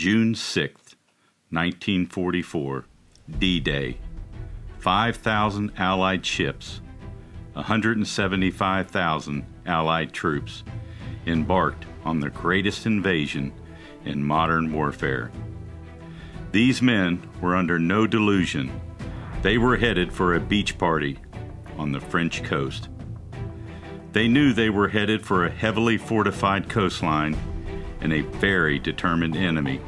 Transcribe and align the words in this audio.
June 0.00 0.34
6, 0.34 0.96
1944, 1.50 2.86
D 3.38 3.60
Day. 3.60 3.98
5,000 4.78 5.72
Allied 5.76 6.24
ships, 6.24 6.80
175,000 7.52 9.44
Allied 9.66 10.14
troops 10.14 10.64
embarked 11.26 11.84
on 12.02 12.18
the 12.18 12.30
greatest 12.30 12.86
invasion 12.86 13.52
in 14.06 14.24
modern 14.24 14.72
warfare. 14.72 15.30
These 16.50 16.80
men 16.80 17.22
were 17.42 17.54
under 17.54 17.78
no 17.78 18.06
delusion. 18.06 18.80
They 19.42 19.58
were 19.58 19.76
headed 19.76 20.14
for 20.14 20.34
a 20.34 20.40
beach 20.40 20.78
party 20.78 21.18
on 21.76 21.92
the 21.92 22.00
French 22.00 22.42
coast. 22.42 22.88
They 24.12 24.28
knew 24.28 24.54
they 24.54 24.70
were 24.70 24.88
headed 24.88 25.26
for 25.26 25.44
a 25.44 25.50
heavily 25.50 25.98
fortified 25.98 26.70
coastline 26.70 27.36
and 28.00 28.14
a 28.14 28.22
very 28.22 28.78
determined 28.78 29.36
enemy. 29.36 29.78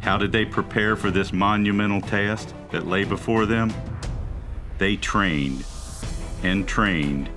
How 0.00 0.16
did 0.16 0.32
they 0.32 0.46
prepare 0.46 0.96
for 0.96 1.10
this 1.10 1.32
monumental 1.32 2.00
task 2.00 2.48
that 2.70 2.86
lay 2.86 3.04
before 3.04 3.44
them? 3.44 3.72
They 4.78 4.96
trained 4.96 5.64
and 6.42 6.66
trained 6.66 7.28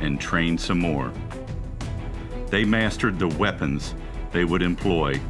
and 0.00 0.20
trained 0.20 0.60
some 0.60 0.80
more. 0.80 1.12
They 2.48 2.64
mastered 2.64 3.18
the 3.18 3.28
weapons 3.28 3.94
they 4.32 4.44
would 4.44 4.62
employ. 4.62 5.20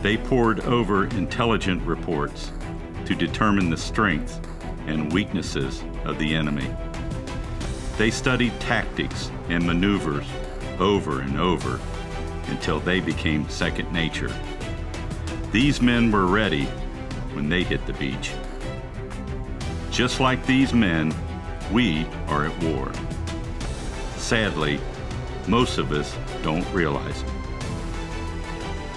They 0.00 0.16
pored 0.16 0.60
over 0.60 1.06
intelligent 1.06 1.82
reports 1.82 2.52
to 3.06 3.14
determine 3.16 3.68
the 3.68 3.76
strengths 3.76 4.40
and 4.86 5.12
weaknesses 5.12 5.82
of 6.04 6.18
the 6.18 6.34
enemy. 6.34 6.70
They 7.96 8.12
studied 8.12 8.58
tactics 8.60 9.32
and 9.48 9.66
maneuvers 9.66 10.26
over 10.78 11.20
and 11.20 11.36
over 11.36 11.80
until 12.46 12.78
they 12.78 13.00
became 13.00 13.48
second 13.48 13.92
nature. 13.92 14.32
These 15.50 15.80
men 15.80 16.12
were 16.12 16.26
ready 16.26 16.64
when 17.32 17.48
they 17.48 17.62
hit 17.62 17.86
the 17.86 17.94
beach. 17.94 18.32
Just 19.90 20.20
like 20.20 20.44
these 20.44 20.74
men, 20.74 21.14
we 21.72 22.06
are 22.28 22.44
at 22.44 22.62
war. 22.62 22.92
Sadly, 24.16 24.78
most 25.46 25.78
of 25.78 25.90
us 25.90 26.14
don't 26.42 26.70
realize 26.72 27.22
it. 27.22 27.28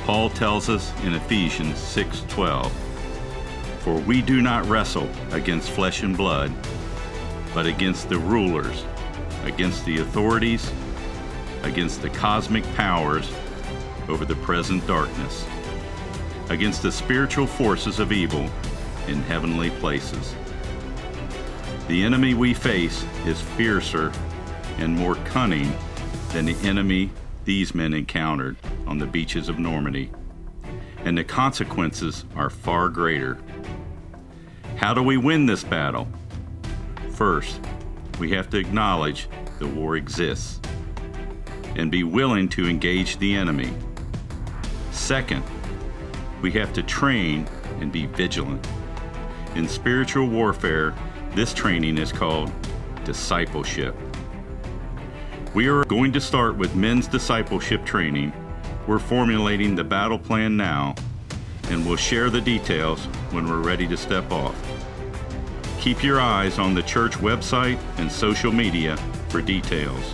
Paul 0.04 0.30
tells 0.30 0.68
us 0.68 0.92
in 1.04 1.14
Ephesians 1.14 1.78
6:12, 1.78 2.72
"For 3.80 3.96
we 3.96 4.22
do 4.22 4.42
not 4.42 4.68
wrestle 4.68 5.10
against 5.32 5.72
flesh 5.72 6.04
and 6.04 6.18
blood, 6.18 6.52
but 7.54 7.66
against 7.66 8.10
the 8.10 8.20
rulers, 8.20 8.84
against 9.46 9.86
the 9.86 10.00
authorities, 10.00 10.70
against 11.64 12.02
the 12.02 12.10
cosmic 12.10 12.66
powers 12.76 13.30
over 14.10 14.26
the 14.26 14.36
present 14.36 14.86
darkness, 14.86 15.46
against 16.52 16.84
the 16.84 16.92
spiritual 16.92 17.48
forces 17.48 18.00
of 18.00 18.12
evil 18.12 18.50
in 19.08 19.22
heavenly 19.24 19.70
places." 19.72 20.36
The 21.88 22.04
enemy 22.04 22.34
we 22.34 22.54
face 22.54 23.06
is 23.26 23.42
fiercer 23.42 24.12
and 24.78 24.96
more 24.96 25.16
cunning 25.16 25.74
than 26.30 26.46
the 26.46 26.56
enemy 26.64 27.10
these 27.44 27.74
men 27.74 27.94
encountered 27.94 28.56
on 28.86 29.00
the 29.00 29.06
beaches 29.06 29.50
of 29.50 29.60
Normandy, 29.60 30.12
and 31.04 31.18
the 31.18 31.24
consequences 31.24 32.26
are 32.36 32.50
far 32.50 32.88
greater. 32.88 33.38
How 34.78 34.94
do 34.94 35.02
we 35.02 35.18
win 35.18 35.46
this 35.46 35.64
battle? 35.64 36.08
First, 37.14 37.60
we 38.20 38.32
have 38.32 38.50
to 38.52 38.58
acknowledge 38.58 39.28
the 39.60 39.68
war 39.68 39.96
exists 39.96 40.60
and 41.76 41.92
be 41.92 42.04
willing 42.04 42.50
to 42.50 42.68
engage 42.68 43.18
the 43.18 43.36
enemy. 43.36 43.74
Second, 44.92 45.44
we 46.42 46.52
have 46.52 46.74
to 46.74 46.84
train 46.84 47.48
and 47.80 47.92
be 47.92 48.06
vigilant. 48.08 48.68
In 49.56 49.68
spiritual 49.68 50.28
warfare, 50.28 50.96
this 51.36 51.54
training 51.54 51.98
is 51.98 52.12
called 52.12 52.52
discipleship. 53.04 53.96
We 55.54 55.68
are 55.68 55.84
going 55.86 56.14
to 56.14 56.22
start 56.22 56.56
with 56.56 56.76
men's 56.76 57.08
discipleship 57.08 57.86
training. 57.86 58.34
We're 58.88 59.00
formulating 59.00 59.76
the 59.76 59.84
battle 59.84 60.18
plan 60.18 60.56
now, 60.56 60.96
and 61.70 61.86
we'll 61.86 61.98
share 61.98 62.30
the 62.30 62.42
details 62.42 63.06
when 63.32 63.48
we're 63.48 63.62
ready 63.62 63.88
to 63.88 63.98
step 63.98 64.32
off. 64.32 64.56
Keep 65.80 66.04
your 66.04 66.20
eyes 66.20 66.60
on 66.60 66.74
the 66.74 66.84
church 66.84 67.14
website 67.14 67.80
and 67.98 68.12
social 68.12 68.52
media 68.52 68.98
for 69.30 69.42
details. 69.42 70.14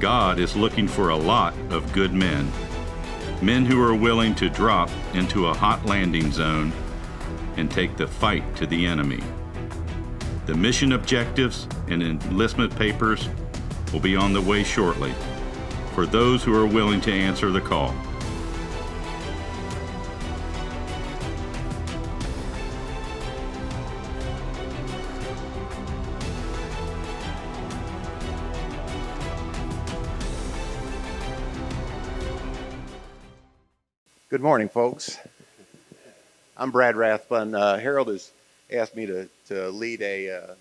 God 0.00 0.38
is 0.38 0.56
looking 0.56 0.86
for 0.86 1.08
a 1.10 1.16
lot 1.16 1.54
of 1.70 1.92
good 1.92 2.14
men, 2.14 2.50
men 3.42 3.64
who 3.64 3.80
are 3.80 3.94
willing 3.94 4.34
to 4.34 4.48
drop 4.48 4.90
into 5.14 5.46
a 5.46 5.54
hot 5.54 5.84
landing 5.84 6.30
zone 6.32 6.72
and 7.56 7.70
take 7.70 7.96
the 7.96 8.06
fight 8.06 8.44
to 8.56 8.66
the 8.66 8.86
enemy. 8.86 9.22
The 10.46 10.54
mission 10.54 10.92
objectives 10.92 11.68
and 11.88 12.02
enlistment 12.02 12.74
papers 12.74 13.28
will 13.92 14.00
be 14.00 14.16
on 14.16 14.32
the 14.32 14.42
way 14.42 14.64
shortly 14.64 15.12
for 15.94 16.06
those 16.06 16.42
who 16.42 16.54
are 16.54 16.66
willing 16.66 17.00
to 17.02 17.12
answer 17.12 17.50
the 17.50 17.60
call. 17.60 17.94
Good 34.30 34.42
morning, 34.42 34.68
folks. 34.68 35.16
I'm 36.54 36.70
Brad 36.70 36.96
Rathbun. 36.96 37.54
Uh, 37.54 37.78
Harold 37.78 38.08
has 38.08 38.30
asked 38.70 38.94
me 38.94 39.06
to, 39.06 39.26
to 39.46 39.70
lead 39.70 40.02
a, 40.02 40.30
uh, 40.30 40.54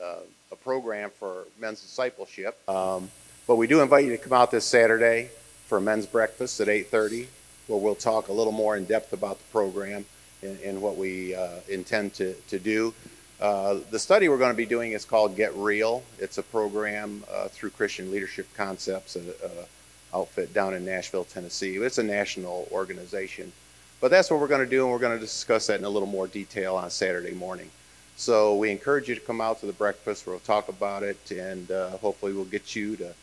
uh, 0.00 0.18
a 0.52 0.54
program 0.54 1.10
for 1.18 1.42
men's 1.58 1.80
discipleship. 1.80 2.56
Um, 2.68 3.10
but 3.48 3.56
we 3.56 3.66
do 3.66 3.80
invite 3.80 4.04
you 4.04 4.10
to 4.12 4.16
come 4.16 4.32
out 4.32 4.52
this 4.52 4.64
Saturday 4.64 5.30
for 5.66 5.80
men's 5.80 6.06
breakfast 6.06 6.60
at 6.60 6.68
8:30, 6.68 7.26
where 7.66 7.80
we'll 7.80 7.96
talk 7.96 8.28
a 8.28 8.32
little 8.32 8.52
more 8.52 8.76
in 8.76 8.84
depth 8.84 9.12
about 9.12 9.38
the 9.38 9.44
program 9.50 10.04
and, 10.42 10.60
and 10.60 10.80
what 10.80 10.96
we 10.96 11.34
uh, 11.34 11.48
intend 11.68 12.14
to, 12.14 12.34
to 12.46 12.60
do. 12.60 12.94
Uh, 13.40 13.78
the 13.90 13.98
study 13.98 14.28
we're 14.28 14.38
going 14.38 14.52
to 14.52 14.56
be 14.56 14.66
doing 14.66 14.92
is 14.92 15.04
called 15.04 15.34
Get 15.34 15.52
Real. 15.56 16.04
It's 16.20 16.38
a 16.38 16.44
program 16.44 17.24
uh, 17.28 17.48
through 17.48 17.70
Christian 17.70 18.12
Leadership 18.12 18.46
Concepts, 18.56 19.16
a, 19.16 19.20
a 19.20 19.66
outfit 20.14 20.52
down 20.52 20.74
in 20.74 20.84
Nashville, 20.84 21.24
Tennessee. 21.24 21.76
It's 21.76 21.98
a 21.98 22.02
national 22.02 22.68
organization. 22.72 23.52
But 24.00 24.10
that's 24.10 24.30
what 24.30 24.40
we're 24.40 24.48
going 24.48 24.64
to 24.64 24.70
do, 24.70 24.84
and 24.84 24.92
we're 24.92 24.98
going 24.98 25.16
to 25.16 25.20
discuss 25.20 25.66
that 25.66 25.78
in 25.78 25.84
a 25.84 25.90
little 25.90 26.08
more 26.08 26.26
detail 26.26 26.76
on 26.76 26.90
Saturday 26.90 27.34
morning. 27.34 27.70
So 28.16 28.56
we 28.56 28.70
encourage 28.70 29.08
you 29.08 29.14
to 29.14 29.20
come 29.20 29.40
out 29.40 29.60
to 29.60 29.66
the 29.66 29.72
breakfast. 29.72 30.26
We'll 30.26 30.38
talk 30.40 30.68
about 30.68 31.02
it, 31.02 31.30
and 31.30 31.70
uh, 31.70 31.90
hopefully 31.98 32.32
we'll 32.32 32.44
get 32.44 32.74
you 32.74 32.96
to 32.96 33.14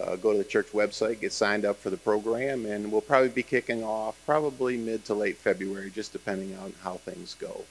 uh, 0.00 0.16
go 0.16 0.32
to 0.32 0.38
the 0.38 0.44
church 0.44 0.68
website, 0.72 1.20
get 1.20 1.32
signed 1.32 1.64
up 1.64 1.76
for 1.76 1.90
the 1.90 1.96
program, 1.96 2.66
and 2.66 2.90
we'll 2.90 3.00
probably 3.00 3.28
be 3.28 3.42
kicking 3.42 3.84
off 3.84 4.16
probably 4.24 4.76
mid 4.76 5.04
to 5.04 5.14
late 5.14 5.36
February, 5.36 5.90
just 5.90 6.12
depending 6.12 6.56
on 6.56 6.72
how 6.82 6.94
things 6.94 7.34
go. 7.34 7.64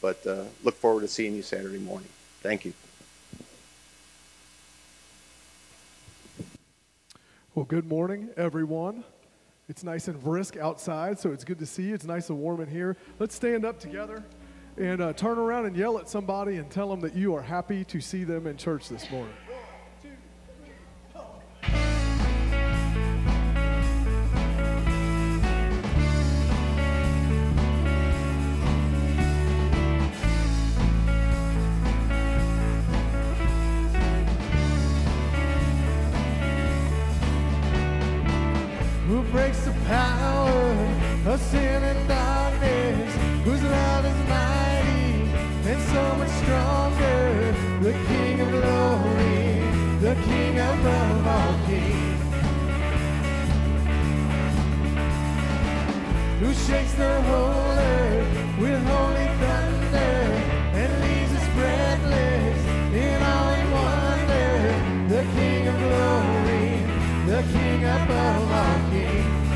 But 0.00 0.26
uh, 0.26 0.44
look 0.64 0.76
forward 0.76 1.02
to 1.02 1.08
seeing 1.08 1.34
you 1.34 1.42
Saturday 1.42 1.78
morning. 1.78 2.08
Thank 2.42 2.64
you. 2.64 2.72
Well, 7.58 7.64
good 7.64 7.88
morning, 7.88 8.28
everyone. 8.36 9.02
It's 9.68 9.82
nice 9.82 10.06
and 10.06 10.22
brisk 10.22 10.56
outside, 10.56 11.18
so 11.18 11.32
it's 11.32 11.42
good 11.42 11.58
to 11.58 11.66
see 11.66 11.88
you. 11.88 11.94
It's 11.94 12.04
nice 12.04 12.30
and 12.30 12.38
warm 12.38 12.60
in 12.60 12.68
here. 12.68 12.96
Let's 13.18 13.34
stand 13.34 13.64
up 13.64 13.80
together 13.80 14.22
and 14.76 15.00
uh, 15.00 15.12
turn 15.12 15.38
around 15.38 15.66
and 15.66 15.76
yell 15.76 15.98
at 15.98 16.08
somebody 16.08 16.58
and 16.58 16.70
tell 16.70 16.88
them 16.88 17.00
that 17.00 17.16
you 17.16 17.34
are 17.34 17.42
happy 17.42 17.82
to 17.86 18.00
see 18.00 18.22
them 18.22 18.46
in 18.46 18.56
church 18.58 18.88
this 18.88 19.10
morning. 19.10 19.34
shakes 56.66 56.94
the 56.94 57.22
whole 57.22 57.78
earth 57.94 58.58
with 58.58 58.82
holy 58.86 59.28
thunder 59.40 60.14
and 60.80 60.90
leaves 61.04 61.32
us 61.38 61.48
breathless 61.54 62.60
in 63.06 63.22
all 63.22 63.54
wonder. 63.76 64.50
The 65.14 65.22
King 65.36 65.68
of 65.68 65.76
glory, 65.84 66.68
the 67.30 67.40
King 67.52 67.84
above 67.84 68.52
all 68.60 68.80
kings. 68.90 69.48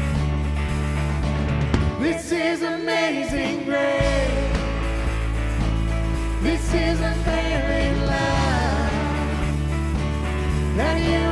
This 2.00 2.32
is 2.32 2.62
amazing 2.62 3.64
grace. 3.64 4.52
This 6.42 6.74
is 6.74 7.00
unfailing 7.00 7.96
love 8.06 8.92
that 10.76 10.98
you 11.00 11.31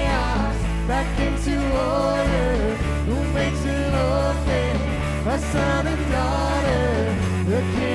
back 0.91 1.19
into 1.25 1.55
order. 1.93 2.75
Who 3.07 3.17
makes 3.33 3.63
it 3.63 3.93
all? 3.93 4.31
A 5.33 5.37
son 5.39 5.87
and 5.87 6.03
daughter, 6.11 7.15
the 7.49 7.61
king. 7.73 7.90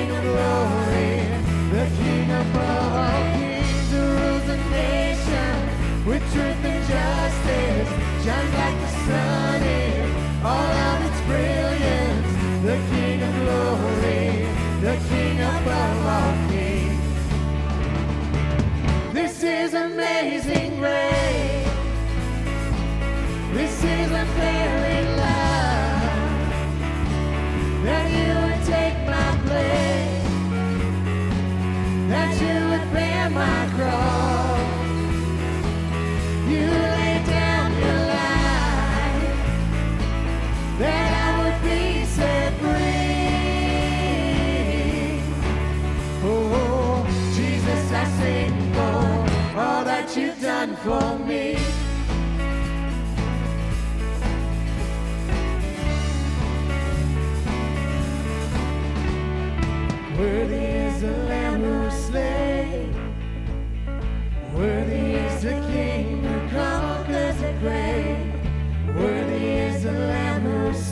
ground. 33.77 34.26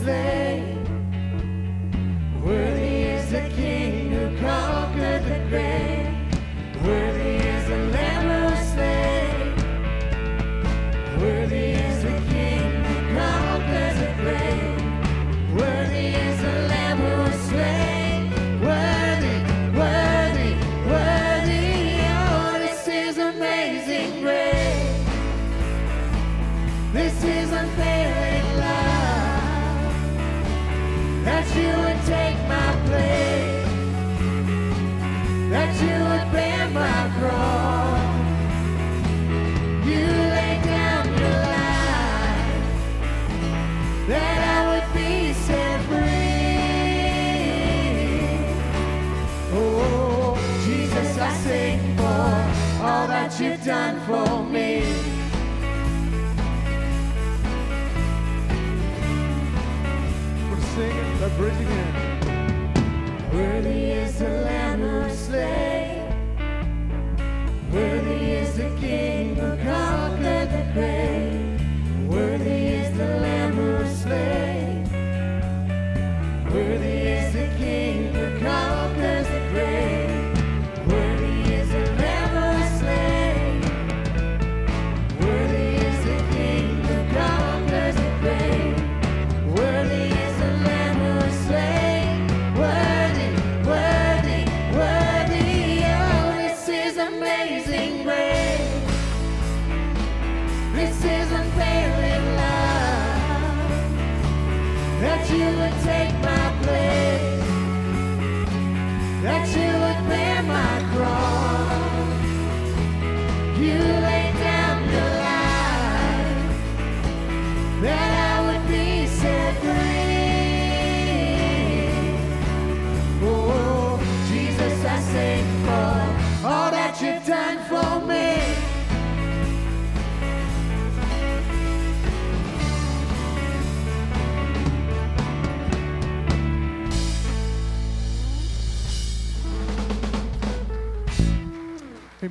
fail. 0.06 0.45
Sing 51.34 51.96
for 51.96 52.82
all 52.82 53.06
that 53.08 53.38
you've 53.40 53.64
done 53.64 54.00
for 54.06 54.44
me. 54.44 54.80
We're 60.50 60.60
singing, 60.60 61.20
that 61.20 61.36
bridge 61.36 61.54
again. 61.54 62.15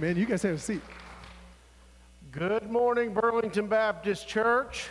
man. 0.05 0.17
You 0.17 0.27
guys 0.27 0.43
have 0.43 0.53
a 0.53 0.59
seat. 0.59 0.81
Good 2.31 2.69
morning, 2.69 3.11
Burlington 3.11 3.65
Baptist 3.65 4.27
Church, 4.27 4.87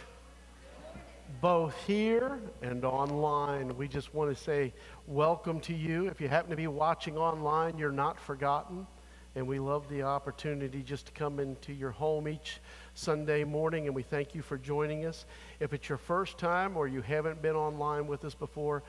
both 1.40 1.72
here 1.86 2.40
and 2.62 2.84
online. 2.84 3.76
We 3.76 3.86
just 3.86 4.12
want 4.12 4.36
to 4.36 4.42
say 4.42 4.72
welcome 5.06 5.60
to 5.60 5.72
you. 5.72 6.08
If 6.08 6.20
you 6.20 6.26
happen 6.26 6.50
to 6.50 6.56
be 6.56 6.66
watching 6.66 7.16
online, 7.16 7.78
you're 7.78 7.92
not 7.92 8.18
forgotten. 8.18 8.88
And 9.36 9.46
we 9.46 9.60
love 9.60 9.88
the 9.88 10.02
opportunity 10.02 10.82
just 10.82 11.06
to 11.06 11.12
come 11.12 11.38
into 11.38 11.72
your 11.72 11.92
home 11.92 12.26
each 12.26 12.58
Sunday 12.94 13.44
morning, 13.44 13.86
and 13.86 13.94
we 13.94 14.02
thank 14.02 14.34
you 14.34 14.42
for 14.42 14.58
joining 14.58 15.06
us. 15.06 15.26
If 15.60 15.72
it's 15.72 15.88
your 15.88 15.98
first 15.98 16.38
time 16.38 16.76
or 16.76 16.88
you 16.88 17.02
haven't 17.02 17.40
been 17.40 17.54
online 17.54 18.08
with 18.08 18.24
us 18.24 18.34
before, 18.34 18.82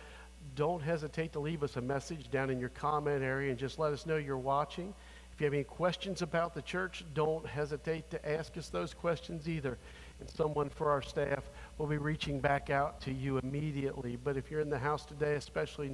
don't 0.56 0.82
hesitate 0.82 1.34
to 1.34 1.40
leave 1.40 1.62
us 1.62 1.76
a 1.76 1.82
message 1.82 2.32
down 2.32 2.50
in 2.50 2.60
your 2.60 2.70
comment 2.70 3.22
area 3.22 3.52
and 3.52 3.60
just 3.60 3.78
let 3.78 3.94
us 3.94 4.08
know 4.08 4.18
you're 4.18 4.40
watching. 4.40 4.92
If 5.36 5.42
you 5.42 5.46
have 5.46 5.54
any 5.54 5.66
questions 5.66 6.22
about 6.22 6.54
the 6.54 6.62
church, 6.62 7.04
don't 7.14 7.46
hesitate 7.46 8.10
to 8.12 8.30
ask 8.30 8.58
us 8.58 8.70
those 8.70 8.94
questions 8.94 9.50
either. 9.50 9.78
And 10.22 10.30
someone 10.30 10.70
for 10.70 10.90
our 10.90 11.02
staff 11.02 11.44
will 11.78 11.88
be 11.88 11.98
reaching 11.98 12.40
back 12.40 12.70
out 12.70 13.02
to 13.02 13.12
you 13.12 13.38
immediately. 13.40 14.16
But 14.16 14.38
if 14.38 14.50
you're 14.50 14.62
in 14.62 14.70
the 14.70 14.80
house 14.80 15.06
today, 15.06 15.36
especially 15.36 15.92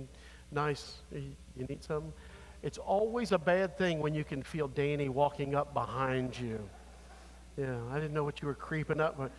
nice, 0.52 0.98
you 1.12 1.34
need 1.68 1.84
something? 1.84 2.14
It's 2.62 2.78
always 2.78 3.32
a 3.32 3.40
bad 3.40 3.80
thing 3.80 4.00
when 4.00 4.14
you 4.14 4.24
can 4.24 4.44
feel 4.44 4.68
Danny 4.68 5.10
walking 5.10 5.56
up 5.56 5.74
behind 5.74 6.38
you. 6.38 6.60
Yeah, 7.58 7.80
I 7.92 7.96
didn't 7.96 8.14
know 8.14 8.24
what 8.24 8.44
you 8.44 8.48
were 8.48 8.54
creeping 8.54 9.02
up, 9.02 9.18
but 9.18 9.32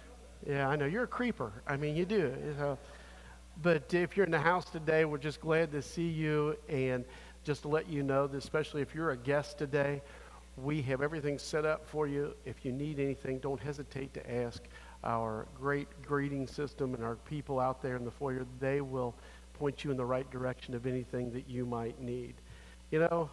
yeah, 0.44 0.68
I 0.68 0.74
know 0.74 0.86
you're 0.86 1.04
a 1.04 1.06
creeper. 1.06 1.52
I 1.68 1.76
mean, 1.76 1.94
you 1.94 2.06
do. 2.06 2.34
You 2.44 2.54
know. 2.58 2.78
But 3.62 3.94
if 3.94 4.16
you're 4.16 4.26
in 4.26 4.32
the 4.32 4.40
house 4.40 4.64
today, 4.64 5.04
we're 5.04 5.18
just 5.18 5.40
glad 5.40 5.70
to 5.70 5.80
see 5.80 6.08
you 6.08 6.56
and 6.68 7.04
just 7.44 7.62
to 7.62 7.68
let 7.68 7.88
you 7.88 8.02
know, 8.02 8.26
that 8.26 8.36
especially 8.36 8.82
if 8.82 8.94
you're 8.94 9.10
a 9.10 9.16
guest 9.16 9.58
today, 9.58 10.02
we 10.56 10.82
have 10.82 11.00
everything 11.00 11.38
set 11.38 11.64
up 11.64 11.86
for 11.86 12.06
you. 12.06 12.34
If 12.44 12.64
you 12.64 12.72
need 12.72 13.00
anything, 13.00 13.38
don't 13.38 13.60
hesitate 13.60 14.12
to 14.14 14.32
ask 14.32 14.62
our 15.04 15.46
great 15.58 15.88
greeting 16.06 16.46
system 16.46 16.94
and 16.94 17.02
our 17.02 17.16
people 17.16 17.58
out 17.58 17.82
there 17.82 17.96
in 17.96 18.04
the 18.04 18.10
foyer. 18.10 18.46
They 18.60 18.80
will 18.80 19.14
point 19.58 19.84
you 19.84 19.90
in 19.90 19.96
the 19.96 20.04
right 20.04 20.30
direction 20.30 20.74
of 20.74 20.86
anything 20.86 21.32
that 21.32 21.48
you 21.48 21.64
might 21.64 22.00
need. 22.00 22.34
You 22.90 23.00
know, 23.00 23.30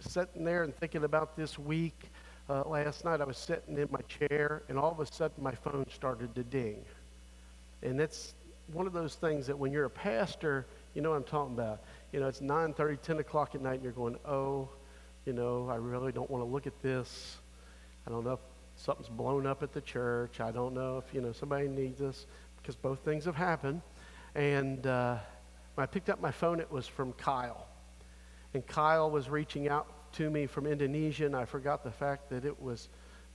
sitting 0.00 0.44
there 0.44 0.64
and 0.64 0.74
thinking 0.76 1.04
about 1.04 1.36
this 1.36 1.58
week, 1.58 2.10
uh, 2.50 2.62
last 2.66 3.04
night 3.04 3.20
I 3.20 3.24
was 3.24 3.38
sitting 3.38 3.78
in 3.78 3.88
my 3.90 4.00
chair 4.02 4.62
and 4.68 4.78
all 4.78 4.90
of 4.90 5.00
a 5.00 5.06
sudden 5.06 5.42
my 5.42 5.54
phone 5.54 5.86
started 5.92 6.34
to 6.34 6.42
ding. 6.42 6.84
And 7.82 7.98
that's 7.98 8.34
one 8.72 8.86
of 8.86 8.92
those 8.92 9.14
things 9.14 9.46
that 9.46 9.58
when 9.58 9.72
you're 9.72 9.84
a 9.84 9.90
pastor, 9.90 10.66
you 10.94 11.02
know 11.02 11.10
what 11.10 11.16
I'm 11.16 11.24
talking 11.24 11.54
about. 11.54 11.80
You 12.12 12.20
know, 12.20 12.28
it's 12.28 12.40
9:30, 12.40 13.00
10 13.02 13.18
o'clock 13.18 13.54
at 13.54 13.60
night, 13.60 13.74
and 13.74 13.82
you're 13.82 13.92
going, 13.92 14.16
oh, 14.24 14.68
you 15.26 15.32
know, 15.32 15.68
I 15.68 15.76
really 15.76 16.12
don't 16.12 16.30
want 16.30 16.42
to 16.42 16.48
look 16.48 16.66
at 16.66 16.80
this. 16.80 17.36
I 18.06 18.10
don't 18.10 18.24
know 18.24 18.32
if 18.32 18.40
something's 18.76 19.08
blown 19.08 19.46
up 19.46 19.62
at 19.62 19.72
the 19.72 19.80
church. 19.82 20.40
I 20.40 20.50
don't 20.50 20.72
know 20.72 20.96
if, 20.98 21.12
you 21.12 21.20
know, 21.20 21.32
somebody 21.32 21.68
needs 21.68 22.00
us 22.00 22.26
because 22.56 22.76
both 22.76 23.00
things 23.00 23.26
have 23.26 23.36
happened. 23.36 23.82
And 24.34 24.86
uh, 24.86 25.18
when 25.74 25.82
I 25.82 25.86
picked 25.86 26.08
up 26.08 26.20
my 26.20 26.30
phone, 26.30 26.60
it 26.60 26.70
was 26.70 26.86
from 26.86 27.12
Kyle. 27.12 27.66
And 28.54 28.66
Kyle 28.66 29.10
was 29.10 29.28
reaching 29.28 29.68
out 29.68 30.12
to 30.14 30.30
me 30.30 30.46
from 30.46 30.66
Indonesia, 30.66 31.26
and 31.26 31.36
I 31.36 31.44
forgot 31.44 31.84
the 31.84 31.90
fact 31.90 32.30
that 32.30 32.46
it 32.46 32.62
was 32.62 32.88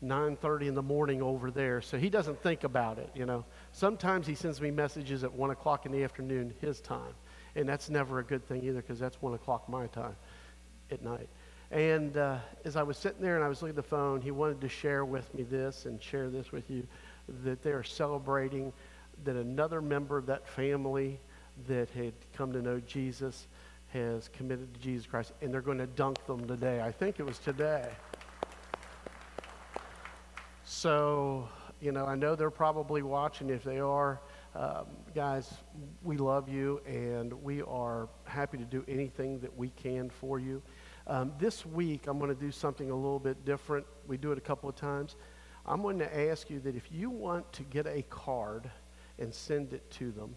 9.30 0.04 0.68
in 0.68 0.76
the 0.76 0.82
morning 0.82 1.22
over 1.22 1.52
there. 1.52 1.82
So 1.82 1.98
he 1.98 2.10
doesn't 2.10 2.42
think 2.42 2.64
about 2.64 2.98
it, 2.98 3.10
you 3.14 3.26
know. 3.26 3.46
Sometimes 3.72 4.26
he 4.26 4.36
sends 4.36 4.60
me 4.60 4.72
messages 4.72 5.24
at 5.24 5.32
1 5.32 5.52
o'clock 5.52 5.86
in 5.86 5.92
the 5.92 6.04
afternoon, 6.04 6.54
his 6.60 6.82
time. 6.82 7.14
And 7.56 7.70
that's 7.70 7.90
never 7.90 8.20
a 8.20 8.24
good 8.24 8.48
thing 8.48 8.64
either 8.64 8.82
because 8.82 9.00
that's 9.00 9.22
1 9.22 9.34
o'clock 9.34 9.70
my 9.70 9.88
time 9.88 10.16
at 10.92 11.04
night. 11.04 11.30
And 11.72 12.18
uh, 12.18 12.38
as 12.66 12.76
I 12.76 12.84
was 12.84 12.98
sitting 12.98 13.22
there 13.22 13.36
and 13.36 13.44
I 13.44 13.48
was 13.48 13.62
looking 13.62 13.78
at 13.78 13.84
the 13.84 13.90
phone, 13.90 14.22
he 14.22 14.32
wanted 14.32 14.62
to 14.62 14.70
share 14.70 15.06
with 15.06 15.34
me 15.34 15.44
this 15.44 15.86
and 15.86 16.02
share 16.02 16.30
this 16.30 16.52
with 16.52 16.70
you 16.70 16.86
that 17.44 17.64
they 17.64 17.72
are 17.72 17.84
celebrating 17.84 18.72
that 19.24 19.36
another 19.36 19.82
member 19.82 20.18
of 20.18 20.26
that 20.28 20.48
family 20.48 21.20
that 21.68 21.90
had 21.92 22.14
come 22.36 22.52
to 22.54 22.62
know 22.62 22.80
Jesus 22.82 23.48
has 23.90 24.30
committed 24.30 24.74
to 24.74 24.80
Jesus 24.80 25.06
Christ, 25.06 25.34
and 25.42 25.54
they're 25.54 25.62
going 25.62 25.78
to 25.78 25.88
dunk 25.88 26.26
them 26.26 26.48
today. 26.48 26.82
I 26.82 26.92
think 26.92 27.20
it 27.20 27.24
was 27.24 27.38
today. 27.40 27.90
So, 30.64 31.48
you 31.80 31.92
know, 31.92 32.06
I 32.06 32.16
know 32.16 32.36
they're 32.36 32.50
probably 32.50 33.04
watching. 33.04 33.50
If 33.50 33.64
they 33.64 33.80
are, 33.80 34.20
um, 34.56 34.86
guys, 35.16 35.52
we 36.04 36.18
love 36.18 36.48
you 36.48 36.80
and 36.86 37.34
we 37.42 37.64
are 37.64 38.08
happy 38.26 38.58
to 38.60 38.66
do 38.66 38.84
anything 38.88 39.40
that 39.40 39.56
we 39.58 39.70
can 39.70 40.12
for 40.12 40.40
you. 40.40 40.62
Um, 41.08 41.34
this 41.40 41.66
week, 41.66 42.06
I'm 42.06 42.20
going 42.20 42.30
to 42.34 42.40
do 42.40 42.52
something 42.52 42.92
a 42.92 42.96
little 42.96 43.20
bit 43.20 43.46
different. 43.46 43.86
We 44.08 44.18
do 44.18 44.32
it 44.32 44.38
a 44.38 44.42
couple 44.42 44.70
of 44.70 44.76
times. 44.76 45.16
I'm 45.66 45.82
going 45.82 45.98
to 46.00 46.30
ask 46.30 46.52
you 46.52 46.60
that 46.62 46.76
if 46.76 46.92
you 46.92 47.10
want 47.10 47.52
to 47.54 47.64
get 47.64 47.88
a 47.88 48.04
card 48.04 48.70
and 49.18 49.34
send 49.34 49.74
it 49.74 49.90
to 49.92 50.12
them, 50.12 50.36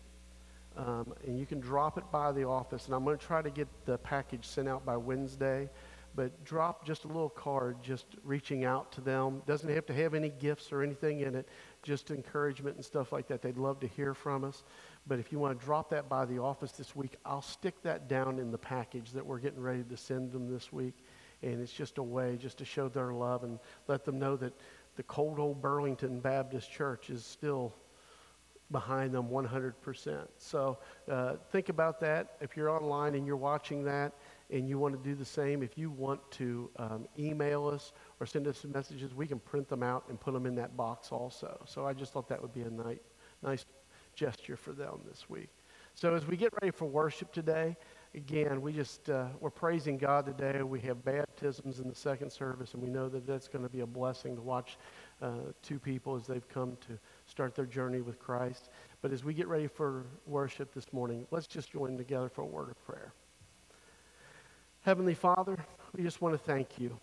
um, 0.79 1.13
and 1.27 1.39
you 1.39 1.45
can 1.45 1.61
drop 1.61 1.99
it 1.99 2.05
by 2.11 2.33
the 2.33 2.45
office, 2.45 2.87
and 2.87 2.95
I'm 2.95 3.05
going 3.05 3.19
to 3.19 3.25
try 3.25 3.43
to 3.43 3.51
get 3.51 3.69
the 3.85 3.99
package 3.99 4.47
sent 4.47 4.69
out 4.69 4.85
by 4.85 4.97
Wednesday 4.97 5.69
but 6.17 6.45
drop 6.45 6.85
just 6.85 7.05
a 7.05 7.07
little 7.07 7.29
card 7.29 7.77
just 7.83 8.07
reaching 8.25 8.65
out 8.65 8.91
to 8.91 9.03
them. 9.03 9.43
Doesn't 9.47 9.69
have 9.69 9.85
to 9.87 9.95
have 9.95 10.15
any 10.15 10.31
gifts 10.31 10.73
or 10.73 10.83
anything 10.83 11.21
in 11.21 11.35
it, 11.35 11.47
just 11.87 12.11
encouragement 12.11 12.77
and 12.77 12.85
stuff 12.85 13.13
like 13.13 13.29
that. 13.29 13.41
They'd 13.41 13.57
love 13.57 13.81
to 13.81 13.87
hear 13.87 14.13
from 14.13 14.45
us. 14.45 14.65
But 15.07 15.21
if 15.21 15.31
you 15.31 15.39
want 15.39 15.59
to 15.59 15.65
drop 15.65 15.89
that 15.91 16.09
by 16.09 16.25
the 16.25 16.39
office 16.39 16.73
this 16.73 16.97
week, 16.97 17.17
I'll 17.25 17.43
stick 17.43 17.81
that 17.85 18.09
down 18.09 18.39
in 18.39 18.51
the 18.51 18.59
package 18.59 19.13
that 19.13 19.25
we're 19.25 19.39
getting 19.39 19.61
ready 19.61 19.85
to 19.85 19.97
send 19.97 20.33
them 20.33 20.53
this 20.53 20.73
week. 20.73 20.95
And 21.43 21.61
it's 21.61 21.73
just 21.73 21.99
a 21.99 22.03
way 22.03 22.37
just 22.37 22.59
to 22.59 22.65
show 22.65 22.89
their 22.89 23.13
love 23.13 23.45
and 23.45 23.61
let 23.87 24.05
them 24.05 24.19
know 24.19 24.37
that 24.37 24.53
the 24.97 25.05
cold 25.05 25.39
old 25.39 25.63
Burlington 25.63 26.19
Baptist 26.19 26.71
Church 26.73 27.09
is 27.09 27.25
still 27.25 27.73
behind 28.73 29.15
them 29.15 29.29
100%. 29.29 30.27
So 30.39 30.79
uh, 31.09 31.35
think 31.53 31.69
about 31.69 32.01
that. 32.01 32.37
If 32.41 32.57
you're 32.57 32.71
online 32.71 33.15
and 33.15 33.25
you're 33.27 33.37
watching 33.37 33.85
that, 33.85 34.13
and 34.51 34.69
you 34.69 34.79
want 34.79 34.97
to 34.97 35.09
do 35.09 35.15
the 35.15 35.25
same, 35.25 35.63
if 35.63 35.77
you 35.77 35.91
want 35.91 36.21
to 36.33 36.71
um, 36.77 37.07
email 37.19 37.67
us 37.67 37.93
or 38.21 38.27
send 38.27 38.47
us 38.47 38.59
some 38.59 38.73
messages, 38.73 39.15
we 39.15 39.27
can 39.27 39.39
print 39.39 39.69
them 39.69 39.83
out 39.83 40.05
and 40.09 40.19
put 40.19 40.33
them 40.33 40.47
in 40.47 40.55
that 40.57 40.77
box 40.77 41.13
also. 41.13 41.61
So 41.67 41.87
I 41.87 41.93
just 41.93 42.13
thought 42.13 42.29
that 42.29 42.41
would 42.41 42.55
be 42.55 42.63
a 42.63 42.71
nice, 42.71 42.99
nice 43.43 43.67
gesture 44.15 44.57
for 44.57 44.73
them 44.73 45.01
this 45.09 45.29
week. 45.29 45.51
So 45.95 46.15
as 46.15 46.27
we 46.27 46.37
get 46.37 46.53
ready 46.61 46.71
for 46.71 46.85
worship 46.85 47.33
today, 47.33 47.75
again, 48.15 48.61
we 48.61 48.73
just 48.73 49.09
uh, 49.09 49.29
we're 49.41 49.51
praising 49.51 49.97
God 49.97 50.27
today. 50.27 50.63
We 50.63 50.81
have 50.81 51.03
baptisms 51.05 51.81
in 51.81 51.89
the 51.89 51.95
second 51.95 52.31
service, 52.31 52.75
and 52.75 52.83
we 52.83 52.91
know 52.91 53.09
that 53.09 53.27
that's 53.27 53.49
going 53.49 53.65
to 53.65 53.71
be 53.71 53.81
a 53.81 53.87
blessing 53.87 54.37
to 54.37 54.43
watch 54.43 54.77
uh, 55.23 55.31
two 55.63 55.79
people 55.79 56.15
as 56.15 56.27
they've 56.27 56.47
come 56.49 56.77
to 56.89 56.99
start 57.27 57.55
their 57.55 57.65
journey 57.65 58.03
with 58.03 58.19
Christ. 58.19 58.69
But 59.01 59.13
as 59.13 59.25
we 59.25 59.33
get 59.33 59.49
ready 59.49 59.69
for 59.69 60.05
worship 60.27 60.75
this 60.75 60.93
morning, 60.93 61.27
let's 61.31 61.47
just 61.47 61.73
join 61.73 61.97
together 61.97 62.29
for 62.29 62.43
a 62.43 62.47
word 62.47 62.69
of 62.69 62.87
prayer. 62.87 63.13
Heavenly 64.81 65.15
Father, 65.15 65.57
we 65.97 66.03
just 66.03 66.21
want 66.21 66.35
to 66.35 66.39
thank 66.39 66.79
you. 66.79 66.99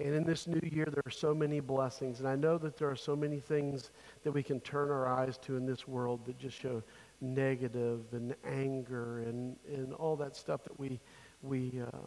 And 0.00 0.14
in 0.14 0.22
this 0.22 0.46
new 0.46 0.60
year, 0.62 0.86
there 0.86 1.02
are 1.04 1.10
so 1.10 1.34
many 1.34 1.58
blessings. 1.58 2.20
And 2.20 2.28
I 2.28 2.36
know 2.36 2.56
that 2.58 2.76
there 2.76 2.88
are 2.88 2.96
so 2.96 3.16
many 3.16 3.40
things 3.40 3.90
that 4.22 4.30
we 4.30 4.44
can 4.44 4.60
turn 4.60 4.90
our 4.90 5.08
eyes 5.08 5.38
to 5.38 5.56
in 5.56 5.66
this 5.66 5.88
world 5.88 6.24
that 6.26 6.38
just 6.38 6.60
show 6.60 6.82
negative 7.20 8.04
and 8.12 8.34
anger 8.46 9.20
and, 9.20 9.56
and 9.66 9.92
all 9.94 10.14
that 10.16 10.36
stuff 10.36 10.62
that 10.62 10.78
we, 10.78 11.00
we 11.42 11.80
uh, 11.82 11.98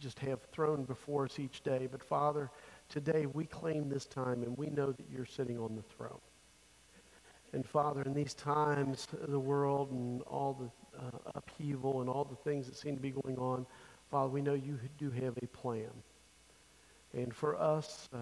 just 0.00 0.18
have 0.18 0.42
thrown 0.52 0.84
before 0.84 1.26
us 1.26 1.38
each 1.38 1.62
day. 1.62 1.88
But 1.90 2.02
Father, 2.02 2.50
today 2.88 3.26
we 3.26 3.44
claim 3.44 3.88
this 3.88 4.06
time 4.06 4.42
and 4.42 4.56
we 4.58 4.66
know 4.66 4.90
that 4.90 5.06
you're 5.08 5.24
sitting 5.24 5.58
on 5.58 5.76
the 5.76 5.82
throne. 5.82 6.18
And 7.52 7.64
Father, 7.64 8.02
in 8.02 8.14
these 8.14 8.34
times, 8.34 9.06
the 9.28 9.38
world 9.38 9.90
and 9.92 10.22
all 10.22 10.54
the 10.54 11.00
uh, 11.00 11.32
upheaval 11.34 12.00
and 12.00 12.10
all 12.10 12.24
the 12.24 12.36
things 12.36 12.66
that 12.66 12.76
seem 12.76 12.96
to 12.96 13.02
be 13.02 13.10
going 13.10 13.38
on, 13.38 13.66
Father, 14.10 14.30
we 14.30 14.42
know 14.42 14.54
you 14.54 14.78
do 14.98 15.10
have 15.10 15.36
a 15.42 15.46
plan. 15.48 15.90
And 17.12 17.34
for 17.34 17.60
us, 17.60 18.08
uh, 18.14 18.18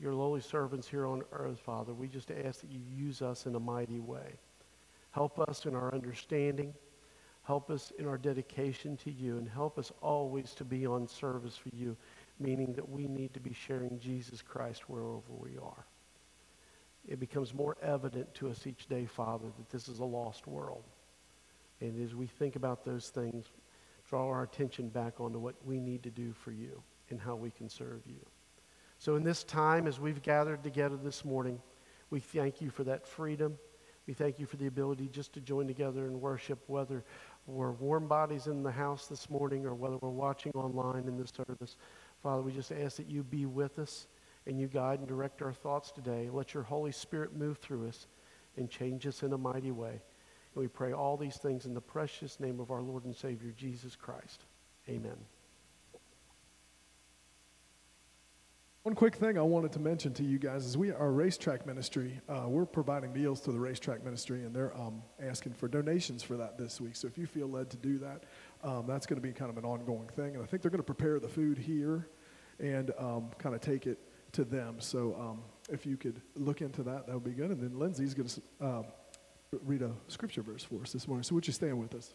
your 0.00 0.14
lowly 0.14 0.40
servants 0.40 0.86
here 0.86 1.06
on 1.06 1.22
earth, 1.32 1.58
Father, 1.58 1.92
we 1.92 2.06
just 2.06 2.30
ask 2.30 2.60
that 2.60 2.70
you 2.70 2.80
use 2.94 3.20
us 3.20 3.46
in 3.46 3.54
a 3.56 3.60
mighty 3.60 3.98
way. 3.98 4.38
Help 5.10 5.40
us 5.40 5.66
in 5.66 5.74
our 5.74 5.92
understanding. 5.92 6.72
Help 7.42 7.68
us 7.70 7.92
in 7.98 8.06
our 8.06 8.18
dedication 8.18 8.96
to 8.98 9.10
you. 9.10 9.38
And 9.38 9.48
help 9.48 9.76
us 9.76 9.90
always 10.00 10.54
to 10.54 10.64
be 10.64 10.86
on 10.86 11.08
service 11.08 11.56
for 11.56 11.70
you, 11.74 11.96
meaning 12.38 12.72
that 12.74 12.88
we 12.88 13.08
need 13.08 13.34
to 13.34 13.40
be 13.40 13.52
sharing 13.52 13.98
Jesus 13.98 14.40
Christ 14.40 14.88
wherever 14.88 15.20
we 15.30 15.58
are. 15.58 15.86
It 17.08 17.18
becomes 17.18 17.54
more 17.54 17.76
evident 17.82 18.32
to 18.34 18.50
us 18.50 18.66
each 18.66 18.86
day, 18.86 19.06
Father, 19.06 19.46
that 19.56 19.70
this 19.70 19.88
is 19.88 19.98
a 19.98 20.04
lost 20.04 20.46
world. 20.46 20.84
And 21.80 22.04
as 22.04 22.14
we 22.14 22.26
think 22.26 22.54
about 22.54 22.84
those 22.84 23.08
things, 23.08 23.46
draw 24.08 24.28
our 24.28 24.44
attention 24.44 24.90
back 24.90 25.20
onto 25.20 25.38
what 25.38 25.54
we 25.64 25.80
need 25.80 26.04
to 26.04 26.10
do 26.10 26.32
for 26.32 26.52
you 26.52 26.82
and 27.10 27.20
how 27.20 27.34
we 27.34 27.50
can 27.50 27.68
serve 27.68 28.02
you. 28.06 28.24
So, 28.98 29.16
in 29.16 29.22
this 29.22 29.44
time, 29.44 29.86
as 29.86 30.00
we've 30.00 30.22
gathered 30.22 30.62
together 30.62 30.96
this 30.96 31.24
morning, 31.24 31.60
we 32.10 32.20
thank 32.20 32.60
you 32.60 32.70
for 32.70 32.84
that 32.84 33.06
freedom. 33.06 33.58
We 34.06 34.14
thank 34.14 34.38
you 34.38 34.46
for 34.46 34.56
the 34.56 34.66
ability 34.66 35.08
just 35.08 35.34
to 35.34 35.40
join 35.40 35.66
together 35.66 36.06
and 36.06 36.20
worship, 36.20 36.58
whether 36.66 37.04
we're 37.46 37.72
warm 37.72 38.08
bodies 38.08 38.46
in 38.46 38.62
the 38.62 38.72
house 38.72 39.06
this 39.06 39.28
morning 39.28 39.66
or 39.66 39.74
whether 39.74 39.98
we're 39.98 40.08
watching 40.08 40.50
online 40.54 41.06
in 41.06 41.18
this 41.18 41.30
service. 41.30 41.76
Father, 42.22 42.40
we 42.42 42.52
just 42.52 42.72
ask 42.72 42.96
that 42.96 43.08
you 43.08 43.22
be 43.22 43.44
with 43.44 43.78
us 43.78 44.06
and 44.46 44.58
you 44.58 44.66
guide 44.66 44.98
and 44.98 45.06
direct 45.06 45.42
our 45.42 45.52
thoughts 45.52 45.92
today. 45.92 46.30
Let 46.32 46.54
your 46.54 46.62
Holy 46.62 46.90
Spirit 46.90 47.36
move 47.36 47.58
through 47.58 47.86
us 47.86 48.06
and 48.56 48.70
change 48.70 49.06
us 49.06 49.22
in 49.22 49.34
a 49.34 49.38
mighty 49.38 49.70
way. 49.70 50.00
And 50.54 50.62
we 50.62 50.68
pray 50.68 50.92
all 50.92 51.18
these 51.18 51.36
things 51.36 51.66
in 51.66 51.74
the 51.74 51.80
precious 51.80 52.40
name 52.40 52.60
of 52.60 52.70
our 52.70 52.82
Lord 52.82 53.04
and 53.04 53.14
Savior, 53.14 53.52
Jesus 53.56 53.94
Christ. 53.94 54.44
Amen. 54.88 55.18
One 58.88 58.94
quick 58.94 59.16
thing 59.16 59.36
I 59.36 59.42
wanted 59.42 59.72
to 59.72 59.80
mention 59.80 60.14
to 60.14 60.24
you 60.24 60.38
guys 60.38 60.64
is 60.64 60.78
we 60.78 60.92
our 60.92 61.12
racetrack 61.12 61.66
ministry. 61.66 62.18
Uh, 62.26 62.44
we're 62.46 62.64
providing 62.64 63.12
meals 63.12 63.38
to 63.42 63.52
the 63.52 63.58
racetrack 63.58 64.02
ministry, 64.02 64.44
and 64.44 64.56
they're 64.56 64.74
um, 64.74 65.02
asking 65.22 65.52
for 65.52 65.68
donations 65.68 66.22
for 66.22 66.38
that 66.38 66.56
this 66.56 66.80
week. 66.80 66.96
So 66.96 67.06
if 67.06 67.18
you 67.18 67.26
feel 67.26 67.48
led 67.48 67.68
to 67.68 67.76
do 67.76 67.98
that, 67.98 68.22
um, 68.64 68.86
that's 68.86 69.04
going 69.04 69.20
to 69.20 69.28
be 69.28 69.34
kind 69.34 69.50
of 69.50 69.58
an 69.58 69.66
ongoing 69.66 70.08
thing. 70.16 70.36
And 70.36 70.42
I 70.42 70.46
think 70.46 70.62
they're 70.62 70.70
going 70.70 70.82
to 70.82 70.94
prepare 70.94 71.20
the 71.20 71.28
food 71.28 71.58
here 71.58 72.08
and 72.60 72.90
um, 72.98 73.28
kind 73.38 73.54
of 73.54 73.60
take 73.60 73.86
it 73.86 73.98
to 74.32 74.44
them. 74.46 74.76
So 74.78 75.14
um, 75.20 75.42
if 75.68 75.84
you 75.84 75.98
could 75.98 76.22
look 76.34 76.62
into 76.62 76.82
that, 76.84 77.06
that 77.08 77.12
would 77.12 77.24
be 77.24 77.32
good. 77.32 77.50
And 77.50 77.60
then 77.60 77.78
Lindsay's 77.78 78.14
going 78.14 78.28
to 78.30 78.42
uh, 78.62 78.82
read 79.66 79.82
a 79.82 79.92
scripture 80.06 80.40
verse 80.40 80.64
for 80.64 80.80
us 80.80 80.92
this 80.92 81.06
morning. 81.06 81.24
So 81.24 81.34
would 81.34 81.46
you 81.46 81.52
stand 81.52 81.78
with 81.78 81.94
us? 81.94 82.14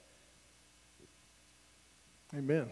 Amen. 2.33 2.69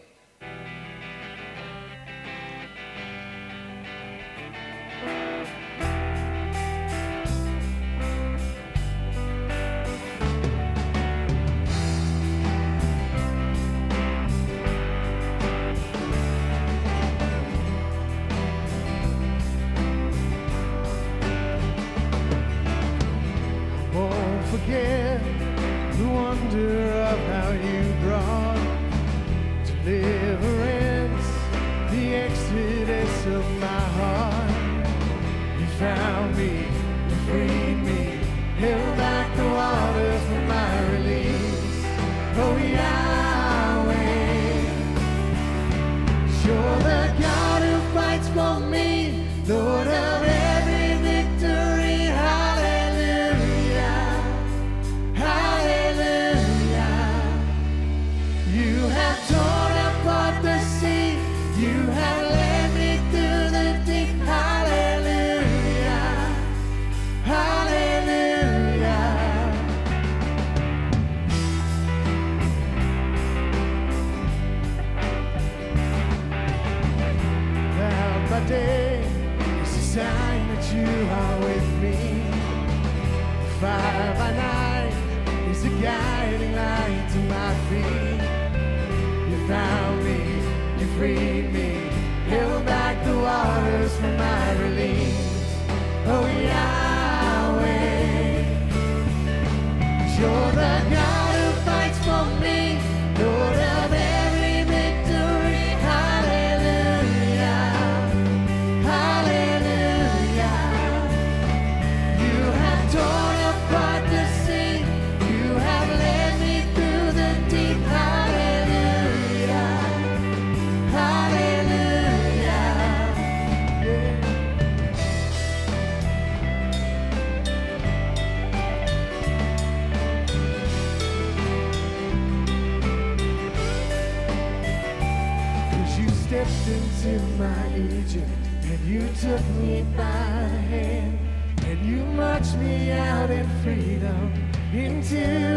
Into 137.05 137.25
my 137.38 137.77
Egypt 137.77 138.27
and 138.64 138.79
you 138.85 139.07
took 139.22 139.46
me 139.62 139.83
by 139.96 140.03
the 140.03 140.59
hand 140.74 141.18
and 141.66 141.85
you 141.85 142.03
marched 142.03 142.57
me 142.57 142.92
out 142.92 143.29
in 143.29 143.48
freedom 143.64 144.33
into 144.74 145.16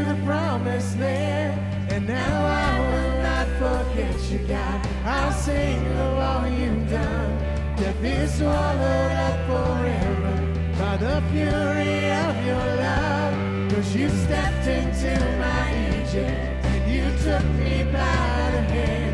the 0.09 0.18
promised 0.24 0.98
land. 0.98 1.61
And 1.92 2.07
now 2.07 2.46
I 2.46 2.78
will 2.90 3.22
not 3.22 3.46
forget 3.59 4.16
you, 4.31 4.38
God. 4.46 4.87
I'll 5.05 5.33
sing 5.33 5.85
of 5.98 6.18
all 6.18 6.48
you've 6.48 6.88
done. 6.90 7.38
Death 7.76 8.05
is 8.05 8.35
swallowed 8.35 9.12
up 9.26 9.38
forever 9.48 10.35
by 10.78 10.96
the 10.96 11.22
fury 11.33 12.11
of 12.12 12.46
your 12.46 12.66
love. 12.87 13.72
Cause 13.72 13.96
you 13.96 14.09
stepped 14.09 14.66
into 14.66 15.12
my 15.38 15.64
Egypt 15.98 16.66
and 16.70 16.92
you 16.92 17.05
took 17.24 17.44
me 17.55 17.85
by 17.85 18.50
the 18.55 18.62
hand 18.74 19.12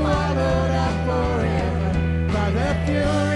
swallowed 0.00 0.70
up 0.70 0.96
forever 1.06 2.32
by 2.32 2.50
the 2.50 2.68
fury 2.86 3.29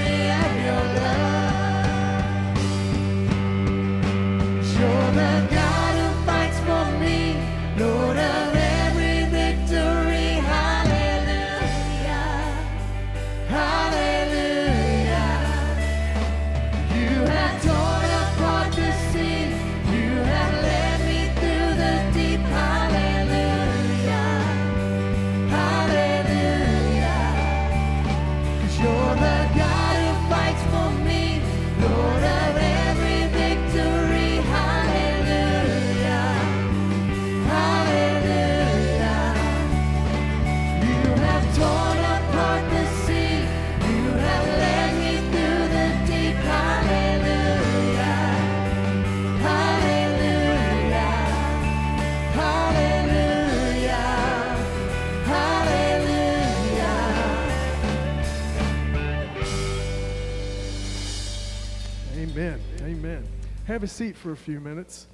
Have 63.66 63.82
a 63.82 63.88
seat 63.88 64.14
for 64.14 64.32
a 64.32 64.36
few 64.36 64.60
minutes. 64.60 65.06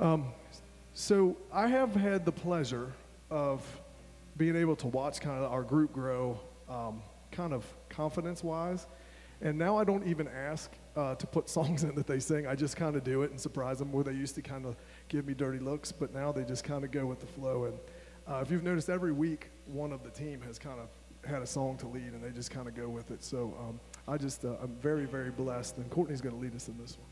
Um, 0.00 0.32
so 0.94 1.36
I 1.52 1.68
have 1.68 1.94
had 1.94 2.24
the 2.24 2.32
pleasure 2.32 2.92
of 3.30 3.64
being 4.36 4.56
able 4.56 4.74
to 4.74 4.88
watch 4.88 5.20
kind 5.20 5.44
of 5.44 5.52
our 5.52 5.62
group 5.62 5.92
grow, 5.92 6.40
um, 6.68 7.00
kind 7.30 7.52
of 7.52 7.64
confidence-wise, 7.88 8.88
And 9.40 9.56
now 9.56 9.76
I 9.76 9.84
don't 9.84 10.04
even 10.08 10.26
ask 10.26 10.72
uh, 10.96 11.14
to 11.14 11.26
put 11.28 11.48
songs 11.56 11.84
in 11.84 11.94
that 11.94 12.08
they 12.08 12.18
sing. 12.18 12.48
I 12.48 12.56
just 12.56 12.74
kind 12.74 12.96
of 12.96 13.04
do 13.04 13.22
it 13.22 13.30
and 13.30 13.40
surprise 13.40 13.78
them 13.78 13.92
where 13.92 14.02
they 14.02 14.14
used 14.14 14.34
to 14.34 14.42
kind 14.42 14.66
of 14.66 14.74
give 15.06 15.24
me 15.24 15.32
dirty 15.32 15.60
looks, 15.60 15.92
but 15.92 16.12
now 16.12 16.32
they 16.32 16.42
just 16.42 16.64
kind 16.64 16.82
of 16.82 16.90
go 16.90 17.06
with 17.06 17.20
the 17.20 17.26
flow. 17.26 17.66
And 17.66 17.78
uh, 18.26 18.40
if 18.40 18.50
you've 18.50 18.64
noticed, 18.64 18.90
every 18.90 19.12
week 19.12 19.50
one 19.66 19.92
of 19.92 20.02
the 20.02 20.10
team 20.10 20.40
has 20.40 20.58
kind 20.58 20.80
of 20.80 20.88
had 21.30 21.42
a 21.42 21.46
song 21.46 21.76
to 21.76 21.86
lead 21.86 22.12
and 22.12 22.24
they 22.24 22.30
just 22.30 22.50
kind 22.50 22.66
of 22.66 22.74
go 22.74 22.88
with 22.88 23.12
it. 23.12 23.22
So 23.22 23.56
um, 23.60 23.78
I 24.08 24.16
just, 24.16 24.44
uh, 24.44 24.56
I'm 24.60 24.74
very, 24.82 25.04
very 25.04 25.30
blessed. 25.30 25.76
And 25.76 25.88
Courtney's 25.90 26.20
going 26.20 26.34
to 26.34 26.40
lead 26.40 26.56
us 26.56 26.66
in 26.66 26.76
this 26.78 26.98
one. 26.98 27.06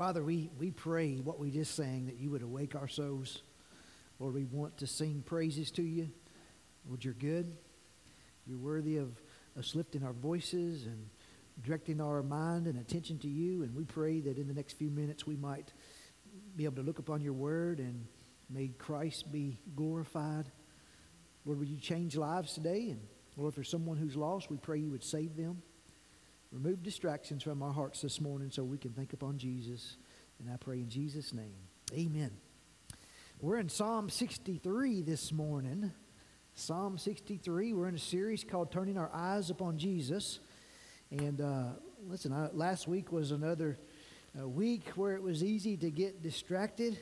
Father, 0.00 0.24
we, 0.24 0.48
we 0.58 0.70
pray 0.70 1.16
what 1.16 1.38
we 1.38 1.50
just 1.50 1.74
sang 1.74 2.06
that 2.06 2.16
you 2.16 2.30
would 2.30 2.40
awake 2.40 2.74
our 2.74 2.88
souls. 2.88 3.42
Lord, 4.18 4.32
we 4.32 4.44
want 4.44 4.78
to 4.78 4.86
sing 4.86 5.22
praises 5.26 5.70
to 5.72 5.82
you. 5.82 6.08
Lord, 6.88 7.04
you're 7.04 7.12
good. 7.12 7.54
You're 8.46 8.56
worthy 8.56 8.96
of 8.96 9.10
us 9.58 9.74
lifting 9.74 10.02
our 10.02 10.14
voices 10.14 10.86
and 10.86 11.06
directing 11.62 12.00
our 12.00 12.22
mind 12.22 12.66
and 12.66 12.78
attention 12.78 13.18
to 13.18 13.28
you. 13.28 13.62
And 13.62 13.74
we 13.74 13.84
pray 13.84 14.20
that 14.20 14.38
in 14.38 14.48
the 14.48 14.54
next 14.54 14.78
few 14.78 14.88
minutes 14.88 15.26
we 15.26 15.36
might 15.36 15.70
be 16.56 16.64
able 16.64 16.76
to 16.76 16.82
look 16.82 16.98
upon 16.98 17.20
your 17.20 17.34
word 17.34 17.78
and 17.78 18.06
may 18.48 18.68
Christ 18.68 19.30
be 19.30 19.60
glorified. 19.76 20.46
Lord, 21.44 21.58
would 21.58 21.68
you 21.68 21.76
change 21.76 22.16
lives 22.16 22.54
today? 22.54 22.88
And 22.88 23.02
Lord, 23.36 23.50
if 23.50 23.56
there's 23.56 23.68
someone 23.68 23.98
who's 23.98 24.16
lost, 24.16 24.50
we 24.50 24.56
pray 24.56 24.78
you 24.78 24.92
would 24.92 25.04
save 25.04 25.36
them. 25.36 25.60
Remove 26.52 26.82
distractions 26.82 27.44
from 27.44 27.62
our 27.62 27.72
hearts 27.72 28.00
this 28.00 28.20
morning 28.20 28.50
so 28.50 28.64
we 28.64 28.76
can 28.76 28.90
think 28.90 29.12
upon 29.12 29.38
Jesus. 29.38 29.98
And 30.40 30.52
I 30.52 30.56
pray 30.56 30.78
in 30.78 30.88
Jesus' 30.88 31.32
name. 31.32 31.54
Amen. 31.94 32.32
We're 33.40 33.58
in 33.58 33.68
Psalm 33.68 34.10
63 34.10 35.02
this 35.02 35.30
morning. 35.30 35.92
Psalm 36.56 36.98
63. 36.98 37.72
We're 37.72 37.86
in 37.86 37.94
a 37.94 38.00
series 38.00 38.42
called 38.42 38.72
Turning 38.72 38.98
Our 38.98 39.12
Eyes 39.14 39.50
Upon 39.50 39.78
Jesus. 39.78 40.40
And 41.12 41.40
uh, 41.40 41.66
listen, 42.08 42.32
I, 42.32 42.48
last 42.52 42.88
week 42.88 43.12
was 43.12 43.30
another 43.30 43.78
uh, 44.36 44.48
week 44.48 44.88
where 44.96 45.14
it 45.14 45.22
was 45.22 45.44
easy 45.44 45.76
to 45.76 45.88
get 45.88 46.20
distracted. 46.20 46.98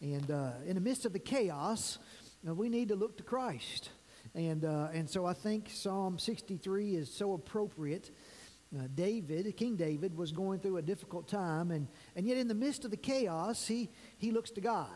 And 0.00 0.30
uh, 0.30 0.52
in 0.64 0.76
the 0.76 0.80
midst 0.80 1.04
of 1.04 1.12
the 1.12 1.18
chaos, 1.18 1.98
uh, 2.48 2.54
we 2.54 2.68
need 2.68 2.90
to 2.90 2.94
look 2.94 3.16
to 3.16 3.24
Christ. 3.24 3.90
And, 4.36 4.64
uh, 4.64 4.90
and 4.92 5.10
so 5.10 5.26
I 5.26 5.32
think 5.32 5.70
Psalm 5.70 6.20
63 6.20 6.94
is 6.94 7.12
so 7.12 7.32
appropriate. 7.32 8.12
Uh, 8.76 8.88
David, 8.94 9.56
King 9.56 9.76
David, 9.76 10.16
was 10.16 10.32
going 10.32 10.60
through 10.60 10.76
a 10.76 10.82
difficult 10.82 11.28
time, 11.28 11.70
and, 11.70 11.88
and 12.14 12.26
yet 12.26 12.36
in 12.36 12.48
the 12.48 12.54
midst 12.54 12.84
of 12.84 12.90
the 12.90 12.96
chaos, 12.96 13.66
he, 13.66 13.88
he 14.18 14.30
looks 14.30 14.50
to 14.50 14.60
God. 14.60 14.90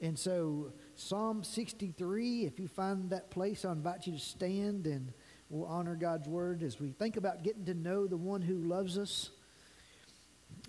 And 0.00 0.18
so, 0.18 0.72
Psalm 0.96 1.44
63, 1.44 2.44
if 2.44 2.58
you 2.58 2.68
find 2.68 3.10
that 3.10 3.30
place, 3.30 3.64
I 3.64 3.72
invite 3.72 4.06
you 4.06 4.12
to 4.14 4.18
stand 4.18 4.86
and 4.86 5.12
we'll 5.48 5.68
honor 5.68 5.94
God's 5.94 6.28
word 6.28 6.62
as 6.62 6.80
we 6.80 6.90
think 6.90 7.16
about 7.16 7.42
getting 7.42 7.64
to 7.66 7.74
know 7.74 8.06
the 8.06 8.16
one 8.16 8.42
who 8.42 8.56
loves 8.56 8.98
us. 8.98 9.30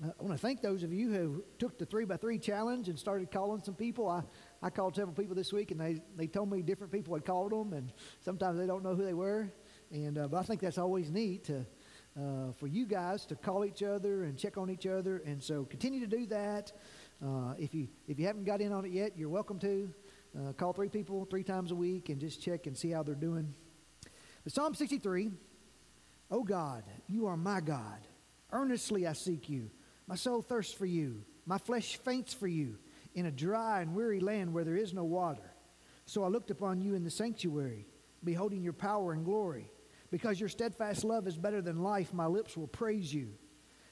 Uh, 0.03 0.11
I 0.19 0.23
want 0.23 0.35
to 0.35 0.41
thank 0.41 0.61
those 0.61 0.83
of 0.83 0.93
you 0.93 1.11
who 1.11 1.43
took 1.57 1.77
the 1.79 1.85
three 1.85 2.05
by 2.05 2.17
three 2.17 2.37
challenge 2.37 2.87
and 2.87 2.97
started 2.97 3.31
calling 3.31 3.63
some 3.63 3.75
people. 3.75 4.07
I, 4.07 4.21
I 4.61 4.69
called 4.69 4.95
several 4.95 5.15
people 5.15 5.35
this 5.35 5.51
week, 5.51 5.71
and 5.71 5.79
they, 5.79 6.01
they 6.15 6.27
told 6.27 6.51
me 6.51 6.61
different 6.61 6.93
people 6.93 7.13
had 7.13 7.25
called 7.25 7.51
them, 7.51 7.73
and 7.73 7.91
sometimes 8.21 8.59
they 8.59 8.67
don't 8.67 8.83
know 8.83 8.95
who 8.95 9.03
they 9.03 9.13
were. 9.13 9.51
And 9.91 10.17
uh, 10.17 10.27
but 10.27 10.37
I 10.37 10.43
think 10.43 10.61
that's 10.61 10.77
always 10.77 11.09
neat 11.09 11.45
to 11.45 11.65
uh, 12.17 12.53
for 12.57 12.67
you 12.67 12.85
guys 12.85 13.25
to 13.25 13.35
call 13.35 13.65
each 13.65 13.83
other 13.83 14.23
and 14.23 14.37
check 14.37 14.57
on 14.57 14.69
each 14.69 14.85
other. 14.85 15.21
And 15.25 15.41
so 15.41 15.65
continue 15.65 15.99
to 15.99 16.07
do 16.07 16.25
that. 16.27 16.71
Uh, 17.23 17.53
if 17.57 17.73
you 17.73 17.87
if 18.07 18.19
you 18.19 18.25
haven't 18.25 18.45
got 18.45 18.61
in 18.61 18.71
on 18.71 18.85
it 18.85 18.91
yet, 18.91 19.17
you're 19.17 19.29
welcome 19.29 19.59
to 19.59 19.89
uh, 20.37 20.53
call 20.53 20.73
three 20.73 20.89
people 20.89 21.25
three 21.25 21.43
times 21.43 21.71
a 21.71 21.75
week 21.75 22.09
and 22.09 22.19
just 22.19 22.41
check 22.41 22.67
and 22.67 22.77
see 22.77 22.91
how 22.91 23.03
they're 23.03 23.15
doing. 23.15 23.53
But 24.43 24.53
Psalm 24.53 24.75
63. 24.75 25.31
Oh 26.31 26.43
God, 26.43 26.83
you 27.07 27.27
are 27.27 27.37
my 27.37 27.61
God. 27.61 27.99
Earnestly 28.51 29.05
I 29.07 29.13
seek 29.13 29.49
you. 29.49 29.69
My 30.07 30.15
soul 30.15 30.41
thirsts 30.41 30.73
for 30.73 30.85
you. 30.85 31.23
My 31.45 31.57
flesh 31.57 31.97
faints 31.97 32.33
for 32.33 32.47
you 32.47 32.77
in 33.13 33.25
a 33.27 33.31
dry 33.31 33.81
and 33.81 33.95
weary 33.95 34.19
land 34.19 34.53
where 34.53 34.63
there 34.63 34.75
is 34.75 34.93
no 34.93 35.03
water. 35.03 35.53
So 36.05 36.23
I 36.23 36.27
looked 36.27 36.51
upon 36.51 36.81
you 36.81 36.95
in 36.95 37.03
the 37.03 37.09
sanctuary, 37.09 37.87
beholding 38.23 38.61
your 38.61 38.73
power 38.73 39.13
and 39.13 39.25
glory. 39.25 39.69
Because 40.15 40.39
your 40.39 40.47
steadfast 40.47 41.03
love 41.03 41.27
is 41.27 41.35
better 41.35 41.61
than 41.61 41.83
life, 41.83 42.13
my 42.13 42.25
lips 42.25 42.55
will 42.55 42.69
praise 42.69 43.13
you. 43.13 43.33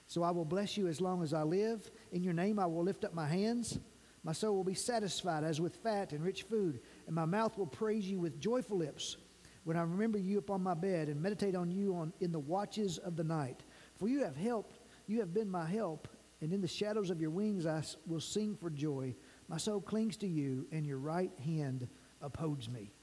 So 0.08 0.24
I 0.24 0.32
will 0.32 0.46
bless 0.46 0.78
you 0.78 0.88
as 0.88 1.02
long 1.02 1.22
as 1.22 1.34
I 1.34 1.44
live. 1.44 1.92
In 2.14 2.24
your 2.24 2.32
name 2.32 2.60
I 2.60 2.66
will 2.66 2.82
lift 2.82 3.04
up 3.04 3.14
my 3.14 3.28
hands. 3.28 3.78
My 4.24 4.32
soul 4.32 4.56
will 4.56 4.64
be 4.64 4.74
satisfied 4.74 5.44
as 5.44 5.60
with 5.60 5.76
fat 5.76 6.14
and 6.14 6.24
rich 6.24 6.44
food, 6.44 6.80
and 7.08 7.14
my 7.14 7.26
mouth 7.26 7.58
will 7.58 7.68
praise 7.68 8.10
you 8.10 8.22
with 8.22 8.40
joyful 8.40 8.78
lips 8.78 9.18
when 9.66 9.76
I 9.76 9.82
remember 9.82 10.18
you 10.18 10.38
upon 10.38 10.64
my 10.64 10.76
bed 10.76 11.10
and 11.10 11.22
meditate 11.22 11.56
on 11.56 11.70
you 11.70 11.94
on, 11.94 12.14
in 12.22 12.32
the 12.32 12.40
watches 12.40 13.00
of 13.00 13.18
the 13.18 13.26
night. 13.26 13.60
For 14.00 14.08
you 14.08 14.24
have 14.24 14.38
helped 14.38 14.80
you 15.08 15.20
have 15.20 15.34
been 15.34 15.50
my 15.50 15.66
help, 15.66 16.08
and 16.40 16.54
in 16.54 16.62
the 16.62 16.70
shadows 16.70 17.10
of 17.10 17.20
your 17.20 17.32
wings 17.32 17.66
I 17.66 17.84
will 18.08 18.22
sing 18.22 18.56
for 18.56 18.70
joy. 18.70 19.14
My 19.50 19.58
soul 19.58 19.82
clings 19.82 20.16
to 20.18 20.28
you, 20.28 20.68
and 20.72 20.86
your 20.86 21.00
right 21.00 21.38
hand 21.44 21.90
upholds 22.22 22.70
me. 22.70 22.94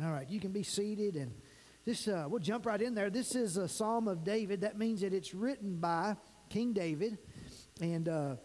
All 0.00 0.12
right, 0.12 0.30
you 0.30 0.38
can 0.40 0.52
be 0.52 0.62
seated, 0.62 1.16
and 1.16 1.32
this 1.86 2.08
uh, 2.08 2.26
we'll 2.28 2.40
jump 2.40 2.66
right 2.66 2.82
in 2.82 2.96
there. 2.96 3.10
This 3.10 3.36
is 3.36 3.56
a 3.56 3.68
Psalm 3.68 4.08
of 4.08 4.24
David. 4.24 4.62
That 4.62 4.76
means 4.76 5.02
that 5.02 5.14
it's 5.14 5.32
written 5.32 5.76
by 5.76 6.16
King 6.50 6.72
David, 6.72 7.16
and 7.80 8.08
uh, 8.08 8.36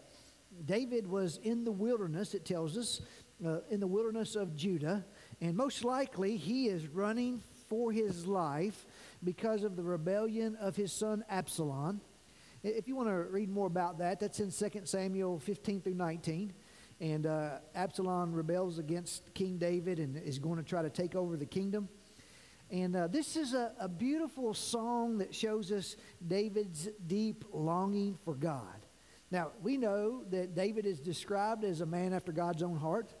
David 0.64 1.08
was 1.08 1.40
in 1.42 1.64
the 1.64 1.72
wilderness. 1.72 2.34
It 2.34 2.44
tells 2.44 2.78
us 2.78 3.00
uh, 3.44 3.58
in 3.68 3.80
the 3.80 3.86
wilderness 3.88 4.36
of 4.36 4.54
Judah, 4.54 5.04
and 5.40 5.56
most 5.56 5.84
likely 5.84 6.36
he 6.36 6.68
is 6.68 6.86
running 6.86 7.42
for 7.68 7.90
his 7.90 8.28
life 8.28 8.86
because 9.24 9.64
of 9.64 9.74
the 9.74 9.82
rebellion 9.82 10.54
of 10.60 10.76
his 10.76 10.92
son 10.92 11.24
Absalom. 11.28 12.00
If 12.62 12.86
you 12.86 12.94
want 12.94 13.08
to 13.08 13.14
read 13.14 13.50
more 13.50 13.66
about 13.66 13.98
that, 13.98 14.20
that's 14.20 14.38
in 14.38 14.52
2 14.52 14.82
Samuel 14.84 15.40
15 15.40 15.80
through 15.80 15.94
19. 15.94 16.52
And 17.00 17.26
uh, 17.26 17.58
Absalom 17.74 18.32
rebels 18.32 18.78
against 18.78 19.34
King 19.34 19.58
David 19.58 19.98
and 19.98 20.16
is 20.16 20.38
going 20.38 20.58
to 20.58 20.62
try 20.62 20.82
to 20.82 20.90
take 20.90 21.16
over 21.16 21.36
the 21.36 21.46
kingdom. 21.46 21.88
And 22.72 22.96
uh, 22.96 23.06
this 23.06 23.36
is 23.36 23.52
a, 23.52 23.72
a 23.78 23.86
beautiful 23.86 24.54
song 24.54 25.18
that 25.18 25.34
shows 25.34 25.70
us 25.70 25.94
David's 26.26 26.88
deep 27.06 27.44
longing 27.52 28.18
for 28.24 28.34
God. 28.34 28.86
Now, 29.30 29.50
we 29.62 29.76
know 29.76 30.24
that 30.30 30.54
David 30.54 30.86
is 30.86 30.98
described 30.98 31.64
as 31.64 31.82
a 31.82 31.86
man 31.86 32.14
after 32.14 32.32
God's 32.32 32.62
own 32.62 32.78
heart. 32.78 33.12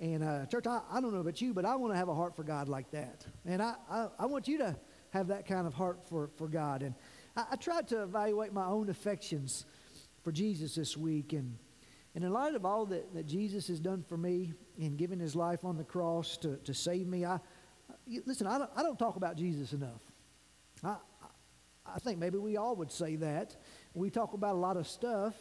And, 0.00 0.24
uh, 0.24 0.46
church, 0.46 0.66
I, 0.66 0.80
I 0.90 1.00
don't 1.00 1.14
know 1.14 1.20
about 1.20 1.40
you, 1.40 1.54
but 1.54 1.64
I 1.64 1.76
want 1.76 1.92
to 1.92 1.96
have 1.96 2.08
a 2.08 2.14
heart 2.14 2.34
for 2.34 2.42
God 2.42 2.68
like 2.68 2.90
that. 2.90 3.24
And 3.44 3.62
I, 3.62 3.74
I, 3.88 4.08
I 4.18 4.26
want 4.26 4.48
you 4.48 4.58
to 4.58 4.76
have 5.10 5.28
that 5.28 5.46
kind 5.46 5.68
of 5.68 5.72
heart 5.74 6.00
for, 6.08 6.30
for 6.36 6.48
God. 6.48 6.82
And 6.82 6.92
I, 7.36 7.44
I 7.52 7.56
tried 7.56 7.86
to 7.88 8.02
evaluate 8.02 8.52
my 8.52 8.66
own 8.66 8.88
affections 8.88 9.66
for 10.24 10.32
Jesus 10.32 10.74
this 10.74 10.96
week. 10.96 11.32
And, 11.32 11.56
and 12.16 12.24
in 12.24 12.32
light 12.32 12.56
of 12.56 12.64
all 12.64 12.86
that, 12.86 13.14
that 13.14 13.26
Jesus 13.26 13.68
has 13.68 13.78
done 13.78 14.02
for 14.02 14.16
me 14.16 14.52
in 14.78 14.96
giving 14.96 15.20
his 15.20 15.36
life 15.36 15.64
on 15.64 15.76
the 15.76 15.84
cross 15.84 16.36
to, 16.38 16.56
to 16.56 16.74
save 16.74 17.06
me, 17.06 17.24
I, 17.24 17.38
listen, 18.24 18.46
I 18.46 18.58
don't, 18.58 18.70
I 18.76 18.82
don't 18.82 18.98
talk 18.98 19.16
about 19.16 19.36
Jesus 19.36 19.72
enough. 19.72 20.00
I, 20.84 20.96
I 21.86 21.98
think 21.98 22.18
maybe 22.18 22.38
we 22.38 22.56
all 22.56 22.76
would 22.76 22.92
say 22.92 23.16
that. 23.16 23.56
We 23.94 24.10
talk 24.10 24.32
about 24.32 24.54
a 24.54 24.58
lot 24.58 24.76
of 24.76 24.86
stuff, 24.86 25.34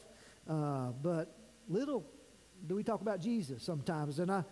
uh, 0.49 0.91
but 1.01 1.35
little 1.67 2.05
do 2.67 2.75
we 2.75 2.83
talk 2.83 3.01
about 3.01 3.19
Jesus 3.19 3.63
sometimes. 3.63 4.19
And 4.19 4.31
I, 4.31 4.43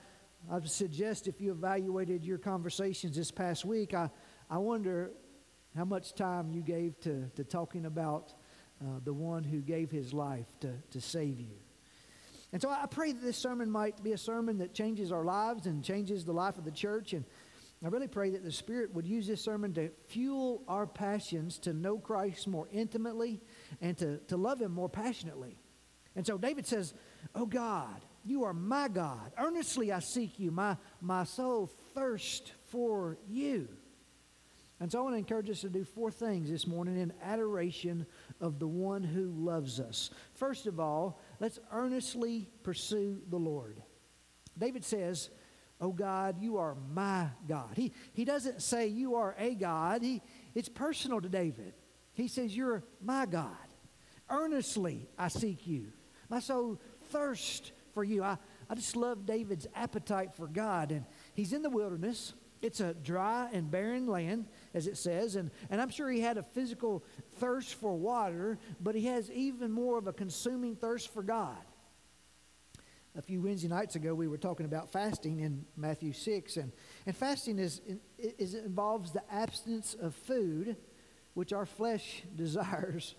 I 0.51 0.59
suggest 0.65 1.27
if 1.27 1.39
you 1.39 1.51
evaluated 1.51 2.25
your 2.25 2.37
conversations 2.37 3.15
this 3.15 3.31
past 3.31 3.65
week, 3.65 3.93
I, 3.93 4.09
I 4.49 4.57
wonder 4.57 5.11
how 5.75 5.85
much 5.85 6.13
time 6.13 6.51
you 6.51 6.61
gave 6.61 6.99
to, 7.01 7.29
to 7.35 7.43
talking 7.43 7.85
about 7.85 8.33
uh, 8.81 8.99
the 9.03 9.13
one 9.13 9.43
who 9.43 9.61
gave 9.61 9.89
his 9.89 10.13
life 10.13 10.47
to, 10.59 10.73
to 10.91 11.01
save 11.01 11.39
you. 11.39 11.55
And 12.51 12.61
so 12.61 12.69
I 12.69 12.85
pray 12.85 13.13
that 13.13 13.21
this 13.21 13.37
sermon 13.37 13.71
might 13.71 14.03
be 14.03 14.11
a 14.11 14.17
sermon 14.17 14.59
that 14.59 14.75
changes 14.75 15.11
our 15.11 15.23
lives 15.23 15.65
and 15.65 15.83
changes 15.83 16.23
the 16.23 16.33
life 16.33 16.57
of 16.59 16.65
the 16.65 16.71
church. 16.71 17.13
And 17.13 17.25
I 17.83 17.89
really 17.89 18.07
pray 18.07 18.29
that 18.29 18.43
the 18.43 18.51
Spirit 18.51 18.93
would 18.93 19.05
use 19.05 19.27
this 19.27 19.43
sermon 19.43 19.73
to 19.73 19.89
fuel 20.07 20.63
our 20.69 20.87
passions 20.87 21.59
to 21.59 21.73
know 21.73 21.97
Christ 21.97 22.47
more 22.47 22.67
intimately 22.71 23.41
and 23.81 23.97
to, 23.97 24.19
to 24.29 24.37
love 24.37 24.61
him 24.61 24.71
more 24.71 24.87
passionately. 24.87 25.57
And 26.15 26.25
so 26.25 26.37
David 26.37 26.65
says, 26.65 26.93
Oh 27.35 27.45
God, 27.45 28.05
you 28.23 28.45
are 28.45 28.53
my 28.53 28.87
God. 28.87 29.33
Earnestly 29.37 29.91
I 29.91 29.99
seek 29.99 30.39
you. 30.39 30.49
My, 30.49 30.77
my 31.01 31.25
soul 31.25 31.69
thirsts 31.93 32.51
for 32.69 33.17
you. 33.27 33.67
And 34.79 34.91
so 34.91 34.99
I 34.99 35.01
want 35.01 35.15
to 35.15 35.19
encourage 35.19 35.49
us 35.49 35.61
to 35.61 35.69
do 35.69 35.83
four 35.83 36.11
things 36.11 36.49
this 36.49 36.67
morning 36.67 36.97
in 36.99 37.13
adoration 37.21 38.05
of 38.41 38.59
the 38.59 38.67
one 38.67 39.03
who 39.03 39.31
loves 39.31 39.79
us. 39.79 40.09
First 40.33 40.67
of 40.67 40.79
all, 40.79 41.19
let's 41.39 41.59
earnestly 41.71 42.49
pursue 42.63 43.21
the 43.29 43.37
Lord. 43.37 43.81
David 44.57 44.83
says, 44.83 45.29
Oh 45.83 45.91
God, 45.91 46.41
you 46.41 46.57
are 46.59 46.77
my 46.93 47.27
God. 47.45 47.71
He, 47.75 47.91
he 48.13 48.23
doesn't 48.23 48.61
say 48.61 48.87
you 48.87 49.15
are 49.15 49.35
a 49.37 49.53
God, 49.53 50.01
he, 50.01 50.21
it's 50.55 50.69
personal 50.69 51.19
to 51.19 51.27
David. 51.27 51.73
He 52.13 52.29
says, 52.29 52.55
You're 52.55 52.85
my 53.01 53.25
God. 53.25 53.51
Earnestly 54.29 55.09
I 55.17 55.27
seek 55.27 55.67
you. 55.67 55.87
My 56.29 56.39
soul 56.39 56.79
thirsts 57.09 57.73
for 57.93 58.01
you. 58.01 58.23
I, 58.23 58.37
I 58.69 58.75
just 58.75 58.95
love 58.95 59.25
David's 59.25 59.67
appetite 59.75 60.33
for 60.35 60.47
God. 60.47 60.93
And 60.93 61.03
he's 61.33 61.51
in 61.51 61.61
the 61.61 61.69
wilderness. 61.69 62.33
It's 62.61 62.79
a 62.79 62.93
dry 62.93 63.49
and 63.51 63.69
barren 63.69 64.07
land, 64.07 64.45
as 64.73 64.87
it 64.87 64.95
says, 64.95 65.35
and, 65.35 65.51
and 65.69 65.81
I'm 65.81 65.89
sure 65.89 66.09
he 66.09 66.21
had 66.21 66.37
a 66.37 66.43
physical 66.43 67.03
thirst 67.35 67.75
for 67.75 67.93
water, 67.93 68.57
but 68.79 68.95
he 68.95 69.07
has 69.07 69.29
even 69.31 69.69
more 69.69 69.97
of 69.97 70.07
a 70.07 70.13
consuming 70.13 70.77
thirst 70.77 71.13
for 71.13 71.23
God. 71.23 71.57
A 73.15 73.21
few 73.21 73.41
Wednesday 73.41 73.67
nights 73.67 73.95
ago, 73.95 74.15
we 74.15 74.27
were 74.27 74.37
talking 74.37 74.65
about 74.65 74.91
fasting 74.91 75.41
in 75.41 75.65
Matthew 75.77 76.13
6, 76.13 76.57
and, 76.57 76.71
and 77.05 77.15
fasting 77.15 77.59
is, 77.59 77.81
is 78.17 78.55
involves 78.55 79.11
the 79.11 79.21
absence 79.31 79.93
of 79.93 80.15
food, 80.15 80.75
which 81.35 81.53
our 81.53 81.65
flesh 81.65 82.23
desires, 82.35 83.15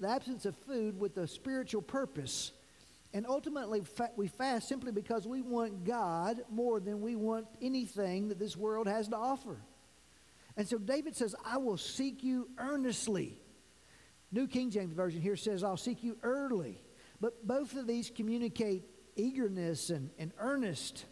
the 0.00 0.08
absence 0.08 0.46
of 0.46 0.54
food 0.66 0.98
with 0.98 1.16
a 1.16 1.26
spiritual 1.26 1.82
purpose 1.82 2.52
and 3.12 3.26
ultimately, 3.26 3.82
we 4.16 4.28
fast 4.28 4.68
simply 4.68 4.92
because 4.92 5.26
we 5.26 5.42
want 5.42 5.84
God 5.84 6.42
more 6.48 6.78
than 6.78 7.00
we 7.00 7.16
want 7.16 7.46
anything 7.60 8.28
that 8.28 8.38
this 8.38 8.56
world 8.56 8.86
has 8.86 9.08
to 9.08 9.16
offer. 9.16 9.56
And 10.56 10.68
so 10.68 10.78
David 10.78 11.16
says, 11.16 11.34
I 11.44 11.56
will 11.58 11.76
seek 11.76 12.22
you 12.22 12.48
earnestly. 12.58 13.40
New 14.30 14.46
King 14.46 14.70
James 14.70 14.94
Version 14.94 15.20
here 15.20 15.36
says, 15.36 15.64
I'll 15.64 15.76
seek 15.76 16.04
you 16.04 16.18
early. 16.22 16.80
But 17.20 17.46
both 17.46 17.74
of 17.74 17.88
these 17.88 18.10
communicate 18.14 18.84
eagerness 19.16 19.90
and, 19.90 20.10
and 20.18 20.32
earnest. 20.38 21.04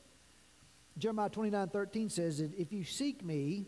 Jeremiah 0.99 1.29
29 1.31 1.69
13 1.69 2.09
says 2.09 2.39
that 2.39 2.55
if 2.55 2.73
you 2.73 2.85
seek 2.85 3.25
me, 3.25 3.67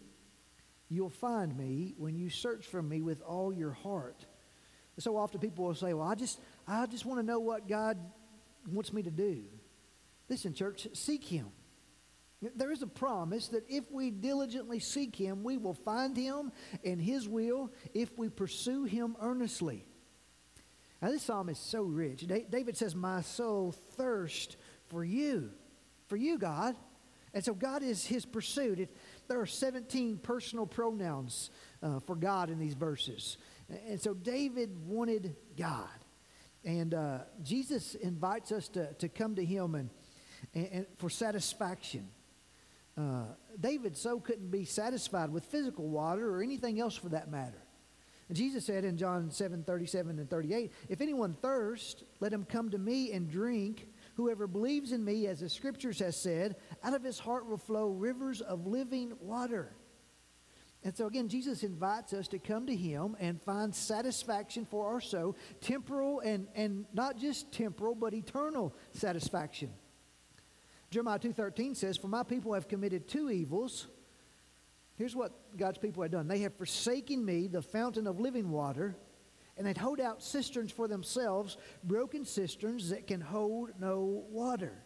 you'll 0.89 1.09
find 1.09 1.57
me 1.57 1.95
when 1.97 2.17
you 2.17 2.29
search 2.29 2.67
for 2.67 2.83
me 2.83 3.01
with 3.01 3.23
all 3.23 3.53
your 3.53 3.73
heart. 3.73 4.27
So 4.99 5.17
often 5.17 5.41
people 5.41 5.65
will 5.65 5.75
say, 5.75 5.95
Well, 5.95 6.07
I 6.07 6.15
just, 6.15 6.41
I 6.67 6.87
just 6.87 7.07
want 7.07 7.21
to 7.21 7.27
know 7.27 7.41
what 7.41 7.69
God 7.69 7.99
wants 8.67 8.93
me 8.93 9.03
to 9.03 9.11
do. 9.11 9.45
Listen, 10.29 10.53
church, 10.53 10.87
seek 10.93 11.25
Him. 11.25 11.49
There 12.57 12.73
is 12.73 12.83
a 12.83 12.87
promise 12.87 13.49
that 13.49 13.65
if 13.69 13.91
we 13.91 14.11
diligently 14.11 14.79
seek 14.79 15.15
Him, 15.15 15.43
we 15.43 15.57
will 15.59 15.75
find 15.75 16.17
Him 16.17 16.53
and 16.85 17.01
His 17.01 17.29
will 17.29 17.71
if 17.95 18.17
we 18.19 18.29
pursue 18.29 18.85
Him 18.85 19.17
earnestly. 19.21 19.85
Now, 21.01 21.09
this 21.09 21.23
psalm 21.23 21.49
is 21.49 21.59
so 21.59 21.83
rich. 21.83 22.27
David 22.27 22.77
says, 22.77 22.95
My 22.95 23.23
soul 23.23 23.73
thirsts 23.97 24.57
for 24.89 25.03
you, 25.03 25.51
for 26.09 26.17
you, 26.17 26.39
God. 26.39 26.77
And 27.33 27.45
so 27.45 27.55
God 27.55 27.83
is 27.83 28.05
his 28.05 28.27
pursuit. 28.27 28.81
It, 28.81 28.97
there 29.29 29.41
are 29.41 29.47
17 29.47 30.19
personal 30.19 30.67
pronouns 30.67 31.51
uh, 31.83 32.01
for 32.01 32.17
God 32.17 32.51
in 32.51 32.59
these 32.59 32.75
verses. 32.75 33.39
And 33.89 34.01
so 34.01 34.15
David 34.15 34.77
wanted 34.87 35.37
God. 35.57 35.89
And 36.65 36.93
uh, 36.93 37.21
Jesus 37.43 37.95
invites 37.95 38.53
us 38.53 38.69
to, 38.71 38.93
to 38.95 39.09
come 39.09 39.37
to 39.37 39.45
him 39.45 39.75
and, 39.75 39.91
and, 40.55 40.69
and 40.73 40.87
for 40.99 41.09
satisfaction. 41.09 42.09
Uh, 42.99 43.25
David 43.59 43.97
so 43.97 44.19
couldn't 44.21 44.51
be 44.51 44.65
satisfied 44.65 45.31
with 45.31 45.45
physical 45.45 45.89
water 45.89 46.35
or 46.35 46.43
anything 46.43 46.81
else 46.81 46.97
for 46.97 47.11
that 47.11 47.31
matter. 47.31 47.63
Jesus 48.33 48.65
said 48.67 48.85
in 48.85 48.97
John 48.97 49.31
7 49.31 49.65
37 49.65 50.19
and 50.19 50.31
38, 50.31 50.73
If 50.89 51.01
anyone 51.01 51.35
thirst, 51.41 52.05
let 52.21 52.33
him 52.33 52.45
come 52.45 52.71
to 52.71 52.79
me 52.79 53.13
and 53.13 53.31
drink. 53.31 53.89
Whoever 54.15 54.47
believes 54.47 54.93
in 54.93 55.05
me, 55.05 55.27
as 55.27 55.41
the 55.41 55.49
scriptures 55.49 55.99
has 56.01 56.17
said, 56.17 56.57
out 56.85 56.95
of 56.95 57.03
his 57.03 57.19
heart 57.19 57.47
will 57.49 57.57
flow 57.57 57.89
rivers 57.89 58.41
of 58.41 58.67
living 58.67 59.13
water. 59.21 59.73
And 60.83 60.97
so 60.97 61.07
again, 61.07 61.29
Jesus 61.29 61.63
invites 61.63 62.13
us 62.13 62.29
to 62.29 62.39
come 62.39 62.67
to 62.67 62.75
him 62.75 63.17
and 63.21 63.41
find 63.43 63.75
satisfaction 63.75 64.65
for 64.65 64.89
our 64.89 65.01
soul, 65.01 65.37
temporal 65.61 66.21
and, 66.21 66.47
and 66.55 66.87
not 66.95 67.19
just 67.19 67.53
temporal, 67.53 67.95
but 67.95 68.15
eternal 68.15 68.75
satisfaction. 68.93 69.71
Jeremiah 70.91 71.19
2.13 71.19 71.77
says, 71.77 71.97
For 71.97 72.09
my 72.09 72.23
people 72.23 72.55
have 72.55 72.67
committed 72.67 73.09
two 73.09 73.31
evils. 73.31 73.89
Here's 75.01 75.17
what 75.17 75.57
God's 75.57 75.79
people 75.79 76.03
had 76.03 76.13
done. 76.13 76.29
They 76.29 76.41
have 76.41 76.55
forsaken 76.59 77.25
me, 77.25 77.47
the 77.47 77.63
fountain 77.63 78.07
of 78.07 78.21
living 78.21 78.51
water, 78.51 78.95
and 79.57 79.67
they'd 79.67 79.79
hold 79.79 79.99
out 79.99 80.23
cisterns 80.23 80.71
for 80.71 80.89
themselves, 80.89 81.57
broken 81.83 82.27
cisterns 82.27 82.91
that 82.91 83.07
can 83.07 83.23
hold 83.23 83.71
no 83.81 84.27
water. 84.29 84.85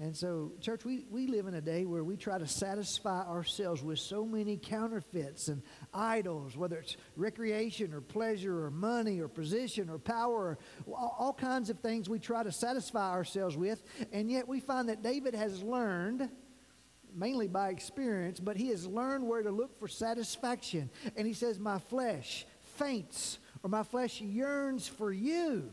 And 0.00 0.16
so, 0.16 0.52
church, 0.60 0.84
we, 0.84 1.04
we 1.10 1.26
live 1.26 1.48
in 1.48 1.54
a 1.54 1.60
day 1.60 1.84
where 1.84 2.04
we 2.04 2.16
try 2.16 2.38
to 2.38 2.46
satisfy 2.46 3.22
ourselves 3.26 3.82
with 3.82 3.98
so 3.98 4.24
many 4.24 4.56
counterfeits 4.56 5.48
and 5.48 5.62
idols, 5.92 6.56
whether 6.56 6.78
it's 6.78 6.96
recreation 7.16 7.92
or 7.92 8.00
pleasure 8.00 8.66
or 8.66 8.70
money 8.70 9.18
or 9.18 9.26
position 9.26 9.90
or 9.90 9.98
power, 9.98 10.56
or 10.86 10.94
all, 10.94 11.16
all 11.18 11.32
kinds 11.32 11.70
of 11.70 11.80
things 11.80 12.08
we 12.08 12.20
try 12.20 12.44
to 12.44 12.52
satisfy 12.52 13.10
ourselves 13.10 13.56
with. 13.56 13.82
And 14.12 14.30
yet 14.30 14.46
we 14.46 14.60
find 14.60 14.90
that 14.90 15.02
David 15.02 15.34
has 15.34 15.60
learned, 15.60 16.30
mainly 17.16 17.48
by 17.48 17.70
experience, 17.70 18.38
but 18.38 18.56
he 18.56 18.68
has 18.68 18.86
learned 18.86 19.26
where 19.26 19.42
to 19.42 19.50
look 19.50 19.78
for 19.78 19.88
satisfaction. 19.88 20.90
And 21.16 21.26
he 21.26 21.32
says, 21.32 21.58
My 21.58 21.78
flesh 21.78 22.46
faints 22.76 23.38
or 23.62 23.70
my 23.70 23.82
flesh 23.82 24.20
yearns 24.20 24.86
for 24.86 25.12
you. 25.12 25.72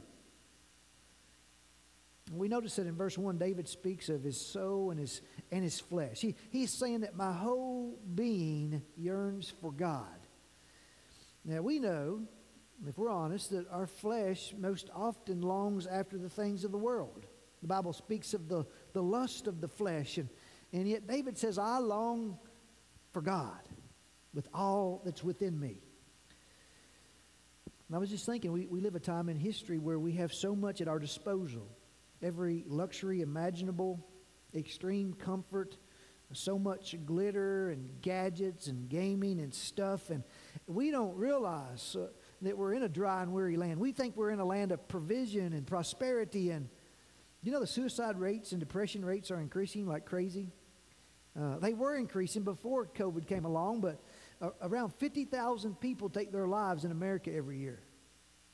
We 2.32 2.48
notice 2.48 2.78
that 2.78 2.88
in 2.88 2.96
verse 2.96 3.18
1, 3.18 3.38
David 3.38 3.68
speaks 3.68 4.10
of 4.10 4.24
his 4.24 4.40
soul 4.40 4.92
and 4.92 5.00
his, 5.00 5.22
and 5.52 5.64
his 5.64 5.80
flesh. 5.80 6.22
He, 6.22 6.36
he's 6.50 6.72
saying 6.72 7.02
that 7.02 7.16
my 7.16 7.34
whole 7.34 8.00
being 8.16 8.82
yearns 8.98 9.54
for 9.62 9.72
God. 9.72 10.08
Now, 11.46 11.62
we 11.62 11.80
know, 11.80 12.22
if 12.88 12.98
we're 12.98 13.10
honest, 13.10 13.52
that 13.52 13.70
our 13.70 13.86
flesh 13.86 14.54
most 14.58 14.90
often 14.96 15.42
longs 15.42 15.86
after 15.86 16.18
the 16.18 16.30
things 16.30 16.64
of 16.64 16.72
the 16.72 16.78
world. 16.78 17.26
The 17.62 17.68
Bible 17.68 17.94
speaks 17.94 18.34
of 18.34 18.48
the, 18.48 18.66
the 18.94 19.04
lust 19.04 19.48
of 19.48 19.62
the 19.62 19.68
flesh, 19.68 20.18
and, 20.18 20.30
and 20.74 20.88
yet 20.88 21.08
David 21.08 21.38
says, 21.38 21.58
I 21.58 21.78
long 21.78 22.38
for 23.12 23.22
God 23.22 23.62
with 24.34 24.48
all 24.54 25.02
that's 25.06 25.24
within 25.24 25.60
me. 25.60 25.78
And 27.88 27.96
I 27.96 28.00
was 28.00 28.10
just 28.10 28.26
thinking, 28.26 28.52
we, 28.52 28.66
we 28.66 28.82
live 28.82 28.96
a 28.96 29.00
time 29.00 29.30
in 29.30 29.38
history 29.38 29.78
where 29.78 30.00
we 30.00 30.14
have 30.14 30.34
so 30.34 30.56
much 30.56 30.82
at 30.82 30.88
our 30.88 31.00
disposal 31.00 31.68
every 32.24 32.64
luxury 32.68 33.22
imaginable, 33.22 34.00
extreme 34.56 35.14
comfort, 35.14 35.78
so 36.32 36.58
much 36.58 36.96
glitter 37.06 37.70
and 37.70 38.02
gadgets 38.02 38.68
and 38.68 38.90
gaming 38.90 39.40
and 39.40 39.54
stuff. 39.54 40.10
And 40.10 40.24
we 40.66 40.90
don't 40.90 41.16
realize 41.16 41.96
uh, 41.96 42.08
that 42.42 42.58
we're 42.58 42.74
in 42.74 42.84
a 42.84 42.90
dry 42.90 43.22
and 43.22 43.34
weary 43.34 43.58
land. 43.58 43.80
We 43.80 43.92
think 43.92 44.16
we're 44.16 44.32
in 44.32 44.40
a 44.40 44.46
land 44.46 44.72
of 44.72 44.88
provision 44.88 45.54
and 45.54 45.68
prosperity. 45.68 46.50
And 46.50 46.70
you 47.44 47.52
know, 47.52 47.60
the 47.60 47.68
suicide 47.68 48.18
rates 48.18 48.52
and 48.52 48.60
depression 48.60 49.06
rates 49.06 49.30
are 49.30 49.40
increasing 49.40 49.86
like 49.86 50.06
crazy. 50.06 50.52
Uh, 51.40 51.58
they 51.60 51.74
were 51.74 51.96
increasing 51.96 52.44
before 52.44 52.86
COVID 52.86 53.28
came 53.28 53.46
along, 53.46 53.82
but 53.82 54.00
uh, 54.42 54.50
around 54.62 54.94
50,000 54.96 55.80
people 55.80 56.10
take 56.10 56.32
their 56.32 56.48
lives 56.48 56.86
in 56.86 56.92
America 56.92 57.34
every 57.34 57.58
year. 57.58 57.80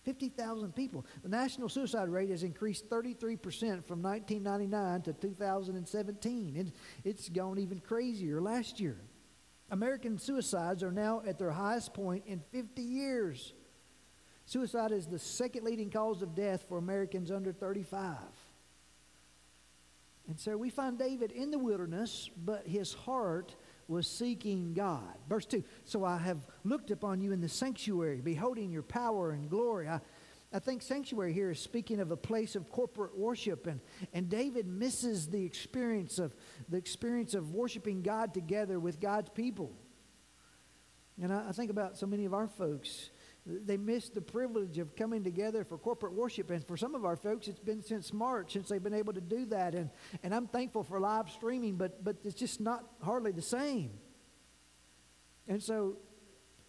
50,000 0.04 0.74
people. 0.74 1.06
The 1.24 1.30
national 1.30 1.68
suicide 1.68 2.08
rate 2.08 2.30
has 2.30 2.44
increased 2.44 2.90
33% 2.90 3.86
from 3.86 4.02
1999 4.02 5.02
to 5.04 5.14
2017. 5.14 6.56
It, 6.56 6.68
it's 7.04 7.28
gone 7.28 7.60
even 7.60 7.80
crazier 7.80 8.42
last 8.42 8.80
year. 8.80 8.98
American 9.72 10.18
suicides 10.18 10.84
are 10.84 10.92
now 10.92 11.22
at 11.28 11.38
their 11.38 11.52
highest 11.52 11.94
point 11.94 12.24
in 12.26 12.42
50 12.52 12.82
years. 12.82 13.54
Suicide 14.46 14.92
is 14.92 15.06
the 15.06 15.20
second 15.20 15.64
leading 15.64 15.92
cause 15.92 16.22
of 16.22 16.34
death 16.34 16.66
for 16.68 16.78
Americans 16.78 17.30
under 17.30 17.52
35. 17.52 18.18
And 20.30 20.40
so 20.40 20.56
we 20.56 20.70
find 20.70 20.98
David 21.00 21.32
in 21.32 21.50
the 21.50 21.58
wilderness, 21.58 22.30
but 22.46 22.68
his 22.68 22.94
heart 22.94 23.56
was 23.88 24.08
seeking 24.08 24.76
God. 24.76 25.18
Verse 25.28 25.48
2 25.48 25.64
So 25.86 26.06
I 26.06 26.20
have 26.20 26.38
looked 26.64 26.92
upon 26.92 27.20
you 27.20 27.32
in 27.32 27.42
the 27.42 27.50
sanctuary, 27.50 28.22
beholding 28.22 28.72
your 28.72 28.84
power 28.84 29.32
and 29.32 29.50
glory. 29.50 29.90
I, 29.90 30.00
I 30.54 30.60
think 30.60 30.84
sanctuary 30.84 31.34
here 31.34 31.50
is 31.50 31.60
speaking 31.60 32.00
of 32.00 32.12
a 32.12 32.18
place 32.18 32.56
of 32.56 32.70
corporate 32.70 33.18
worship, 33.18 33.66
and, 33.66 33.82
and 34.14 34.30
David 34.30 34.68
misses 34.68 35.28
the 35.28 35.44
experience 35.44 36.20
of 36.20 36.36
the 36.70 36.78
experience 36.78 37.34
of 37.34 37.52
worshiping 37.52 38.04
God 38.04 38.32
together 38.32 38.80
with 38.80 39.00
God's 39.00 39.32
people. 39.32 39.72
And 41.20 41.34
I, 41.34 41.50
I 41.50 41.52
think 41.54 41.72
about 41.72 41.98
so 41.98 42.06
many 42.06 42.26
of 42.26 42.36
our 42.36 42.48
folks 42.48 43.10
they 43.66 43.78
missed 43.78 44.14
the 44.14 44.22
privilege 44.22 44.78
of 44.78 44.96
coming 44.96 45.24
together 45.24 45.64
for 45.64 45.78
corporate 45.78 46.14
worship. 46.14 46.52
And 46.52 46.66
for 46.66 46.78
some 46.78 46.96
of 46.96 47.06
our 47.06 47.16
folks, 47.16 47.48
it's 47.48 47.60
been 47.60 47.84
since 47.84 48.14
March 48.14 48.54
since 48.54 48.70
they've 48.70 48.84
been 48.84 48.94
able 48.94 49.14
to 49.14 49.22
do 49.22 49.46
that. 49.48 49.76
And, 49.76 49.90
and 50.24 50.34
I'm 50.34 50.48
thankful 50.48 50.84
for 50.84 51.00
live 51.00 51.30
streaming, 51.30 51.76
but, 51.76 52.04
but 52.04 52.18
it's 52.24 52.36
just 52.36 52.62
not 52.62 52.86
hardly 53.02 53.32
the 53.32 53.42
same. 53.42 53.92
And 55.48 55.62
so 55.62 55.98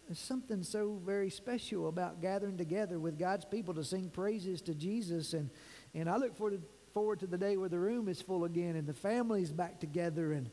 there's 0.07 0.19
something 0.19 0.63
so 0.63 0.99
very 1.05 1.29
special 1.29 1.87
about 1.87 2.21
gathering 2.21 2.57
together 2.57 2.99
with 2.99 3.17
God's 3.17 3.45
people 3.45 3.73
to 3.75 3.83
sing 3.83 4.09
praises 4.09 4.61
to 4.63 4.73
Jesus. 4.73 5.33
And, 5.33 5.49
and 5.93 6.09
I 6.09 6.17
look 6.17 6.35
forward 6.35 6.61
to, 6.61 6.67
forward 6.93 7.19
to 7.19 7.27
the 7.27 7.37
day 7.37 7.57
where 7.57 7.69
the 7.69 7.79
room 7.79 8.07
is 8.07 8.21
full 8.21 8.43
again 8.43 8.75
and 8.75 8.87
the 8.87 8.93
family's 8.93 9.51
back 9.51 9.79
together. 9.79 10.33
And 10.33 10.49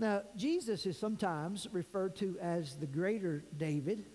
now, 0.00 0.22
Jesus 0.34 0.86
is 0.86 0.98
sometimes 0.98 1.68
referred 1.72 2.16
to 2.16 2.38
as 2.40 2.74
the 2.74 2.86
greater 2.86 3.44
David. 3.58 4.06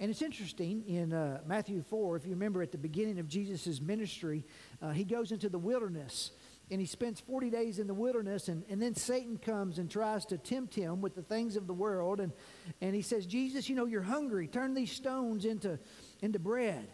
And 0.00 0.10
it's 0.10 0.22
interesting 0.22 0.82
in 0.86 1.12
uh, 1.12 1.42
Matthew 1.46 1.82
4, 1.82 2.16
if 2.16 2.24
you 2.24 2.30
remember 2.30 2.62
at 2.62 2.72
the 2.72 2.78
beginning 2.78 3.18
of 3.18 3.28
Jesus' 3.28 3.82
ministry, 3.82 4.46
uh, 4.80 4.92
he 4.92 5.04
goes 5.04 5.30
into 5.30 5.50
the 5.50 5.58
wilderness 5.58 6.30
and 6.70 6.80
he 6.80 6.86
spends 6.86 7.20
40 7.20 7.50
days 7.50 7.78
in 7.78 7.86
the 7.86 7.94
wilderness, 7.94 8.48
and, 8.48 8.64
and 8.70 8.80
then 8.80 8.94
Satan 8.94 9.36
comes 9.36 9.78
and 9.78 9.90
tries 9.90 10.24
to 10.26 10.38
tempt 10.38 10.74
him 10.74 11.00
with 11.00 11.16
the 11.16 11.22
things 11.22 11.56
of 11.56 11.66
the 11.66 11.74
world. 11.74 12.20
And, 12.20 12.32
and 12.80 12.94
he 12.94 13.02
says, 13.02 13.26
Jesus, 13.26 13.68
you 13.68 13.74
know, 13.74 13.86
you're 13.86 14.02
hungry. 14.02 14.46
Turn 14.46 14.72
these 14.72 14.92
stones 14.92 15.44
into, 15.44 15.78
into 16.22 16.38
bread. 16.38 16.88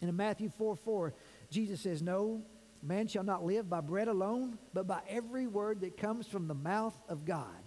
And 0.00 0.08
in 0.08 0.16
Matthew 0.16 0.48
4 0.48 0.76
4, 0.76 1.14
Jesus 1.50 1.80
says, 1.80 2.02
No, 2.02 2.42
man 2.82 3.08
shall 3.08 3.24
not 3.24 3.44
live 3.44 3.68
by 3.68 3.80
bread 3.80 4.06
alone, 4.06 4.58
but 4.72 4.86
by 4.86 5.00
every 5.08 5.48
word 5.48 5.80
that 5.80 5.96
comes 5.96 6.26
from 6.28 6.46
the 6.46 6.54
mouth 6.54 6.96
of 7.08 7.24
God. 7.24 7.63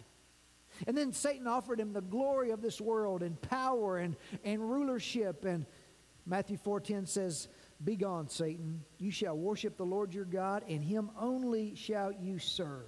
And 0.85 0.97
then 0.97 1.13
Satan 1.13 1.47
offered 1.47 1.79
him 1.79 1.93
the 1.93 2.01
glory 2.01 2.51
of 2.51 2.61
this 2.61 2.79
world 2.79 3.23
and 3.23 3.41
power 3.41 3.97
and, 3.97 4.15
and 4.43 4.61
rulership. 4.61 5.45
And 5.45 5.65
Matthew 6.25 6.57
4.10 6.57 7.07
says, 7.07 7.47
Be 7.83 7.95
gone, 7.95 8.29
Satan. 8.29 8.83
You 8.99 9.11
shall 9.11 9.37
worship 9.37 9.77
the 9.77 9.85
Lord 9.85 10.13
your 10.13 10.25
God, 10.25 10.63
and 10.67 10.83
him 10.83 11.09
only 11.19 11.73
shall 11.75 12.11
you 12.11 12.37
serve. 12.37 12.83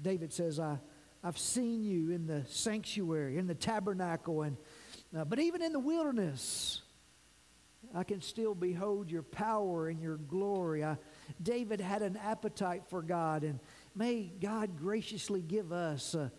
David 0.00 0.32
says, 0.32 0.60
I, 0.60 0.78
I've 1.22 1.38
seen 1.38 1.84
you 1.84 2.10
in 2.10 2.26
the 2.26 2.44
sanctuary, 2.48 3.36
in 3.36 3.46
the 3.46 3.54
tabernacle, 3.54 4.42
and 4.42 4.56
uh, 5.16 5.24
but 5.24 5.40
even 5.40 5.60
in 5.60 5.72
the 5.72 5.80
wilderness, 5.80 6.82
I 7.94 8.04
can 8.04 8.20
still 8.20 8.54
behold 8.54 9.10
your 9.10 9.24
power 9.24 9.88
and 9.88 10.00
your 10.00 10.16
glory. 10.16 10.84
I, 10.84 10.96
David 11.42 11.80
had 11.80 12.02
an 12.02 12.16
appetite 12.16 12.84
for 12.88 13.02
God, 13.02 13.42
and 13.42 13.58
may 13.94 14.32
God 14.40 14.78
graciously 14.78 15.42
give 15.42 15.72
us 15.72 16.14
uh, 16.14 16.30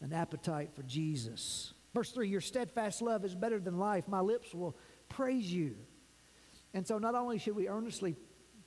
an 0.00 0.12
appetite 0.12 0.70
for 0.74 0.82
Jesus. 0.82 1.74
Verse 1.94 2.10
3 2.12 2.28
Your 2.28 2.40
steadfast 2.40 3.02
love 3.02 3.24
is 3.24 3.34
better 3.34 3.60
than 3.60 3.78
life. 3.78 4.08
My 4.08 4.20
lips 4.20 4.54
will 4.54 4.76
praise 5.08 5.52
you. 5.52 5.76
And 6.74 6.86
so, 6.86 6.98
not 6.98 7.14
only 7.14 7.38
should 7.38 7.56
we 7.56 7.68
earnestly 7.68 8.16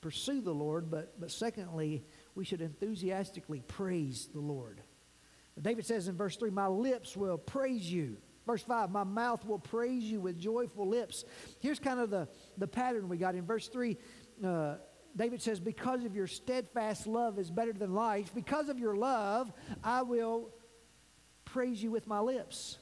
pursue 0.00 0.40
the 0.40 0.54
Lord, 0.54 0.90
but, 0.90 1.18
but 1.20 1.30
secondly, 1.30 2.04
we 2.34 2.44
should 2.44 2.60
enthusiastically 2.60 3.60
praise 3.66 4.28
the 4.32 4.40
Lord. 4.40 4.80
David 5.60 5.86
says 5.86 6.06
in 6.08 6.16
verse 6.16 6.36
3 6.36 6.50
My 6.50 6.68
lips 6.68 7.16
will 7.16 7.38
praise 7.38 7.90
you. 7.90 8.18
Verse 8.46 8.62
5, 8.62 8.92
my 8.92 9.02
mouth 9.02 9.44
will 9.44 9.58
praise 9.58 10.04
you 10.04 10.20
with 10.20 10.38
joyful 10.38 10.86
lips. 10.86 11.24
Here's 11.58 11.80
kind 11.80 11.98
of 11.98 12.10
the, 12.10 12.28
the 12.56 12.68
pattern 12.68 13.08
we 13.08 13.16
got. 13.16 13.34
In 13.34 13.44
verse 13.44 13.66
3, 13.66 13.96
uh, 14.44 14.76
David 15.16 15.40
says, 15.40 15.58
Because 15.58 16.04
of 16.04 16.14
your 16.14 16.26
steadfast 16.26 17.06
love 17.06 17.38
is 17.38 17.50
better 17.50 17.72
than 17.72 17.94
life, 17.94 18.32
because 18.34 18.68
of 18.68 18.78
your 18.78 18.94
love, 18.94 19.52
I 19.82 20.02
will 20.02 20.50
praise 21.44 21.82
you 21.82 21.90
with 21.90 22.06
my 22.06 22.20
lips. 22.20 22.78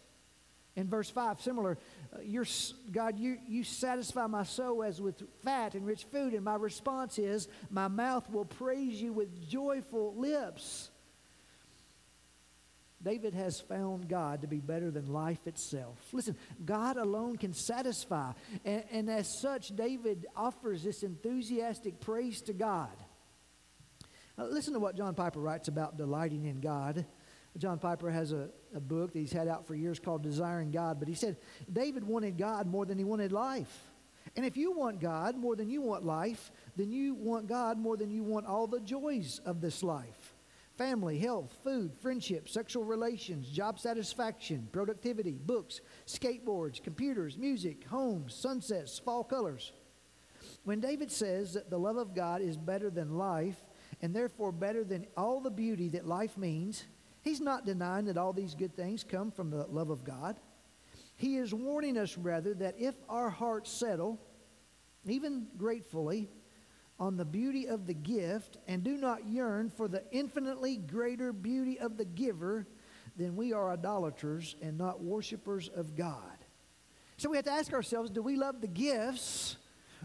In 0.76 0.89
verse 0.89 1.09
5, 1.09 1.41
similar, 1.41 1.78
uh, 2.12 2.45
God, 2.91 3.16
you, 3.16 3.39
you 3.47 3.62
satisfy 3.62 4.26
my 4.26 4.43
soul 4.43 4.82
as 4.82 5.01
with 5.01 5.22
fat 5.45 5.74
and 5.74 5.87
rich 5.87 6.05
food, 6.11 6.35
and 6.35 6.45
my 6.45 6.57
response 6.57 7.16
is, 7.18 7.47
My 7.70 7.87
mouth 7.87 8.28
will 8.28 8.45
praise 8.45 9.01
you 9.01 9.12
with 9.12 9.49
joyful 9.49 10.14
lips. 10.16 10.91
David 13.05 13.34
has 13.34 13.61
found 13.61 14.09
God 14.09 14.40
to 14.40 14.48
be 14.48 14.61
better 14.61 14.90
than 14.90 15.12
life 15.12 15.46
itself. 15.46 15.98
Listen, 16.12 16.36
God 16.64 16.96
alone 16.96 17.36
can 17.36 17.52
satisfy. 17.52 18.32
And, 18.64 18.82
and, 18.90 19.11
as 19.11 19.40
such, 19.40 19.68
David 19.76 20.26
offers 20.34 20.82
this 20.82 21.02
enthusiastic 21.02 22.00
praise 22.00 22.40
to 22.42 22.55
God. 22.55 22.96
Now, 24.38 24.46
listen 24.46 24.72
to 24.72 24.80
what 24.80 24.96
John 24.96 25.14
Piper 25.14 25.38
writes 25.38 25.68
about 25.68 25.98
delighting 25.98 26.46
in 26.46 26.61
God. 26.61 27.05
John 27.59 27.78
Piper 27.78 28.11
has 28.11 28.32
a, 28.32 28.48
a 28.74 28.80
book 28.80 29.12
that 29.12 29.18
he's 29.18 29.32
had 29.32 29.46
out 29.48 29.66
for 29.66 29.74
years 29.74 29.98
called 29.98 30.22
Desiring 30.22 30.70
God. 30.70 30.98
But 30.98 31.07
he 31.07 31.14
said, 31.14 31.36
David 31.70 32.05
wanted 32.05 32.38
God 32.38 32.66
more 32.66 32.86
than 32.86 32.96
he 32.96 33.05
wanted 33.05 33.32
life. 33.32 33.90
And 34.34 34.46
if 34.46 34.57
you 34.57 34.72
want 34.72 35.00
God 35.00 35.36
more 35.36 35.55
than 35.55 35.68
you 35.68 35.82
want 35.82 36.05
life, 36.05 36.50
then 36.76 36.90
you 36.90 37.14
want 37.14 37.46
God 37.46 37.78
more 37.78 37.96
than 37.96 38.11
you 38.11 38.22
want 38.22 38.46
all 38.46 38.66
the 38.66 38.80
joys 38.80 39.40
of 39.44 39.61
this 39.61 39.82
life 39.82 40.23
family, 40.76 41.18
health, 41.18 41.56
food, 41.62 41.92
friendship, 42.00 42.48
sexual 42.48 42.84
relations, 42.84 43.48
job 43.48 43.78
satisfaction, 43.78 44.68
productivity, 44.72 45.38
books, 45.44 45.80
skateboards, 46.06 46.82
computers, 46.82 47.36
music, 47.38 47.86
homes, 47.86 48.34
sunsets, 48.34 48.98
fall 48.98 49.24
colors. 49.24 49.72
When 50.64 50.80
David 50.80 51.10
says 51.10 51.52
that 51.54 51.70
the 51.70 51.78
love 51.78 51.96
of 51.96 52.14
God 52.14 52.40
is 52.40 52.56
better 52.56 52.90
than 52.90 53.16
life, 53.16 53.62
and 54.02 54.14
therefore 54.14 54.52
better 54.52 54.84
than 54.84 55.06
all 55.16 55.40
the 55.40 55.50
beauty 55.50 55.88
that 55.90 56.06
life 56.06 56.36
means, 56.36 56.84
he's 57.22 57.40
not 57.40 57.66
denying 57.66 58.06
that 58.06 58.18
all 58.18 58.32
these 58.32 58.54
good 58.54 58.74
things 58.74 59.04
come 59.04 59.30
from 59.30 59.50
the 59.50 59.66
love 59.66 59.90
of 59.90 60.04
God. 60.04 60.36
He 61.16 61.36
is 61.36 61.54
warning 61.54 61.96
us, 61.96 62.18
rather, 62.18 62.54
that 62.54 62.74
if 62.78 62.94
our 63.08 63.30
hearts 63.30 63.70
settle, 63.70 64.20
even 65.06 65.46
gratefully, 65.56 66.28
on 66.99 67.16
the 67.16 67.24
beauty 67.24 67.66
of 67.66 67.86
the 67.86 67.95
gift 67.95 68.59
and 68.68 68.84
do 68.84 68.97
not 68.97 69.26
yearn 69.26 69.70
for 69.70 69.88
the 69.88 70.03
infinitely 70.12 70.76
greater 70.76 71.32
beauty 71.32 71.78
of 71.78 71.97
the 71.97 72.05
giver, 72.05 72.66
then 73.16 73.36
we 73.36 73.53
are 73.53 73.72
idolaters 73.72 74.57
and 74.62 74.78
not 74.78 75.03
worshipers 75.03 75.68
of 75.68 75.97
God. 75.97 76.38
So 77.16 77.30
we 77.30 77.36
have 77.36 77.47
to 77.47 77.53
ask 77.53 77.72
ourselves 77.72 78.11
do 78.11 78.22
we 78.22 78.36
love 78.36 78.61
the 78.61 78.68
gifts 78.68 79.57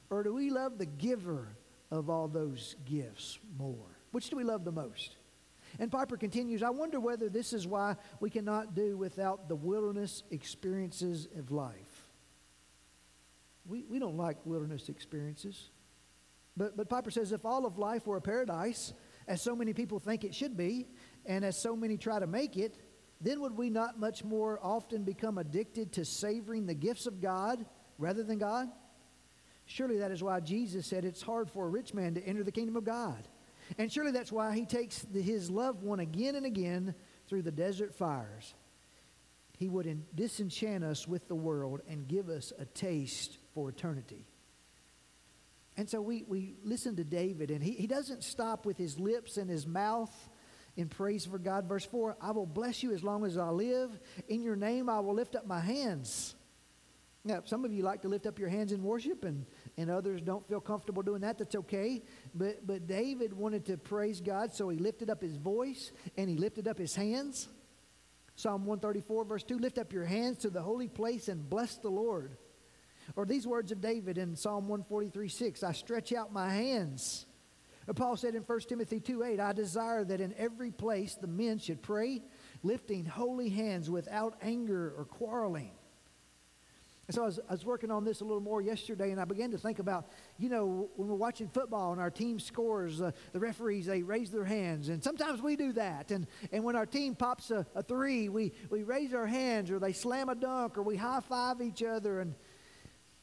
or 0.09 0.23
do 0.23 0.33
we 0.33 0.49
love 0.49 0.77
the 0.77 0.85
giver 0.85 1.55
of 1.91 2.09
all 2.09 2.27
those 2.27 2.75
gifts 2.85 3.39
more? 3.57 3.97
Which 4.11 4.29
do 4.29 4.35
we 4.35 4.43
love 4.43 4.63
the 4.63 4.71
most? 4.71 5.15
And 5.77 5.91
Piper 5.91 6.17
continues 6.17 6.63
I 6.63 6.71
wonder 6.71 6.99
whether 6.99 7.29
this 7.29 7.53
is 7.53 7.67
why 7.67 7.95
we 8.19 8.29
cannot 8.29 8.73
do 8.73 8.97
without 8.97 9.47
the 9.47 9.55
wilderness 9.55 10.23
experiences 10.31 11.27
of 11.37 11.51
life. 11.51 12.09
We, 13.67 13.85
we 13.87 13.99
don't 13.99 14.17
like 14.17 14.37
wilderness 14.45 14.89
experiences. 14.89 15.69
But, 16.59 16.75
but 16.75 16.89
Piper 16.89 17.09
says 17.09 17.31
if 17.31 17.45
all 17.45 17.65
of 17.65 17.77
life 17.79 18.05
were 18.05 18.17
a 18.17 18.21
paradise, 18.21 18.91
as 19.29 19.41
so 19.41 19.55
many 19.55 19.71
people 19.71 19.97
think 19.97 20.25
it 20.25 20.35
should 20.35 20.57
be, 20.57 20.87
and 21.25 21.45
as 21.45 21.57
so 21.57 21.73
many 21.73 21.95
try 21.95 22.19
to 22.19 22.27
make 22.27 22.57
it, 22.57 22.75
then 23.21 23.39
would 23.39 23.55
we 23.55 23.69
not 23.69 23.97
much 23.97 24.25
more 24.25 24.59
often 24.61 25.03
become 25.03 25.37
addicted 25.37 25.93
to 25.93 26.03
savoring 26.03 26.65
the 26.65 26.73
gifts 26.73 27.05
of 27.05 27.21
God 27.21 27.65
rather 27.97 28.23
than 28.23 28.39
God? 28.39 28.67
Surely 29.67 29.99
that 29.99 30.11
is 30.11 30.21
why 30.21 30.41
Jesus 30.41 30.85
said 30.85 31.05
it's 31.05 31.21
hard 31.21 31.49
for 31.49 31.65
a 31.65 31.69
rich 31.69 31.93
man 31.93 32.15
to 32.15 32.23
enter 32.27 32.43
the 32.43 32.51
kingdom 32.51 32.75
of 32.75 32.83
God. 32.83 33.25
And 33.77 33.89
surely 33.89 34.11
that's 34.11 34.31
why 34.31 34.53
he 34.53 34.65
takes 34.65 34.99
the, 34.99 35.21
his 35.21 35.49
loved 35.49 35.81
one 35.81 36.01
again 36.01 36.35
and 36.35 36.45
again 36.45 36.93
through 37.29 37.43
the 37.43 37.51
desert 37.51 37.95
fires. 37.95 38.53
He 39.57 39.69
would 39.69 40.03
disenchant 40.13 40.83
us 40.83 41.07
with 41.07 41.29
the 41.29 41.35
world 41.35 41.81
and 41.87 42.05
give 42.05 42.27
us 42.27 42.51
a 42.59 42.65
taste 42.65 43.37
for 43.53 43.69
eternity. 43.69 44.25
And 45.77 45.89
so 45.89 46.01
we, 46.01 46.23
we 46.27 46.55
listen 46.63 46.95
to 46.97 47.03
David, 47.03 47.51
and 47.51 47.63
he, 47.63 47.71
he 47.71 47.87
doesn't 47.87 48.23
stop 48.23 48.65
with 48.65 48.77
his 48.77 48.99
lips 48.99 49.37
and 49.37 49.49
his 49.49 49.65
mouth 49.65 50.11
in 50.75 50.89
praise 50.89 51.25
for 51.25 51.37
God. 51.37 51.67
Verse 51.67 51.85
4 51.85 52.17
I 52.21 52.31
will 52.31 52.45
bless 52.45 52.83
you 52.83 52.93
as 52.93 53.03
long 53.03 53.25
as 53.25 53.37
I 53.37 53.49
live. 53.49 53.97
In 54.27 54.41
your 54.41 54.55
name 54.55 54.89
I 54.89 54.99
will 54.99 55.13
lift 55.13 55.35
up 55.35 55.45
my 55.45 55.59
hands. 55.59 56.35
Now, 57.25 57.41
some 57.43 57.65
of 57.65 57.73
you 57.73 57.83
like 57.83 58.01
to 58.03 58.07
lift 58.07 58.25
up 58.25 58.39
your 58.39 58.47
hands 58.47 58.71
in 58.71 58.81
worship, 58.81 59.25
and, 59.25 59.45
and 59.77 59.91
others 59.91 60.21
don't 60.21 60.47
feel 60.47 60.61
comfortable 60.61 61.03
doing 61.03 61.21
that. 61.21 61.37
That's 61.37 61.55
okay. 61.55 62.01
But, 62.33 62.65
but 62.65 62.87
David 62.87 63.33
wanted 63.33 63.65
to 63.65 63.77
praise 63.77 64.21
God, 64.21 64.53
so 64.53 64.69
he 64.69 64.77
lifted 64.77 65.09
up 65.09 65.21
his 65.21 65.35
voice 65.35 65.91
and 66.17 66.29
he 66.29 66.37
lifted 66.37 66.67
up 66.67 66.77
his 66.77 66.95
hands. 66.95 67.49
Psalm 68.35 68.65
134, 68.65 69.25
verse 69.25 69.43
2 69.43 69.59
Lift 69.59 69.77
up 69.77 69.91
your 69.91 70.05
hands 70.05 70.37
to 70.39 70.49
the 70.49 70.61
holy 70.61 70.87
place 70.87 71.27
and 71.27 71.49
bless 71.49 71.75
the 71.75 71.89
Lord. 71.89 72.37
Or 73.15 73.25
these 73.25 73.47
words 73.47 73.71
of 73.71 73.81
David 73.81 74.17
in 74.17 74.35
Psalm 74.35 74.67
143 74.67 75.27
6 75.29 75.63
I 75.63 75.71
stretch 75.71 76.13
out 76.13 76.31
my 76.31 76.49
hands. 76.49 77.25
Paul 77.95 78.17
said 78.17 78.35
in 78.35 78.43
1 78.43 78.59
Timothy 78.61 78.99
2 78.99 79.23
8, 79.23 79.39
I 79.39 79.51
desire 79.51 80.03
that 80.05 80.21
in 80.21 80.33
every 80.37 80.71
place 80.71 81.15
the 81.15 81.27
men 81.27 81.57
should 81.57 81.81
pray, 81.81 82.21
lifting 82.61 83.05
holy 83.05 83.49
hands 83.49 83.89
without 83.89 84.35
anger 84.41 84.93
or 84.97 85.05
quarreling. 85.05 85.71
And 87.07 87.15
so 87.15 87.23
I 87.23 87.25
was, 87.25 87.39
I 87.49 87.53
was, 87.53 87.65
working 87.65 87.89
on 87.89 88.05
this 88.05 88.21
a 88.21 88.23
little 88.23 88.39
more 88.39 88.61
yesterday, 88.61 89.09
and 89.09 89.19
I 89.19 89.25
began 89.25 89.49
to 89.49 89.57
think 89.57 89.79
about, 89.79 90.11
you 90.37 90.47
know, 90.47 90.91
when 90.95 91.09
we're 91.09 91.15
watching 91.15 91.47
football 91.47 91.91
and 91.91 91.99
our 91.99 92.11
team 92.11 92.39
scores, 92.39 93.01
uh, 93.01 93.09
the 93.33 93.39
referees, 93.39 93.87
they 93.87 94.03
raise 94.03 94.29
their 94.29 94.45
hands. 94.45 94.89
And 94.89 95.03
sometimes 95.03 95.41
we 95.41 95.55
do 95.55 95.73
that. 95.73 96.11
And, 96.11 96.27
and 96.51 96.63
when 96.63 96.75
our 96.75 96.85
team 96.85 97.15
pops 97.15 97.49
a, 97.49 97.65
a 97.73 97.81
three, 97.81 98.29
we, 98.29 98.51
we 98.69 98.83
raise 98.83 99.15
our 99.15 99.25
hands, 99.25 99.71
or 99.71 99.79
they 99.79 99.91
slam 99.91 100.29
a 100.29 100.35
dunk, 100.35 100.77
or 100.77 100.83
we 100.83 100.97
high 100.97 101.21
five 101.21 101.63
each 101.63 101.81
other. 101.81 102.19
And, 102.19 102.35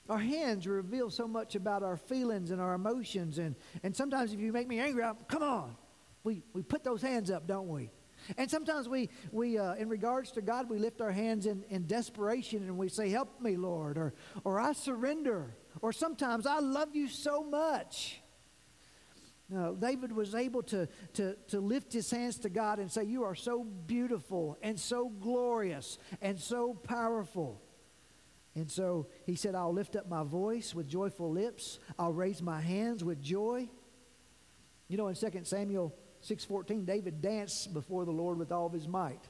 our 0.09 0.19
hands 0.19 0.67
reveal 0.67 1.11
so 1.11 1.27
much 1.27 1.55
about 1.55 1.83
our 1.83 1.97
feelings 1.97 2.51
and 2.51 2.61
our 2.61 2.75
emotions. 2.75 3.39
And, 3.39 3.57
and 3.83 3.95
sometimes 3.97 4.33
if 4.33 4.41
you 4.41 4.53
make 4.53 4.69
me 4.69 4.79
angry, 4.79 5.03
I'm, 5.03 5.17
come 5.29 5.43
on. 5.43 5.77
We, 6.25 6.43
we 6.53 6.63
put 6.63 6.85
those 6.85 7.03
hands 7.03 7.31
up, 7.31 7.47
don't 7.47 7.69
we? 7.69 7.91
And 8.37 8.51
sometimes 8.51 8.89
we, 8.89 9.11
we 9.31 9.59
uh, 9.59 9.75
in 9.75 9.89
regards 9.89 10.33
to 10.33 10.43
God, 10.43 10.69
we 10.69 10.79
lift 10.79 11.01
our 11.01 11.13
hands 11.13 11.47
in, 11.47 11.65
in 11.69 11.87
desperation 11.87 12.63
and 12.65 12.77
we 12.77 12.89
say, 12.89 13.11
Help 13.11 13.41
me, 13.41 13.57
Lord, 13.57 13.99
or, 13.99 14.15
or 14.45 14.59
I 14.59 14.73
surrender. 14.73 15.57
Or 15.83 15.93
sometimes, 15.93 16.47
I 16.47 16.59
love 16.61 16.97
you 16.97 17.07
so 17.09 17.45
much. 17.45 18.21
No, 19.49 19.77
David 19.77 20.11
was 20.11 20.35
able 20.35 20.63
to, 20.65 20.89
to, 21.15 21.37
to 21.49 21.61
lift 21.61 21.93
his 21.93 22.11
hands 22.11 22.39
to 22.41 22.49
God 22.49 22.81
and 22.81 22.91
say, 22.91 23.05
You 23.05 23.23
are 23.25 23.35
so 23.35 23.63
beautiful 23.63 24.59
and 24.63 24.79
so 24.81 25.09
glorious 25.09 25.99
and 26.21 26.39
so 26.41 26.75
powerful. 26.75 27.63
And 28.57 28.71
so 28.71 29.07
he 29.27 29.35
said, 29.35 29.55
I'll 29.55 29.73
lift 29.73 29.97
up 29.97 30.09
my 30.09 30.25
voice 30.25 30.75
with 30.75 30.89
joyful 30.89 31.31
lips. 31.31 31.79
I'll 31.99 32.15
raise 32.15 32.41
my 32.41 32.61
hands 32.61 33.05
with 33.05 33.21
joy. 33.21 33.69
You 34.89 34.97
know, 34.97 35.09
in 35.09 35.15
2 35.15 35.29
Samuel 35.45 35.95
6.14, 36.25 36.87
David 36.87 37.21
danced 37.21 37.75
before 37.75 38.07
the 38.07 38.13
Lord 38.13 38.39
with 38.39 38.51
all 38.51 38.67
of 38.67 38.73
his 38.73 38.89
might. 38.89 39.21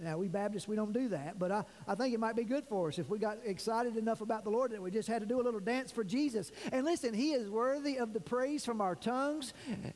Now, 0.00 0.18
we 0.18 0.28
Baptists, 0.28 0.68
we 0.68 0.76
don't 0.76 0.92
do 0.92 1.08
that, 1.08 1.38
but 1.38 1.50
I, 1.50 1.64
I 1.88 1.94
think 1.94 2.12
it 2.12 2.20
might 2.20 2.36
be 2.36 2.44
good 2.44 2.66
for 2.68 2.88
us 2.88 2.98
if 2.98 3.08
we 3.08 3.18
got 3.18 3.38
excited 3.46 3.96
enough 3.96 4.20
about 4.20 4.44
the 4.44 4.50
Lord 4.50 4.72
that 4.72 4.82
we 4.82 4.90
just 4.90 5.08
had 5.08 5.22
to 5.22 5.26
do 5.26 5.40
a 5.40 5.44
little 5.44 5.60
dance 5.60 5.90
for 5.90 6.04
Jesus. 6.04 6.50
And 6.70 6.84
listen, 6.84 7.14
He 7.14 7.32
is 7.32 7.48
worthy 7.48 7.98
of 7.98 8.12
the 8.12 8.20
praise 8.20 8.64
from 8.64 8.82
our 8.82 8.94
tongues, 8.94 9.54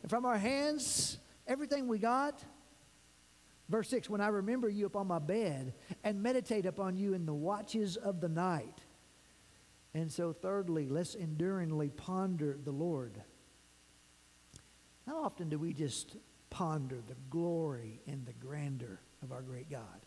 from 0.09 0.25
our 0.25 0.39
hands, 0.39 1.19
everything 1.47 1.87
we 1.87 1.99
got. 1.99 2.43
Verse 3.71 3.89
6 3.89 4.11
When 4.11 4.21
I 4.21 4.29
remember 4.29 4.69
you 4.69 4.85
upon 4.85 5.07
my 5.07 5.19
bed 5.19 5.73
and 6.05 6.23
meditate 6.23 6.67
upon 6.67 6.97
you 6.97 7.15
in 7.15 7.25
the 7.25 7.33
watches 7.33 7.97
of 7.97 8.21
the 8.21 8.29
night. 8.29 8.81
And 9.95 10.13
so, 10.13 10.33
thirdly, 10.33 10.89
let's 10.89 11.15
enduringly 11.15 11.89
ponder 11.89 12.59
the 12.63 12.71
Lord. 12.71 13.23
How 15.07 15.25
often 15.25 15.49
do 15.49 15.59
we 15.59 15.73
just 15.73 16.17
ponder 16.51 17.01
the 17.07 17.17
glory 17.31 18.01
and 18.07 18.27
the 18.27 18.33
grandeur 18.33 19.01
of 19.23 19.33
our 19.33 19.43
great 19.43 19.71
God. 19.71 20.07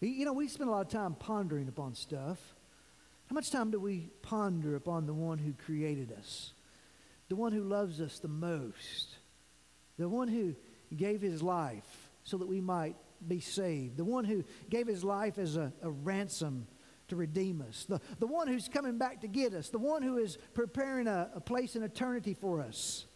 You 0.00 0.24
know, 0.24 0.32
we 0.32 0.48
spend 0.48 0.68
a 0.68 0.72
lot 0.72 0.86
of 0.86 0.88
time 0.88 1.14
pondering 1.14 1.68
upon 1.68 1.94
stuff. 1.94 2.38
How 3.28 3.34
much 3.34 3.50
time 3.50 3.70
do 3.70 3.78
we 3.78 4.10
ponder 4.22 4.74
upon 4.74 5.06
the 5.06 5.14
one 5.14 5.38
who 5.38 5.52
created 5.52 6.12
us, 6.12 6.52
the 7.28 7.36
one 7.36 7.52
who 7.52 7.62
loves 7.62 8.00
us 8.00 8.18
the 8.18 8.28
most, 8.28 9.16
the 9.98 10.08
one 10.08 10.28
who 10.28 10.56
gave 10.96 11.22
his 11.22 11.42
life 11.42 12.01
so 12.24 12.38
that 12.38 12.48
we 12.48 12.60
might 12.60 12.96
be 13.26 13.40
saved, 13.40 13.96
the 13.96 14.04
one 14.04 14.24
who 14.24 14.44
gave 14.68 14.86
his 14.86 15.04
life 15.04 15.38
as 15.38 15.56
a, 15.56 15.72
a 15.82 15.90
ransom 15.90 16.66
to 17.08 17.16
redeem 17.16 17.62
us, 17.68 17.84
the, 17.88 18.00
the 18.18 18.26
one 18.26 18.48
who's 18.48 18.68
coming 18.68 18.98
back 18.98 19.20
to 19.20 19.28
get 19.28 19.54
us, 19.54 19.68
the 19.68 19.78
one 19.78 20.02
who 20.02 20.16
is 20.18 20.38
preparing 20.54 21.06
a, 21.06 21.30
a 21.34 21.40
place 21.40 21.76
in 21.76 21.82
eternity 21.82 22.34
for 22.34 22.60
us? 22.60 23.06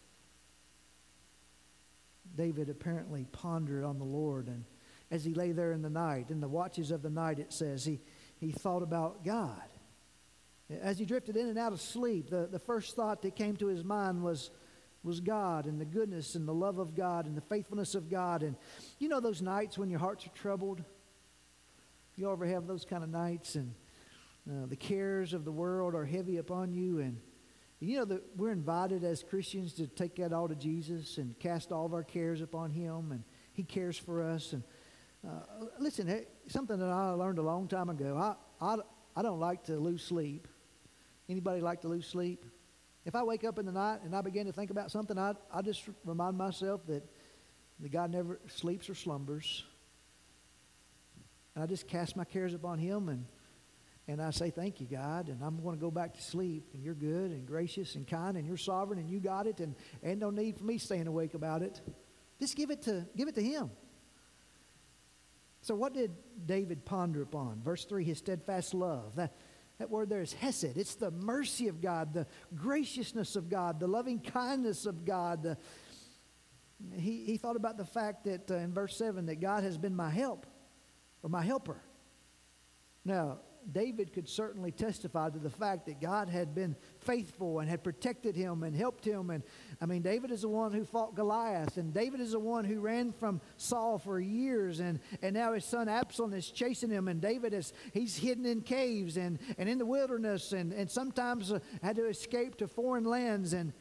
David 2.35 2.69
apparently 2.69 3.25
pondered 3.31 3.83
on 3.83 3.97
the 3.97 4.05
Lord, 4.05 4.47
and 4.47 4.65
as 5.09 5.25
he 5.25 5.33
lay 5.33 5.51
there 5.51 5.71
in 5.71 5.81
the 5.81 5.89
night, 5.89 6.29
in 6.29 6.39
the 6.39 6.47
watches 6.47 6.91
of 6.91 7.01
the 7.01 7.09
night, 7.09 7.39
it 7.39 7.51
says, 7.51 7.83
he, 7.83 7.99
he 8.39 8.51
thought 8.51 8.83
about 8.83 9.25
God. 9.25 9.61
As 10.81 10.99
he 10.99 11.05
drifted 11.05 11.37
in 11.37 11.47
and 11.47 11.57
out 11.57 11.71
of 11.71 11.81
sleep, 11.81 12.29
the, 12.29 12.47
the 12.51 12.59
first 12.59 12.95
thought 12.95 13.21
that 13.21 13.35
came 13.35 13.55
to 13.57 13.67
his 13.67 13.83
mind 13.83 14.21
was, 14.21 14.51
was 15.03 15.19
God 15.19 15.65
and 15.65 15.79
the 15.79 15.85
goodness 15.85 16.35
and 16.35 16.47
the 16.47 16.53
love 16.53 16.79
of 16.79 16.95
God 16.95 17.25
and 17.25 17.35
the 17.35 17.41
faithfulness 17.41 17.95
of 17.95 18.09
God. 18.09 18.43
And 18.43 18.55
you 18.99 19.09
know 19.09 19.19
those 19.19 19.41
nights 19.41 19.77
when 19.77 19.89
your 19.89 19.99
hearts 19.99 20.25
are 20.25 20.31
troubled? 20.31 20.83
You 22.15 22.31
ever 22.31 22.45
have 22.45 22.67
those 22.67 22.83
kind 22.83 23.03
of 23.03 23.09
nights 23.09 23.55
and 23.55 23.73
uh, 24.49 24.65
the 24.65 24.75
cares 24.75 25.33
of 25.33 25.45
the 25.45 25.51
world 25.51 25.93
are 25.93 26.05
heavy 26.05 26.37
upon 26.37 26.73
you 26.73 26.99
and 26.99 27.17
you 27.79 27.99
know 27.99 28.05
that 28.05 28.23
we're 28.35 28.51
invited 28.51 29.03
as 29.03 29.21
Christians 29.21 29.73
to 29.73 29.87
take 29.87 30.15
that 30.15 30.33
all 30.33 30.47
to 30.47 30.55
Jesus 30.55 31.19
and 31.19 31.37
cast 31.37 31.71
all 31.71 31.85
of 31.85 31.93
our 31.93 32.03
cares 32.03 32.41
upon 32.41 32.71
Him, 32.71 33.11
and 33.11 33.23
He 33.53 33.63
cares 33.63 33.97
for 33.97 34.23
us. 34.23 34.53
And 34.53 34.63
uh, 35.27 35.65
listen, 35.77 36.25
something 36.47 36.79
that 36.79 36.89
I 36.89 37.09
learned 37.11 37.37
a 37.37 37.43
long 37.43 37.67
time 37.67 37.89
ago. 37.89 38.17
I, 38.17 38.65
I, 38.65 38.77
I 39.15 39.21
don't 39.21 39.39
like 39.39 39.65
to 39.65 39.77
lose 39.77 40.03
sleep. 40.03 40.47
Anybody 41.29 41.61
like 41.61 41.81
to 41.81 41.87
lose 41.87 42.07
sleep? 42.07 42.45
If 43.07 43.15
I 43.15 43.23
wake 43.23 43.45
up 43.45 43.57
in 43.57 43.65
the 43.65 43.71
night 43.71 44.01
and 44.03 44.13
I 44.13 44.21
begin 44.21 44.47
to 44.47 44.51
think 44.51 44.69
about 44.69 44.91
something, 44.91 45.17
I, 45.17 45.31
I 45.49 45.61
just 45.61 45.81
remind 46.03 46.37
myself 46.37 46.85
that 46.87 47.03
the 47.79 47.87
God 47.87 48.11
never 48.11 48.37
sleeps 48.47 48.89
or 48.89 48.95
slumbers. 48.95 49.63
And 51.55 51.63
I 51.63 51.67
just 51.67 51.87
cast 51.87 52.17
my 52.17 52.25
cares 52.25 52.53
upon 52.53 52.79
Him 52.79 53.07
and 53.07 53.25
and 54.09 54.21
I 54.21 54.31
say, 54.31 54.49
Thank 54.49 54.81
you, 54.81 54.87
God. 54.87 55.29
And 55.29 55.41
I'm 55.41 55.61
going 55.63 55.75
to 55.75 55.81
go 55.81 55.89
back 55.89 56.15
to 56.15 56.21
sleep. 56.21 56.71
And 56.73 56.83
you're 56.83 56.95
good 56.95 57.31
and 57.31 57.45
gracious 57.45 57.95
and 57.95 58.05
kind 58.05 58.35
and 58.35 58.45
you're 58.45 58.57
sovereign 58.57 58.99
and 58.99 59.09
you 59.09 59.21
got 59.21 59.47
it. 59.47 59.61
And, 59.61 59.75
and 60.03 60.19
no 60.19 60.29
need 60.29 60.57
for 60.57 60.65
me 60.65 60.77
staying 60.77 61.07
awake 61.07 61.33
about 61.33 61.61
it. 61.61 61.79
Just 62.39 62.57
give 62.57 62.71
it 62.71 62.81
to, 62.83 63.05
give 63.15 63.29
it 63.29 63.35
to 63.35 63.43
Him. 63.43 63.69
So, 65.61 65.75
what 65.75 65.93
did 65.93 66.11
David 66.45 66.85
ponder 66.85 67.21
upon? 67.21 67.61
Verse 67.63 67.85
3 67.85 68.03
his 68.03 68.17
steadfast 68.17 68.73
love. 68.73 69.15
That, 69.15 69.33
that 69.79 69.89
word 69.89 70.09
there 70.09 70.21
is 70.21 70.33
hesed. 70.33 70.77
It's 70.77 70.95
the 70.95 71.11
mercy 71.11 71.67
of 71.67 71.81
God, 71.81 72.13
the 72.13 72.27
graciousness 72.55 73.35
of 73.35 73.49
God, 73.49 73.79
the 73.79 73.87
loving 73.87 74.19
kindness 74.19 74.85
of 74.85 75.05
God. 75.05 75.43
The, 75.43 75.57
he, 76.95 77.25
he 77.25 77.37
thought 77.37 77.55
about 77.55 77.77
the 77.77 77.85
fact 77.85 78.25
that 78.25 78.49
uh, 78.49 78.55
in 78.55 78.73
verse 78.73 78.97
7 78.97 79.27
that 79.27 79.39
God 79.39 79.63
has 79.63 79.77
been 79.77 79.95
my 79.95 80.09
help 80.09 80.45
or 81.21 81.29
my 81.29 81.43
helper. 81.43 81.81
Now, 83.05 83.39
David 83.71 84.13
could 84.13 84.29
certainly 84.29 84.71
testify 84.71 85.29
to 85.29 85.39
the 85.39 85.49
fact 85.49 85.87
that 85.87 85.99
God 85.99 86.29
had 86.29 86.55
been 86.55 86.75
faithful 86.99 87.59
and 87.59 87.69
had 87.69 87.83
protected 87.83 88.35
him 88.35 88.63
and 88.63 88.75
helped 88.75 89.03
him. 89.03 89.29
And 89.29 89.43
I 89.81 89.85
mean, 89.85 90.01
David 90.01 90.31
is 90.31 90.41
the 90.41 90.49
one 90.49 90.71
who 90.71 90.85
fought 90.85 91.15
Goliath, 91.15 91.77
and 91.77 91.93
David 91.93 92.21
is 92.21 92.31
the 92.31 92.39
one 92.39 92.63
who 92.65 92.79
ran 92.79 93.11
from 93.11 93.41
Saul 93.57 93.97
for 93.97 94.19
years, 94.19 94.79
and, 94.79 94.99
and 95.21 95.33
now 95.33 95.53
his 95.53 95.65
son 95.65 95.89
Absalom 95.89 96.33
is 96.33 96.49
chasing 96.49 96.89
him, 96.89 97.07
and 97.07 97.21
David 97.21 97.53
is 97.53 97.73
he's 97.93 98.15
hidden 98.15 98.45
in 98.45 98.61
caves 98.61 99.17
and, 99.17 99.39
and 99.57 99.67
in 99.67 99.77
the 99.77 99.85
wilderness, 99.85 100.53
and, 100.53 100.71
and 100.71 100.89
sometimes 100.89 101.51
uh, 101.51 101.59
had 101.81 101.97
to 101.97 102.07
escape 102.07 102.57
to 102.57 102.67
foreign 102.67 103.03
lands. 103.03 103.53
And 103.53 103.73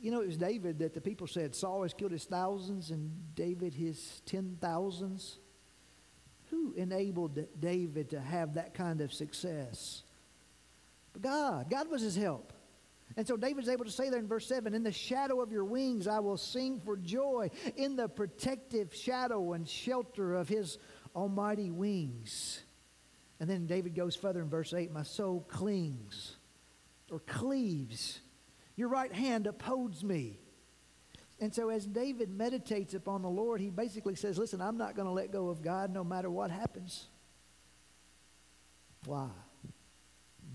you 0.00 0.10
know, 0.10 0.20
it 0.20 0.26
was 0.26 0.36
David 0.36 0.80
that 0.80 0.94
the 0.94 1.00
people 1.00 1.26
said 1.26 1.54
Saul 1.54 1.82
has 1.82 1.94
killed 1.94 2.12
his 2.12 2.24
thousands 2.24 2.90
and 2.90 3.34
David 3.34 3.72
his 3.72 4.20
ten 4.26 4.58
thousands. 4.60 5.38
Who 6.54 6.72
enabled 6.74 7.36
David 7.58 8.10
to 8.10 8.20
have 8.20 8.54
that 8.54 8.74
kind 8.74 9.00
of 9.00 9.12
success? 9.12 10.04
God. 11.20 11.68
God 11.68 11.90
was 11.90 12.00
his 12.00 12.14
help. 12.14 12.52
And 13.16 13.26
so 13.26 13.36
David's 13.36 13.68
able 13.68 13.84
to 13.84 13.90
say 13.90 14.08
there 14.08 14.20
in 14.20 14.28
verse 14.28 14.46
7 14.46 14.72
In 14.72 14.84
the 14.84 14.92
shadow 14.92 15.40
of 15.40 15.50
your 15.50 15.64
wings 15.64 16.06
I 16.06 16.20
will 16.20 16.36
sing 16.36 16.80
for 16.84 16.96
joy, 16.96 17.50
in 17.74 17.96
the 17.96 18.08
protective 18.08 18.94
shadow 18.94 19.54
and 19.54 19.68
shelter 19.68 20.34
of 20.34 20.48
his 20.48 20.78
almighty 21.16 21.72
wings. 21.72 22.62
And 23.40 23.50
then 23.50 23.66
David 23.66 23.96
goes 23.96 24.14
further 24.14 24.40
in 24.40 24.48
verse 24.48 24.72
8 24.72 24.92
My 24.92 25.02
soul 25.02 25.44
clings 25.48 26.36
or 27.10 27.18
cleaves. 27.18 28.20
Your 28.76 28.88
right 28.88 29.12
hand 29.12 29.48
upholds 29.48 30.04
me. 30.04 30.38
And 31.44 31.54
so, 31.54 31.68
as 31.68 31.84
David 31.84 32.30
meditates 32.30 32.94
upon 32.94 33.20
the 33.20 33.28
Lord, 33.28 33.60
he 33.60 33.68
basically 33.68 34.14
says, 34.14 34.38
Listen, 34.38 34.62
I'm 34.62 34.78
not 34.78 34.96
going 34.96 35.04
to 35.04 35.12
let 35.12 35.30
go 35.30 35.50
of 35.50 35.60
God 35.60 35.92
no 35.92 36.02
matter 36.02 36.30
what 36.30 36.50
happens. 36.50 37.08
Why? 39.04 39.28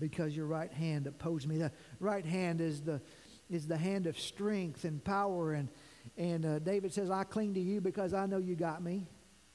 Because 0.00 0.34
your 0.34 0.46
right 0.46 0.72
hand 0.72 1.06
opposes 1.06 1.46
me. 1.46 1.58
The 1.58 1.70
right 2.00 2.26
hand 2.26 2.60
is 2.60 2.80
the, 2.80 3.00
is 3.48 3.68
the 3.68 3.76
hand 3.76 4.08
of 4.08 4.18
strength 4.18 4.82
and 4.82 5.04
power. 5.04 5.52
And, 5.52 5.68
and 6.16 6.44
uh, 6.44 6.58
David 6.58 6.92
says, 6.92 7.08
I 7.08 7.22
cling 7.22 7.54
to 7.54 7.60
you 7.60 7.80
because 7.80 8.12
I 8.12 8.26
know 8.26 8.38
you 8.38 8.56
got 8.56 8.82
me. 8.82 9.06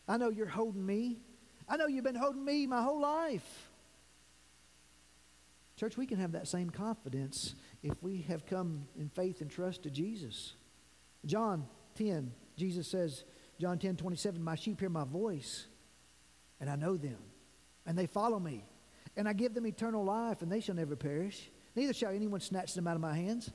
I 0.07 0.15
know 0.15 0.29
you're 0.29 0.45
holding 0.45 0.85
me. 0.85 1.17
I 1.67 1.75
know 1.75 1.87
you've 1.87 2.05
been 2.05 2.15
holding 2.15 2.45
me 2.45 2.65
my 2.65 2.81
whole 2.81 3.01
life. 3.01 3.69
Church, 5.75 5.97
we 5.97 6.05
can 6.05 6.17
have 6.17 6.31
that 6.31 6.47
same 6.47 6.69
confidence 6.69 7.55
if 7.83 8.01
we 8.01 8.21
have 8.29 8.45
come 8.45 8.87
in 8.97 9.09
faith 9.09 9.41
and 9.41 9.51
trust 9.51 9.83
to 9.83 9.89
Jesus. 9.89 10.53
John 11.25 11.65
10, 11.95 12.31
Jesus 12.55 12.87
says, 12.87 13.23
John 13.59 13.79
10, 13.79 13.95
27, 13.97 14.41
My 14.43 14.55
sheep 14.55 14.79
hear 14.79 14.89
my 14.89 15.05
voice, 15.05 15.67
and 16.59 16.69
I 16.69 16.75
know 16.75 16.97
them, 16.97 17.17
and 17.85 17.97
they 17.97 18.05
follow 18.05 18.39
me. 18.39 18.65
And 19.17 19.29
I 19.29 19.33
give 19.33 19.53
them 19.53 19.65
eternal 19.65 20.03
life, 20.03 20.41
and 20.41 20.51
they 20.51 20.59
shall 20.59 20.75
never 20.75 20.95
perish. 20.95 21.49
Neither 21.75 21.93
shall 21.93 22.11
anyone 22.11 22.41
snatch 22.41 22.73
them 22.73 22.87
out 22.87 22.95
of 22.95 23.01
my 23.01 23.15
hands. 23.15 23.49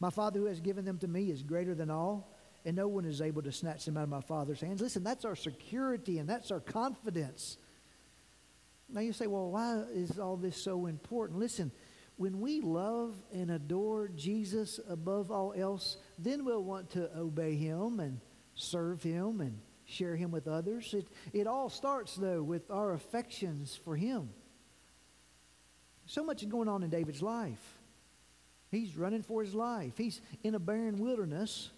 My 0.00 0.10
Father 0.10 0.40
who 0.40 0.46
has 0.46 0.60
given 0.60 0.84
them 0.84 0.98
to 0.98 1.08
me 1.08 1.30
is 1.30 1.42
greater 1.42 1.74
than 1.74 1.90
all, 1.90 2.34
and 2.64 2.74
no 2.74 2.88
one 2.88 3.04
is 3.04 3.20
able 3.20 3.42
to 3.42 3.52
snatch 3.52 3.84
them 3.84 3.96
out 3.96 4.04
of 4.04 4.08
my 4.08 4.20
Father's 4.20 4.60
hands. 4.60 4.80
Listen, 4.80 5.04
that's 5.04 5.24
our 5.24 5.36
security, 5.36 6.18
and 6.18 6.28
that's 6.28 6.50
our 6.50 6.60
confidence. 6.60 7.58
Now 8.88 9.00
you 9.00 9.12
say, 9.12 9.26
well, 9.26 9.50
why 9.50 9.84
is 9.92 10.18
all 10.18 10.36
this 10.36 10.56
so 10.56 10.86
important? 10.86 11.38
Listen, 11.38 11.70
when 12.22 12.40
we 12.40 12.60
love 12.60 13.16
and 13.32 13.50
adore 13.50 14.06
Jesus 14.06 14.78
above 14.88 15.32
all 15.32 15.52
else, 15.56 15.96
then 16.20 16.44
we'll 16.44 16.62
want 16.62 16.88
to 16.90 17.10
obey 17.18 17.56
him 17.56 17.98
and 17.98 18.20
serve 18.54 19.02
him 19.02 19.40
and 19.40 19.58
share 19.86 20.14
him 20.14 20.30
with 20.30 20.46
others. 20.46 20.94
It, 20.94 21.08
it 21.32 21.48
all 21.48 21.68
starts, 21.68 22.14
though, 22.14 22.40
with 22.40 22.70
our 22.70 22.92
affections 22.92 23.76
for 23.84 23.96
him. 23.96 24.30
So 26.06 26.22
much 26.22 26.44
is 26.44 26.48
going 26.48 26.68
on 26.68 26.84
in 26.84 26.90
David's 26.90 27.22
life. 27.22 27.80
He's 28.70 28.96
running 28.96 29.24
for 29.24 29.42
his 29.42 29.52
life, 29.52 29.98
he's 29.98 30.20
in 30.44 30.54
a 30.54 30.60
barren 30.60 30.98
wilderness, 30.98 31.70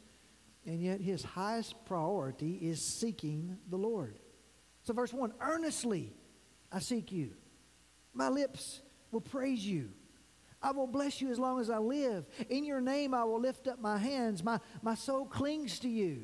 and 0.66 0.82
yet 0.82 1.00
his 1.00 1.22
highest 1.22 1.86
priority 1.86 2.56
is 2.56 2.82
seeking 2.82 3.56
the 3.70 3.78
Lord. 3.78 4.18
So, 4.82 4.92
verse 4.92 5.12
1 5.14 5.32
earnestly 5.40 6.12
I 6.70 6.80
seek 6.80 7.12
you, 7.12 7.30
my 8.12 8.28
lips 8.28 8.82
will 9.10 9.22
praise 9.22 9.66
you. 9.66 9.88
I 10.64 10.70
will 10.70 10.86
bless 10.86 11.20
you 11.20 11.30
as 11.30 11.38
long 11.38 11.60
as 11.60 11.68
I 11.68 11.76
live. 11.76 12.24
In 12.48 12.64
your 12.64 12.80
name 12.80 13.12
I 13.12 13.22
will 13.24 13.38
lift 13.38 13.68
up 13.68 13.78
my 13.78 13.98
hands. 13.98 14.42
My, 14.42 14.58
my 14.80 14.94
soul 14.94 15.26
clings 15.26 15.78
to 15.80 15.88
you. 15.90 16.22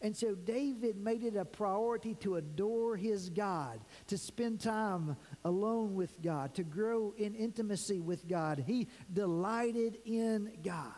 And 0.00 0.16
so 0.16 0.36
David 0.36 0.96
made 0.96 1.24
it 1.24 1.34
a 1.34 1.44
priority 1.44 2.14
to 2.16 2.36
adore 2.36 2.96
his 2.96 3.30
God, 3.30 3.80
to 4.08 4.18
spend 4.18 4.60
time 4.60 5.16
alone 5.44 5.94
with 5.94 6.22
God, 6.22 6.54
to 6.54 6.62
grow 6.62 7.12
in 7.16 7.34
intimacy 7.34 7.98
with 8.00 8.28
God. 8.28 8.62
He 8.64 8.86
delighted 9.12 9.98
in 10.04 10.52
God. 10.62 10.92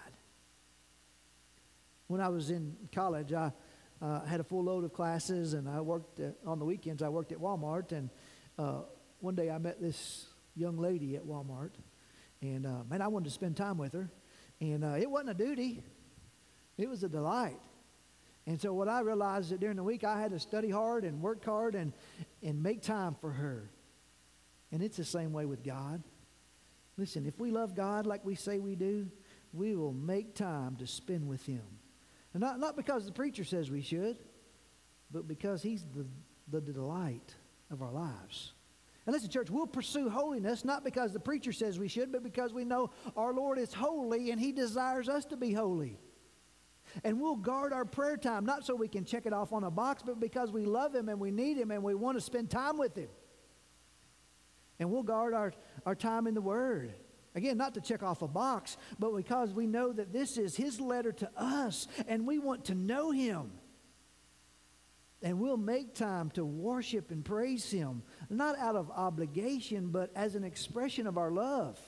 When 2.08 2.20
I 2.20 2.28
was 2.28 2.50
in 2.50 2.76
college, 2.92 3.32
I 3.32 3.52
uh, 4.02 4.24
had 4.26 4.40
a 4.40 4.44
full 4.44 4.64
load 4.64 4.84
of 4.84 4.92
classes, 4.92 5.54
and 5.54 5.68
I 5.68 5.80
worked 5.80 6.20
uh, 6.20 6.32
on 6.44 6.58
the 6.58 6.64
weekends. 6.64 7.02
I 7.02 7.08
worked 7.08 7.32
at 7.32 7.38
Walmart, 7.38 7.92
and 7.92 8.10
uh, 8.58 8.80
one 9.20 9.36
day 9.36 9.50
I 9.50 9.58
met 9.58 9.80
this 9.80 10.26
young 10.54 10.76
lady 10.76 11.16
at 11.16 11.24
Walmart 11.24 11.70
and 12.42 12.66
uh, 12.66 12.84
man, 12.88 13.02
I 13.02 13.08
wanted 13.08 13.26
to 13.26 13.30
spend 13.30 13.56
time 13.56 13.78
with 13.78 13.92
her. 13.92 14.10
And 14.60 14.84
uh, 14.84 14.94
it 14.98 15.10
wasn't 15.10 15.30
a 15.30 15.34
duty, 15.34 15.82
it 16.78 16.88
was 16.88 17.02
a 17.02 17.08
delight. 17.08 17.58
And 18.46 18.60
so 18.60 18.72
what 18.72 18.88
I 18.88 19.00
realized 19.00 19.50
that 19.50 19.60
during 19.60 19.76
the 19.76 19.82
week 19.82 20.04
I 20.04 20.20
had 20.20 20.30
to 20.30 20.38
study 20.38 20.70
hard 20.70 21.04
and 21.04 21.20
work 21.20 21.44
hard 21.44 21.74
and, 21.74 21.92
and 22.42 22.62
make 22.62 22.82
time 22.82 23.16
for 23.20 23.32
her. 23.32 23.70
And 24.70 24.82
it's 24.82 24.96
the 24.96 25.04
same 25.04 25.32
way 25.32 25.46
with 25.46 25.64
God. 25.64 26.02
Listen, 26.96 27.26
if 27.26 27.38
we 27.38 27.50
love 27.50 27.74
God 27.74 28.06
like 28.06 28.24
we 28.24 28.34
say 28.34 28.58
we 28.58 28.74
do, 28.74 29.10
we 29.52 29.74
will 29.74 29.92
make 29.92 30.34
time 30.34 30.76
to 30.76 30.86
spend 30.86 31.28
with 31.28 31.44
Him. 31.44 31.62
And 32.32 32.40
not, 32.40 32.60
not 32.60 32.76
because 32.76 33.04
the 33.04 33.12
preacher 33.12 33.44
says 33.44 33.70
we 33.70 33.82
should, 33.82 34.18
but 35.10 35.26
because 35.26 35.62
He's 35.62 35.84
the, 35.94 36.06
the 36.50 36.60
delight 36.60 37.34
of 37.70 37.82
our 37.82 37.92
lives. 37.92 38.52
And 39.06 39.14
listen, 39.14 39.30
church, 39.30 39.50
we'll 39.50 39.68
pursue 39.68 40.08
holiness 40.08 40.64
not 40.64 40.84
because 40.84 41.12
the 41.12 41.20
preacher 41.20 41.52
says 41.52 41.78
we 41.78 41.86
should, 41.86 42.10
but 42.10 42.24
because 42.24 42.52
we 42.52 42.64
know 42.64 42.90
our 43.16 43.32
Lord 43.32 43.58
is 43.58 43.72
holy 43.72 44.32
and 44.32 44.40
He 44.40 44.50
desires 44.50 45.08
us 45.08 45.24
to 45.26 45.36
be 45.36 45.52
holy. 45.52 46.00
And 47.04 47.20
we'll 47.20 47.36
guard 47.36 47.72
our 47.72 47.84
prayer 47.84 48.16
time, 48.16 48.44
not 48.44 48.64
so 48.64 48.74
we 48.74 48.88
can 48.88 49.04
check 49.04 49.26
it 49.26 49.32
off 49.32 49.52
on 49.52 49.64
a 49.64 49.70
box, 49.70 50.02
but 50.04 50.18
because 50.18 50.50
we 50.50 50.64
love 50.64 50.94
Him 50.94 51.08
and 51.08 51.20
we 51.20 51.30
need 51.30 51.56
Him 51.56 51.70
and 51.70 51.82
we 51.82 51.94
want 51.94 52.16
to 52.16 52.20
spend 52.20 52.50
time 52.50 52.78
with 52.78 52.96
Him. 52.96 53.08
And 54.78 54.90
we'll 54.90 55.04
guard 55.04 55.34
our, 55.34 55.52
our 55.84 55.94
time 55.94 56.26
in 56.26 56.34
the 56.34 56.40
Word. 56.40 56.92
Again, 57.36 57.58
not 57.58 57.74
to 57.74 57.80
check 57.80 58.02
off 58.02 58.22
a 58.22 58.28
box, 58.28 58.76
but 58.98 59.14
because 59.14 59.52
we 59.52 59.66
know 59.66 59.92
that 59.92 60.12
this 60.12 60.36
is 60.36 60.56
His 60.56 60.80
letter 60.80 61.12
to 61.12 61.30
us 61.36 61.86
and 62.08 62.26
we 62.26 62.38
want 62.38 62.64
to 62.66 62.74
know 62.74 63.10
Him. 63.12 63.52
And 65.22 65.40
we'll 65.40 65.56
make 65.56 65.94
time 65.94 66.30
to 66.32 66.44
worship 66.44 67.10
and 67.10 67.24
praise 67.24 67.70
Him, 67.70 68.02
not 68.28 68.58
out 68.58 68.76
of 68.76 68.90
obligation, 68.90 69.88
but 69.88 70.10
as 70.14 70.34
an 70.34 70.44
expression 70.44 71.06
of 71.06 71.16
our 71.16 71.30
love. 71.30 71.80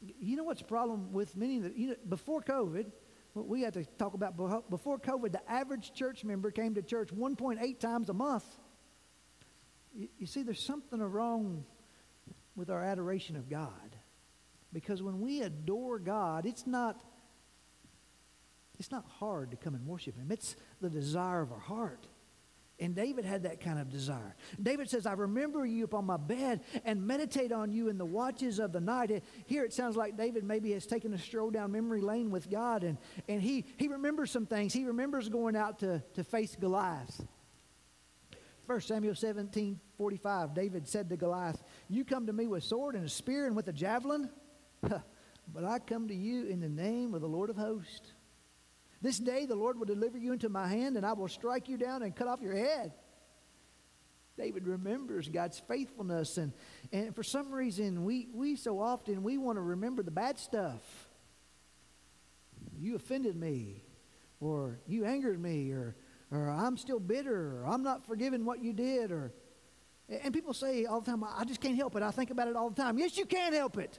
You 0.00 0.36
know 0.36 0.44
what's 0.44 0.60
the 0.60 0.68
problem 0.68 1.12
with 1.12 1.36
many 1.36 1.58
that, 1.60 1.76
you 1.76 1.88
know, 1.88 1.96
before 2.08 2.40
COVID, 2.40 2.90
we 3.34 3.62
had 3.62 3.74
to 3.74 3.84
talk 3.98 4.14
about 4.14 4.36
before 4.70 4.98
COVID, 4.98 5.32
the 5.32 5.50
average 5.50 5.92
church 5.94 6.24
member 6.24 6.50
came 6.50 6.74
to 6.74 6.82
church 6.82 7.08
1.8 7.08 7.78
times 7.78 8.08
a 8.08 8.14
month. 8.14 8.44
You, 9.94 10.08
you 10.18 10.26
see, 10.26 10.42
there's 10.42 10.64
something 10.64 11.00
wrong 11.00 11.64
with 12.56 12.70
our 12.70 12.82
adoration 12.82 13.36
of 13.36 13.48
God. 13.48 13.96
Because 14.72 15.02
when 15.02 15.20
we 15.20 15.42
adore 15.42 15.98
God, 15.98 16.46
it's 16.46 16.66
not 16.66 17.02
it's 18.78 18.90
not 18.90 19.04
hard 19.06 19.50
to 19.52 19.56
come 19.56 19.74
and 19.76 19.86
worship 19.86 20.16
him. 20.16 20.32
It's 20.32 20.56
the 20.80 20.90
desire 20.90 21.40
of 21.40 21.52
our 21.52 21.58
heart. 21.60 22.08
And 22.82 22.96
David 22.96 23.24
had 23.24 23.44
that 23.44 23.60
kind 23.60 23.78
of 23.78 23.88
desire. 23.88 24.34
David 24.60 24.90
says, 24.90 25.06
I 25.06 25.12
remember 25.12 25.64
you 25.64 25.84
upon 25.84 26.04
my 26.04 26.16
bed 26.16 26.62
and 26.84 27.06
meditate 27.06 27.52
on 27.52 27.70
you 27.70 27.88
in 27.88 27.96
the 27.96 28.04
watches 28.04 28.58
of 28.58 28.72
the 28.72 28.80
night. 28.80 29.22
Here 29.46 29.62
it 29.62 29.72
sounds 29.72 29.96
like 29.96 30.16
David 30.16 30.42
maybe 30.42 30.72
has 30.72 30.84
taken 30.84 31.14
a 31.14 31.18
stroll 31.18 31.52
down 31.52 31.70
memory 31.70 32.00
lane 32.00 32.32
with 32.32 32.50
God 32.50 32.82
and, 32.82 32.98
and 33.28 33.40
he, 33.40 33.66
he 33.76 33.86
remembers 33.86 34.32
some 34.32 34.46
things. 34.46 34.72
He 34.72 34.84
remembers 34.84 35.28
going 35.28 35.54
out 35.54 35.78
to, 35.78 36.02
to 36.14 36.24
face 36.24 36.56
Goliath. 36.56 37.24
1 38.66 38.80
Samuel 38.80 39.14
17 39.14 39.78
45, 39.96 40.52
David 40.52 40.88
said 40.88 41.08
to 41.10 41.16
Goliath, 41.16 41.62
You 41.88 42.04
come 42.04 42.26
to 42.26 42.32
me 42.32 42.48
with 42.48 42.64
sword 42.64 42.96
and 42.96 43.04
a 43.04 43.08
spear 43.08 43.46
and 43.46 43.54
with 43.54 43.68
a 43.68 43.72
javelin, 43.72 44.28
but 44.82 45.64
I 45.64 45.78
come 45.78 46.08
to 46.08 46.14
you 46.14 46.46
in 46.46 46.60
the 46.60 46.68
name 46.68 47.14
of 47.14 47.20
the 47.20 47.28
Lord 47.28 47.48
of 47.48 47.56
hosts. 47.56 48.12
This 49.02 49.18
day 49.18 49.46
the 49.46 49.56
Lord 49.56 49.78
will 49.78 49.84
deliver 49.84 50.16
you 50.16 50.32
into 50.32 50.48
my 50.48 50.68
hand, 50.68 50.96
and 50.96 51.04
I 51.04 51.12
will 51.12 51.28
strike 51.28 51.68
you 51.68 51.76
down 51.76 52.02
and 52.02 52.14
cut 52.14 52.28
off 52.28 52.40
your 52.40 52.54
head. 52.54 52.92
David 54.38 54.66
remembers 54.66 55.28
God's 55.28 55.58
faithfulness, 55.58 56.38
and, 56.38 56.52
and 56.92 57.14
for 57.14 57.24
some 57.24 57.52
reason, 57.52 58.04
we, 58.04 58.28
we 58.32 58.56
so 58.56 58.80
often 58.80 59.22
we 59.22 59.36
want 59.36 59.56
to 59.56 59.62
remember 59.62 60.02
the 60.02 60.12
bad 60.12 60.38
stuff. 60.38 60.80
You 62.78 62.94
offended 62.94 63.36
me, 63.36 63.82
or 64.40 64.78
you 64.86 65.04
angered 65.04 65.40
me, 65.40 65.72
or, 65.72 65.96
or 66.30 66.48
I'm 66.48 66.76
still 66.78 67.00
bitter, 67.00 67.58
or 67.58 67.66
I'm 67.66 67.82
not 67.82 68.06
forgiving 68.06 68.44
what 68.44 68.62
you 68.62 68.72
did, 68.72 69.10
or 69.10 69.34
and 70.08 70.34
people 70.34 70.52
say 70.52 70.84
all 70.84 71.00
the 71.00 71.10
time, 71.10 71.24
I 71.24 71.44
just 71.44 71.60
can't 71.60 71.76
help 71.76 71.96
it. 71.96 72.02
I 72.02 72.10
think 72.10 72.30
about 72.30 72.48
it 72.48 72.56
all 72.56 72.70
the 72.70 72.80
time. 72.80 72.98
Yes, 72.98 73.16
you 73.16 73.24
can 73.24 73.52
help 73.52 73.78
it. 73.78 73.98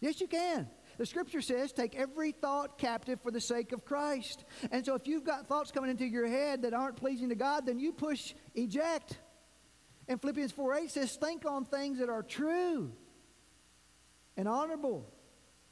Yes, 0.00 0.20
you 0.20 0.26
can. 0.26 0.68
The 0.98 1.06
scripture 1.06 1.42
says, 1.42 1.72
take 1.72 1.94
every 1.94 2.32
thought 2.32 2.78
captive 2.78 3.20
for 3.22 3.30
the 3.30 3.40
sake 3.40 3.72
of 3.72 3.84
Christ. 3.84 4.44
And 4.70 4.84
so 4.84 4.94
if 4.94 5.06
you've 5.06 5.24
got 5.24 5.46
thoughts 5.46 5.70
coming 5.70 5.90
into 5.90 6.06
your 6.06 6.26
head 6.26 6.62
that 6.62 6.72
aren't 6.72 6.96
pleasing 6.96 7.28
to 7.28 7.34
God, 7.34 7.66
then 7.66 7.78
you 7.78 7.92
push 7.92 8.34
eject. 8.54 9.18
And 10.08 10.20
Philippians 10.20 10.52
4 10.52 10.74
8 10.74 10.90
says, 10.90 11.16
think 11.16 11.44
on 11.44 11.64
things 11.64 11.98
that 11.98 12.08
are 12.08 12.22
true 12.22 12.92
and 14.36 14.48
honorable 14.48 15.06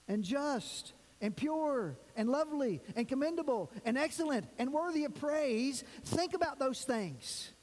and 0.09 0.23
just 0.23 0.93
and 1.21 1.35
pure 1.35 1.97
and 2.17 2.29
lovely 2.29 2.83
and 2.97 3.09
commendable 3.09 3.73
and 3.85 3.97
excellent 3.97 4.47
and 4.59 4.73
worthy 4.73 5.05
of 5.05 5.15
praise. 5.15 5.85
Think 6.05 6.35
about 6.35 6.59
those 6.59 6.85
things. 6.85 7.54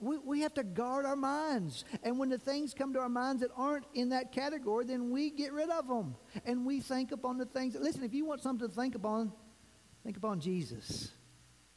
We, 0.00 0.18
we 0.18 0.40
have 0.40 0.54
to 0.54 0.64
guard 0.64 1.04
our 1.04 1.16
minds. 1.16 1.84
And 2.02 2.18
when 2.18 2.30
the 2.30 2.38
things 2.38 2.72
come 2.72 2.94
to 2.94 3.00
our 3.00 3.08
minds 3.08 3.42
that 3.42 3.50
aren't 3.56 3.84
in 3.92 4.10
that 4.10 4.32
category, 4.32 4.86
then 4.86 5.10
we 5.10 5.30
get 5.30 5.52
rid 5.52 5.68
of 5.68 5.88
them. 5.88 6.16
And 6.46 6.64
we 6.64 6.80
think 6.80 7.12
upon 7.12 7.36
the 7.36 7.44
things. 7.44 7.74
That, 7.74 7.82
listen, 7.82 8.02
if 8.02 8.14
you 8.14 8.24
want 8.24 8.42
something 8.42 8.66
to 8.66 8.74
think 8.74 8.94
upon, 8.94 9.32
think 10.02 10.16
upon 10.16 10.40
Jesus 10.40 11.10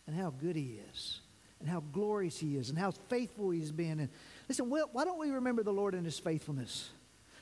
and 0.06 0.16
how 0.16 0.30
good 0.30 0.56
he 0.56 0.80
is 0.90 1.20
and 1.60 1.68
how 1.68 1.82
glorious 1.92 2.38
he 2.38 2.56
is 2.56 2.70
and 2.70 2.78
how 2.78 2.92
faithful 3.10 3.50
he's 3.50 3.72
been. 3.72 4.00
And 4.00 4.10
listen, 4.48 4.70
well, 4.70 4.90
why 4.92 5.04
don't 5.04 5.20
we 5.20 5.32
remember 5.32 5.64
the 5.64 5.74
Lord 5.74 5.94
and 5.94 6.06
his 6.06 6.20
faithfulness? 6.20 6.90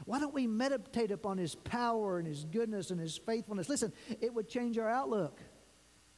Why 0.06 0.20
don't 0.20 0.34
we 0.34 0.48
meditate 0.48 1.12
upon 1.12 1.38
his 1.38 1.56
power 1.56 2.18
and 2.18 2.28
his 2.28 2.44
goodness 2.44 2.92
and 2.92 3.00
his 3.00 3.18
faithfulness? 3.18 3.70
Listen, 3.70 3.94
it 4.20 4.34
would 4.34 4.50
change 4.50 4.78
our 4.78 4.90
outlook. 4.90 5.40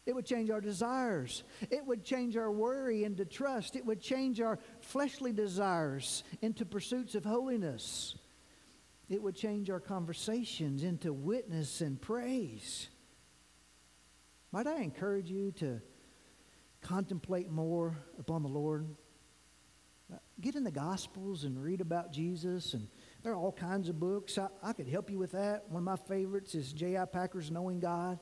It 0.07 0.15
would 0.15 0.25
change 0.25 0.49
our 0.49 0.61
desires. 0.61 1.43
It 1.69 1.85
would 1.85 2.05
change 2.05 2.37
our 2.37 2.49
worry 2.49 3.03
into 3.03 3.25
trust. 3.25 3.75
It 3.75 3.85
would 3.85 3.99
change 3.99 4.39
our 4.39 4.57
fleshly 4.79 5.33
desires 5.33 6.23
into 6.41 6.65
pursuits 6.65 7.13
of 7.13 7.25
holiness. 7.25 8.15
It 9.09 9.21
would 9.21 9.35
change 9.35 9.69
our 9.69 9.81
conversations 9.81 10.83
into 10.83 11.11
witness 11.11 11.81
and 11.81 12.01
praise. 12.01 12.87
Might 14.53 14.65
I 14.65 14.77
encourage 14.77 15.29
you 15.29 15.51
to 15.57 15.81
contemplate 16.79 17.51
more 17.51 17.97
upon 18.17 18.43
the 18.43 18.49
Lord? 18.49 18.87
Get 20.39 20.55
in 20.55 20.63
the 20.63 20.71
Gospels 20.71 21.43
and 21.43 21.61
read 21.61 21.81
about 21.81 22.13
Jesus, 22.13 22.73
and 22.73 22.87
there 23.23 23.33
are 23.33 23.37
all 23.37 23.51
kinds 23.51 23.89
of 23.89 23.99
books. 23.99 24.37
I, 24.37 24.47
I 24.63 24.71
could 24.71 24.87
help 24.87 25.09
you 25.09 25.17
with 25.17 25.33
that. 25.33 25.67
One 25.67 25.81
of 25.81 25.83
my 25.83 25.97
favorites 26.07 26.55
is 26.55 26.71
J.I. 26.71 27.03
Packer's 27.05 27.51
Knowing 27.51 27.81
God. 27.81 28.19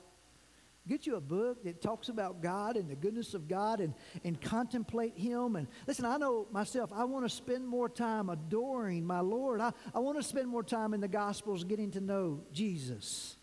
Get 0.88 1.08
you 1.08 1.16
a 1.16 1.22
book 1.22 1.64
that 1.64 1.82
talks 1.82 2.10
about 2.10 2.44
God 2.44 2.78
and 2.78 2.88
the 2.88 2.96
goodness 2.96 3.34
of 3.34 3.48
God 3.48 3.80
and, 3.80 3.96
and 4.24 4.40
contemplate 4.40 5.18
Him. 5.18 5.56
And 5.56 5.68
listen, 5.88 6.06
I 6.06 6.18
know 6.18 6.48
myself, 6.52 6.92
I 6.94 7.06
want 7.06 7.26
to 7.26 7.30
spend 7.30 7.68
more 7.68 7.90
time 7.90 8.30
adoring 8.30 9.04
my 9.04 9.20
Lord. 9.20 9.62
I, 9.62 9.72
I 9.96 10.00
want 10.00 10.18
to 10.18 10.24
spend 10.24 10.48
more 10.48 10.64
time 10.64 10.94
in 10.94 11.02
the 11.02 11.08
Gospels 11.08 11.64
getting 11.64 11.90
to 11.92 12.02
know 12.02 12.42
Jesus. 12.54 13.36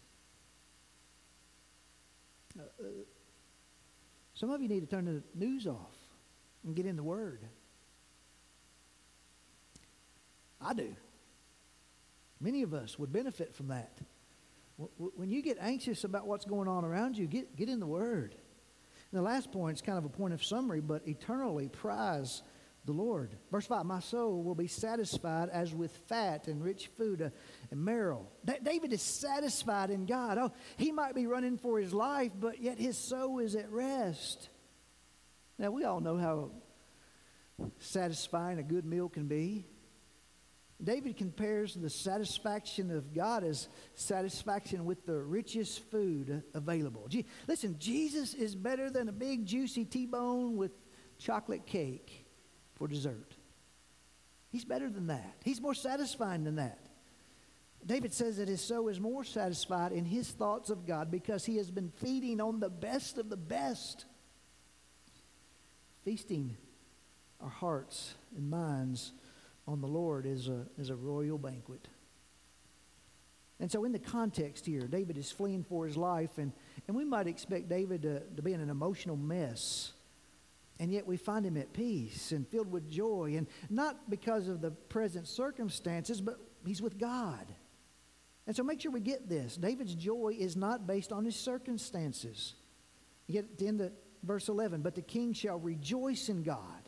Uh, 2.57 2.62
uh, 2.62 2.86
some 4.34 4.51
of 4.51 4.62
you 4.62 4.68
need 4.68 4.80
to 4.80 4.86
turn 4.86 5.07
the 5.07 5.22
news 5.34 5.66
off 5.66 5.97
and 6.64 6.76
get 6.76 6.86
in 6.86 6.95
the 6.95 7.03
Word. 7.03 7.40
I 10.61 10.74
do. 10.74 10.95
Many 12.40 12.62
of 12.62 12.72
us 12.72 13.01
would 13.01 13.12
benefit 13.12 13.53
from 13.53 13.68
that. 13.68 13.99
When 14.96 15.30
you 15.30 15.42
get 15.42 15.58
anxious 15.60 16.04
about 16.04 16.26
what's 16.26 16.44
going 16.44 16.68
on 16.68 16.84
around 16.84 17.16
you, 17.16 17.26
get, 17.26 17.56
get 17.56 17.68
in 17.68 17.80
the 17.80 17.86
Word. 17.86 18.34
And 19.10 19.18
the 19.18 19.22
last 19.22 19.52
point 19.52 19.76
is 19.76 19.82
kind 19.82 19.98
of 19.98 20.04
a 20.04 20.08
point 20.08 20.34
of 20.34 20.42
summary, 20.42 20.80
but 20.80 21.06
eternally 21.06 21.68
prize 21.68 22.42
the 22.84 22.92
Lord. 22.92 23.36
Verse 23.50 23.66
5 23.66 23.84
My 23.84 24.00
soul 24.00 24.42
will 24.42 24.54
be 24.54 24.66
satisfied 24.66 25.48
as 25.50 25.74
with 25.74 25.96
fat 26.08 26.48
and 26.48 26.62
rich 26.62 26.90
food 26.96 27.22
uh, 27.22 27.30
and 27.70 27.84
marrow. 27.84 28.26
Da- 28.44 28.58
David 28.62 28.92
is 28.92 29.02
satisfied 29.02 29.90
in 29.90 30.06
God. 30.06 30.38
Oh, 30.38 30.52
he 30.76 30.92
might 30.92 31.14
be 31.14 31.26
running 31.26 31.58
for 31.58 31.78
his 31.78 31.92
life, 31.92 32.32
but 32.38 32.60
yet 32.60 32.78
his 32.78 32.98
soul 32.98 33.38
is 33.38 33.54
at 33.54 33.70
rest. 33.70 34.48
Now, 35.58 35.70
we 35.70 35.84
all 35.84 36.00
know 36.00 36.16
how 36.16 36.50
satisfying 37.78 38.58
a 38.58 38.62
good 38.62 38.84
meal 38.84 39.08
can 39.08 39.28
be. 39.28 39.66
David 40.82 41.16
compares 41.16 41.74
the 41.74 41.90
satisfaction 41.90 42.90
of 42.90 43.14
God 43.14 43.44
as 43.44 43.68
satisfaction 43.94 44.84
with 44.84 45.06
the 45.06 45.20
richest 45.20 45.80
food 45.90 46.42
available. 46.54 47.08
listen, 47.46 47.76
Jesus 47.78 48.34
is 48.34 48.54
better 48.54 48.90
than 48.90 49.08
a 49.08 49.12
big 49.12 49.46
juicy 49.46 49.84
T-bone 49.84 50.56
with 50.56 50.72
chocolate 51.18 51.66
cake 51.66 52.26
for 52.74 52.88
dessert. 52.88 53.36
He's 54.50 54.64
better 54.64 54.90
than 54.90 55.06
that. 55.06 55.36
He's 55.44 55.60
more 55.60 55.74
satisfying 55.74 56.44
than 56.44 56.56
that. 56.56 56.78
David 57.84 58.12
says 58.12 58.36
that 58.36 58.48
his 58.48 58.60
soul 58.60 58.88
is 58.88 59.00
more 59.00 59.24
satisfied 59.24 59.92
in 59.92 60.04
his 60.04 60.30
thoughts 60.30 60.70
of 60.70 60.86
God 60.86 61.10
because 61.10 61.44
he 61.44 61.56
has 61.56 61.70
been 61.70 61.90
feeding 61.96 62.40
on 62.40 62.60
the 62.60 62.70
best 62.70 63.18
of 63.18 63.28
the 63.28 63.36
best. 63.36 64.04
Feasting 66.04 66.56
our 67.40 67.48
hearts 67.48 68.14
and 68.36 68.50
minds 68.50 69.12
on 69.66 69.80
the 69.80 69.86
Lord 69.86 70.26
is 70.26 70.48
a, 70.48 70.66
is 70.78 70.90
a 70.90 70.96
royal 70.96 71.38
banquet. 71.38 71.88
And 73.60 73.70
so, 73.70 73.84
in 73.84 73.92
the 73.92 73.98
context 74.00 74.66
here, 74.66 74.88
David 74.88 75.16
is 75.16 75.30
fleeing 75.30 75.62
for 75.62 75.86
his 75.86 75.96
life, 75.96 76.38
and, 76.38 76.52
and 76.88 76.96
we 76.96 77.04
might 77.04 77.28
expect 77.28 77.68
David 77.68 78.02
to, 78.02 78.20
to 78.20 78.42
be 78.42 78.52
in 78.52 78.60
an 78.60 78.70
emotional 78.70 79.16
mess. 79.16 79.92
And 80.80 80.92
yet, 80.92 81.06
we 81.06 81.16
find 81.16 81.46
him 81.46 81.56
at 81.56 81.72
peace 81.72 82.32
and 82.32 82.46
filled 82.48 82.72
with 82.72 82.90
joy, 82.90 83.34
and 83.36 83.46
not 83.70 84.10
because 84.10 84.48
of 84.48 84.60
the 84.60 84.72
present 84.72 85.28
circumstances, 85.28 86.20
but 86.20 86.40
he's 86.66 86.82
with 86.82 86.98
God. 86.98 87.46
And 88.48 88.56
so, 88.56 88.64
make 88.64 88.80
sure 88.80 88.90
we 88.90 89.00
get 89.00 89.28
this 89.28 89.56
David's 89.56 89.94
joy 89.94 90.34
is 90.36 90.56
not 90.56 90.88
based 90.88 91.12
on 91.12 91.24
his 91.24 91.36
circumstances. 91.36 92.54
Yet, 93.28 93.44
at 93.44 93.58
the 93.58 93.68
end 93.68 93.80
of 93.80 93.92
verse 94.24 94.48
11, 94.48 94.82
but 94.82 94.96
the 94.96 95.02
king 95.02 95.32
shall 95.32 95.60
rejoice 95.60 96.28
in 96.28 96.42
God. 96.42 96.81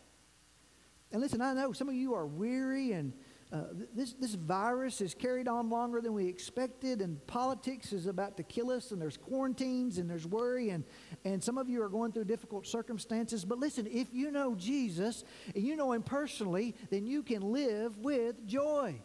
And 1.14 1.22
listen, 1.22 1.40
I 1.40 1.52
know 1.52 1.70
some 1.72 1.88
of 1.88 1.94
you 1.94 2.12
are 2.14 2.26
weary 2.26 2.90
and 2.90 3.12
uh, 3.52 3.66
this, 3.94 4.14
this 4.14 4.34
virus 4.34 5.00
is 5.00 5.14
carried 5.14 5.46
on 5.46 5.70
longer 5.70 6.00
than 6.00 6.12
we 6.12 6.26
expected, 6.26 7.00
and 7.00 7.24
politics 7.28 7.92
is 7.92 8.06
about 8.06 8.36
to 8.36 8.42
kill 8.42 8.68
us, 8.68 8.90
and 8.90 9.00
there's 9.00 9.16
quarantines, 9.16 9.98
and 9.98 10.10
there's 10.10 10.26
worry, 10.26 10.70
and, 10.70 10.82
and 11.24 11.44
some 11.44 11.56
of 11.56 11.68
you 11.68 11.80
are 11.80 11.88
going 11.88 12.10
through 12.10 12.24
difficult 12.24 12.66
circumstances. 12.66 13.44
But 13.44 13.60
listen, 13.60 13.86
if 13.86 14.12
you 14.12 14.32
know 14.32 14.56
Jesus 14.56 15.22
and 15.54 15.64
you 15.64 15.76
know 15.76 15.92
Him 15.92 16.02
personally, 16.02 16.74
then 16.90 17.06
you 17.06 17.22
can 17.22 17.42
live 17.42 17.96
with 17.98 18.44
joy. 18.44 18.96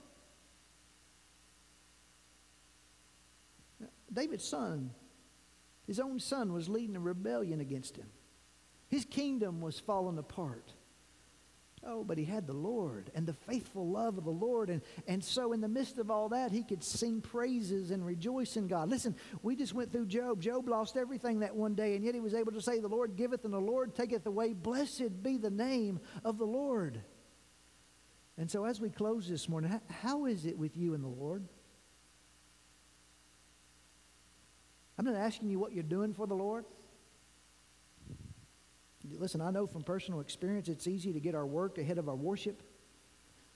David's 4.12 4.46
son, 4.48 4.90
his 5.86 6.00
own 6.00 6.20
son, 6.20 6.54
was 6.54 6.68
leading 6.68 6.96
a 6.96 7.00
rebellion 7.00 7.62
against 7.62 7.98
him. 7.98 8.08
His 8.88 9.06
kingdom 9.06 9.62
was 9.62 9.80
falling 9.80 10.18
apart. 10.18 10.74
But 12.06 12.18
he 12.18 12.26
had 12.26 12.48
the 12.48 12.54
Lord 12.54 13.12
and 13.16 13.26
the 13.26 13.34
faithful 13.34 13.88
love 13.90 14.18
of 14.18 14.24
the 14.24 14.30
Lord. 14.30 14.70
And, 14.70 14.82
and 15.08 15.24
so, 15.24 15.54
in 15.54 15.62
the 15.62 15.68
midst 15.68 15.98
of 15.98 16.12
all 16.12 16.30
that, 16.30 16.52
he 16.52 16.64
could 16.64 16.84
sing 16.84 17.22
praises 17.22 17.92
and 17.92 18.06
rejoice 18.06 18.58
in 18.58 18.68
God. 18.68 18.90
Listen, 18.90 19.16
we 19.42 19.56
just 19.56 19.74
went 19.74 19.92
through 19.92 20.06
Job. 20.06 20.42
Job 20.42 20.68
lost 20.68 20.98
everything 20.98 21.40
that 21.40 21.56
one 21.56 21.76
day, 21.76 21.96
and 21.96 22.04
yet 22.04 22.14
he 22.14 22.22
was 22.22 22.34
able 22.34 22.52
to 22.52 22.62
say, 22.62 22.80
The 22.80 22.88
Lord 22.88 23.16
giveth 23.16 23.46
and 23.46 23.54
the 23.54 23.60
Lord 23.60 23.96
taketh 23.96 24.26
away. 24.26 24.54
Blessed 24.54 25.24
be 25.24 25.38
the 25.38 25.50
name 25.50 26.00
of 26.24 26.38
the 26.38 26.46
Lord. 26.46 27.02
And 28.38 28.50
so, 28.50 28.66
as 28.66 28.80
we 28.80 28.90
close 28.90 29.28
this 29.28 29.50
morning, 29.50 29.72
how, 29.72 29.82
how 29.90 30.26
is 30.26 30.46
it 30.46 30.58
with 30.58 30.78
you 30.78 30.94
and 30.94 31.04
the 31.04 31.10
Lord? 31.10 31.44
I'm 34.98 35.06
not 35.06 35.16
asking 35.16 35.50
you 35.50 35.60
what 35.60 35.74
you're 35.74 35.84
doing 35.84 36.14
for 36.14 36.28
the 36.28 36.36
Lord. 36.36 36.66
Listen, 39.08 39.42
I 39.42 39.52
know 39.52 39.66
from 39.66 39.84
personal 39.84 40.20
experience 40.20 40.68
it's 40.68 40.88
easy 40.88 41.14
to 41.14 41.20
get 41.20 41.36
our 41.36 41.46
work 41.46 41.78
ahead 41.78 41.98
of 41.98 42.10
our 42.10 42.16
worship. 42.16 42.62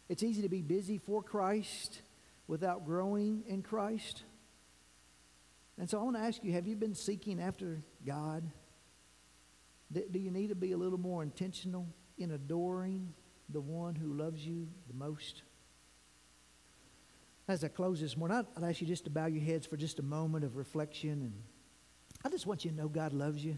It's 0.09 0.23
easy 0.23 0.41
to 0.41 0.49
be 0.49 0.61
busy 0.61 0.97
for 0.97 1.21
Christ 1.21 2.01
without 2.47 2.85
growing 2.85 3.43
in 3.47 3.61
Christ. 3.61 4.23
And 5.77 5.89
so 5.89 5.99
I 5.99 6.03
want 6.03 6.15
to 6.17 6.21
ask 6.21 6.43
you 6.43 6.53
have 6.53 6.67
you 6.67 6.75
been 6.75 6.95
seeking 6.95 7.41
after 7.41 7.83
God? 8.05 8.43
Do 9.91 10.19
you 10.19 10.31
need 10.31 10.47
to 10.47 10.55
be 10.55 10.71
a 10.71 10.77
little 10.77 10.99
more 10.99 11.23
intentional 11.23 11.87
in 12.17 12.31
adoring 12.31 13.13
the 13.49 13.61
one 13.61 13.95
who 13.95 14.13
loves 14.13 14.45
you 14.45 14.67
the 14.87 14.93
most? 14.93 15.43
As 17.47 17.63
I 17.63 17.67
close 17.67 17.99
this 17.99 18.15
morning, 18.15 18.45
I'd 18.55 18.63
ask 18.63 18.81
you 18.81 18.87
just 18.87 19.03
to 19.03 19.09
bow 19.09 19.25
your 19.25 19.43
heads 19.43 19.65
for 19.65 19.75
just 19.75 19.99
a 19.99 20.03
moment 20.03 20.45
of 20.45 20.55
reflection. 20.55 21.11
And 21.11 21.33
I 22.23 22.29
just 22.29 22.47
want 22.47 22.63
you 22.63 22.71
to 22.71 22.77
know 22.77 22.87
God 22.87 23.13
loves 23.13 23.43
you. 23.43 23.57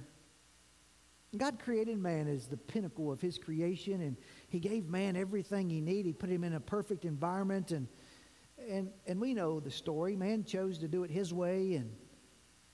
God 1.40 1.60
created 1.60 1.98
man 1.98 2.28
as 2.28 2.48
the 2.48 2.58
pinnacle 2.58 3.12
of 3.12 3.22
his 3.22 3.38
creation, 3.38 4.02
and 4.02 4.18
he 4.50 4.60
gave 4.60 4.88
man 4.88 5.16
everything 5.16 5.70
he 5.70 5.82
needed. 5.82 6.06
He 6.06 6.14
put 6.14 6.30
him 6.30 6.44
in 6.44 6.54
a 6.54 6.60
perfect 6.60 7.06
environment, 7.06 7.72
and, 7.72 7.88
and, 8.70 8.90
and 9.08 9.20
we 9.20 9.34
know 9.34 9.60
the 9.60 9.72
story. 9.72 10.16
Man 10.16 10.44
chose 10.44 10.78
to 10.80 10.88
do 10.88 11.04
it 11.04 11.12
his 11.12 11.34
way, 11.34 11.76
and 11.76 11.92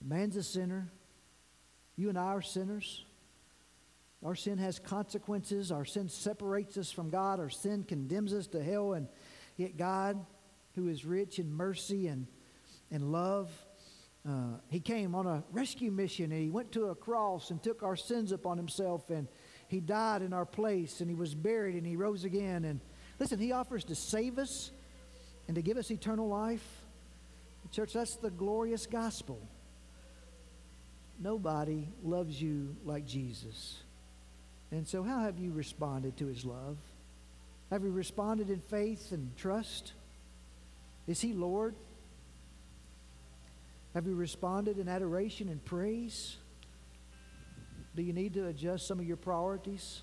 man's 0.04 0.36
a 0.36 0.44
sinner. 0.44 0.92
You 1.96 2.10
and 2.10 2.18
I 2.18 2.28
are 2.28 2.42
sinners. 2.42 3.06
Our 4.24 4.36
sin 4.36 4.58
has 4.60 4.80
consequences. 4.80 5.72
Our 5.72 5.86
sin 5.86 6.08
separates 6.10 6.78
us 6.78 6.92
from 6.92 7.10
God. 7.10 7.40
Our 7.40 7.50
sin 7.50 7.84
condemns 7.84 8.34
us 8.34 8.48
to 8.48 8.64
hell, 8.64 8.94
and 8.94 9.08
yet 9.58 9.78
God, 9.78 10.26
who 10.76 10.88
is 10.88 11.06
rich 11.06 11.40
in 11.40 11.52
mercy 11.52 12.08
and, 12.08 12.28
and 12.92 13.12
love, 13.12 13.52
uh, 14.28 14.58
he 14.70 14.80
came 14.80 15.16
on 15.16 15.26
a 15.26 15.44
rescue 15.52 15.92
mission 15.92 16.32
and 16.32 16.42
he 16.42 16.50
went 16.50 16.72
to 16.74 16.86
a 16.86 16.96
cross 16.96 17.50
and 17.50 17.62
took 17.62 17.82
our 17.82 17.96
sins 17.96 18.32
upon 18.32 18.58
himself 18.58 19.10
and 19.10 19.28
he 19.68 19.80
died 19.80 20.22
in 20.22 20.32
our 20.34 20.46
place 20.46 21.02
and 21.02 21.10
he 21.10 21.16
was 21.16 21.34
buried 21.34 21.76
and 21.76 21.86
he 21.86 21.96
rose 21.96 22.24
again. 22.24 22.66
And 22.66 22.80
listen, 23.20 23.40
he 23.40 23.52
offers 23.52 23.84
to 23.86 23.96
save 23.96 24.38
us 24.38 24.72
and 25.48 25.56
to 25.56 25.62
give 25.62 25.78
us 25.78 25.90
eternal 25.90 26.28
life. 26.28 26.66
Church, 27.72 27.94
that's 27.94 28.18
the 28.18 28.30
glorious 28.30 28.86
gospel. 28.86 29.40
Nobody 31.20 31.88
loves 32.04 32.42
you 32.42 32.76
like 32.84 33.06
Jesus. 33.06 33.78
And 34.72 34.88
so, 34.88 35.04
how 35.04 35.20
have 35.20 35.38
you 35.40 35.52
responded 35.52 36.18
to 36.18 36.28
his 36.28 36.44
love? 36.44 36.78
Have 37.70 37.84
you 37.84 37.92
responded 37.92 38.50
in 38.50 38.60
faith 38.60 39.12
and 39.12 39.36
trust? 39.38 39.94
Is 41.08 41.22
he 41.22 41.34
Lord? 41.34 41.76
Have 43.94 44.08
you 44.08 44.16
responded 44.16 44.78
in 44.78 44.88
adoration 44.88 45.50
and 45.50 45.64
praise? 45.64 46.38
Do 47.94 48.02
you 48.02 48.14
need 48.14 48.34
to 48.36 48.48
adjust 48.48 48.88
some 48.88 49.00
of 49.00 49.06
your 49.06 49.18
priorities? 49.18 50.02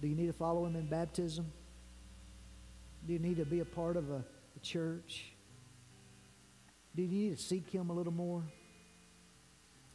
Do 0.00 0.08
you 0.08 0.16
need 0.16 0.26
to 0.26 0.32
follow 0.32 0.66
Him 0.66 0.74
in 0.74 0.86
baptism? 0.86 1.52
Do 3.06 3.12
you 3.12 3.20
need 3.20 3.36
to 3.36 3.44
be 3.44 3.60
a 3.60 3.64
part 3.64 3.96
of 3.96 4.10
a, 4.10 4.24
a 4.56 4.60
church? 4.60 5.32
Do 6.96 7.02
you 7.02 7.08
need 7.08 7.36
to 7.36 7.42
seek 7.42 7.70
Him 7.70 7.90
a 7.90 7.92
little 7.92 8.12
more? 8.12 8.42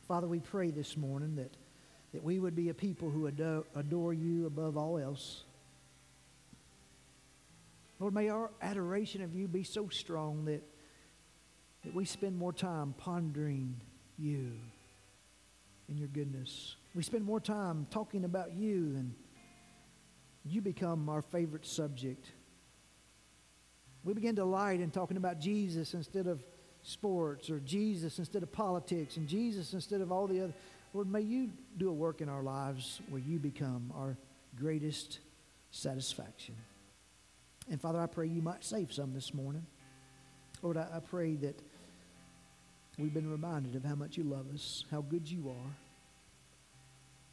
Father, 0.07 0.27
we 0.27 0.39
pray 0.39 0.71
this 0.71 0.95
morning 0.95 1.35
that, 1.35 1.53
that 2.13 2.23
we 2.23 2.39
would 2.39 2.55
be 2.55 2.69
a 2.69 2.73
people 2.73 3.09
who 3.09 3.27
adore, 3.27 3.65
adore 3.75 4.13
you 4.13 4.45
above 4.45 4.77
all 4.77 4.97
else. 4.97 5.43
Lord, 7.99 8.13
may 8.13 8.29
our 8.29 8.51
adoration 8.61 9.21
of 9.21 9.35
you 9.35 9.49
be 9.49 9.63
so 9.63 9.89
strong 9.89 10.45
that 10.45 10.63
that 11.83 11.93
we 11.93 12.05
spend 12.05 12.37
more 12.37 12.53
time 12.53 12.93
pondering 12.97 13.75
you 14.17 14.51
and 15.87 15.97
your 15.99 16.07
goodness. 16.07 16.75
We 16.95 17.03
spend 17.03 17.23
more 17.23 17.39
time 17.39 17.87
talking 17.89 18.23
about 18.23 18.53
you, 18.53 18.95
and 18.97 19.13
you 20.45 20.61
become 20.61 21.09
our 21.09 21.21
favorite 21.21 21.65
subject. 21.65 22.27
We 24.03 24.13
begin 24.13 24.35
to 24.35 24.41
delight 24.41 24.79
in 24.79 24.91
talking 24.91 25.17
about 25.17 25.39
Jesus 25.39 25.93
instead 25.93 26.27
of 26.27 26.43
sports, 26.83 27.49
or 27.49 27.59
Jesus 27.59 28.19
instead 28.19 28.43
of 28.43 28.51
politics, 28.51 29.17
and 29.17 29.27
Jesus 29.27 29.73
instead 29.73 30.01
of 30.01 30.11
all 30.11 30.27
the 30.27 30.41
other. 30.41 30.53
Lord, 30.93 31.09
may 31.11 31.21
you 31.21 31.51
do 31.77 31.89
a 31.89 31.93
work 31.93 32.21
in 32.21 32.29
our 32.29 32.43
lives 32.43 32.99
where 33.09 33.21
you 33.21 33.39
become 33.39 33.91
our 33.95 34.17
greatest 34.59 35.19
satisfaction. 35.71 36.55
And 37.69 37.79
Father, 37.79 37.99
I 37.99 38.07
pray 38.07 38.27
you 38.27 38.41
might 38.41 38.63
save 38.63 38.91
some 38.91 39.13
this 39.13 39.33
morning. 39.33 39.65
Lord, 40.61 40.77
I, 40.77 40.87
I 40.95 40.99
pray 40.99 41.35
that 41.35 41.61
We've 43.01 43.13
been 43.13 43.31
reminded 43.31 43.75
of 43.75 43.83
how 43.83 43.95
much 43.95 44.15
you 44.15 44.23
love 44.23 44.45
us, 44.53 44.85
how 44.91 45.01
good 45.01 45.29
you 45.29 45.49
are. 45.49 45.75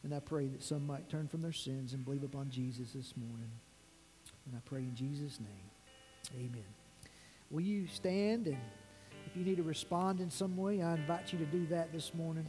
And 0.03 0.15
I 0.15 0.19
pray 0.19 0.47
that 0.47 0.63
some 0.63 0.87
might 0.87 1.09
turn 1.09 1.27
from 1.27 1.41
their 1.41 1.53
sins 1.53 1.93
and 1.93 2.03
believe 2.03 2.23
upon 2.23 2.49
Jesus 2.49 2.91
this 2.93 3.13
morning. 3.15 3.51
And 4.47 4.55
I 4.55 4.59
pray 4.65 4.79
in 4.79 4.95
Jesus' 4.95 5.39
name. 5.39 6.39
Amen. 6.47 6.65
Will 7.51 7.61
you 7.61 7.85
stand 7.85 8.47
and 8.47 8.57
if 9.27 9.37
you 9.37 9.43
need 9.43 9.57
to 9.57 9.63
respond 9.63 10.21
in 10.21 10.31
some 10.31 10.57
way, 10.57 10.81
I 10.81 10.95
invite 10.95 11.31
you 11.31 11.37
to 11.37 11.45
do 11.45 11.67
that 11.67 11.93
this 11.93 12.15
morning. 12.15 12.47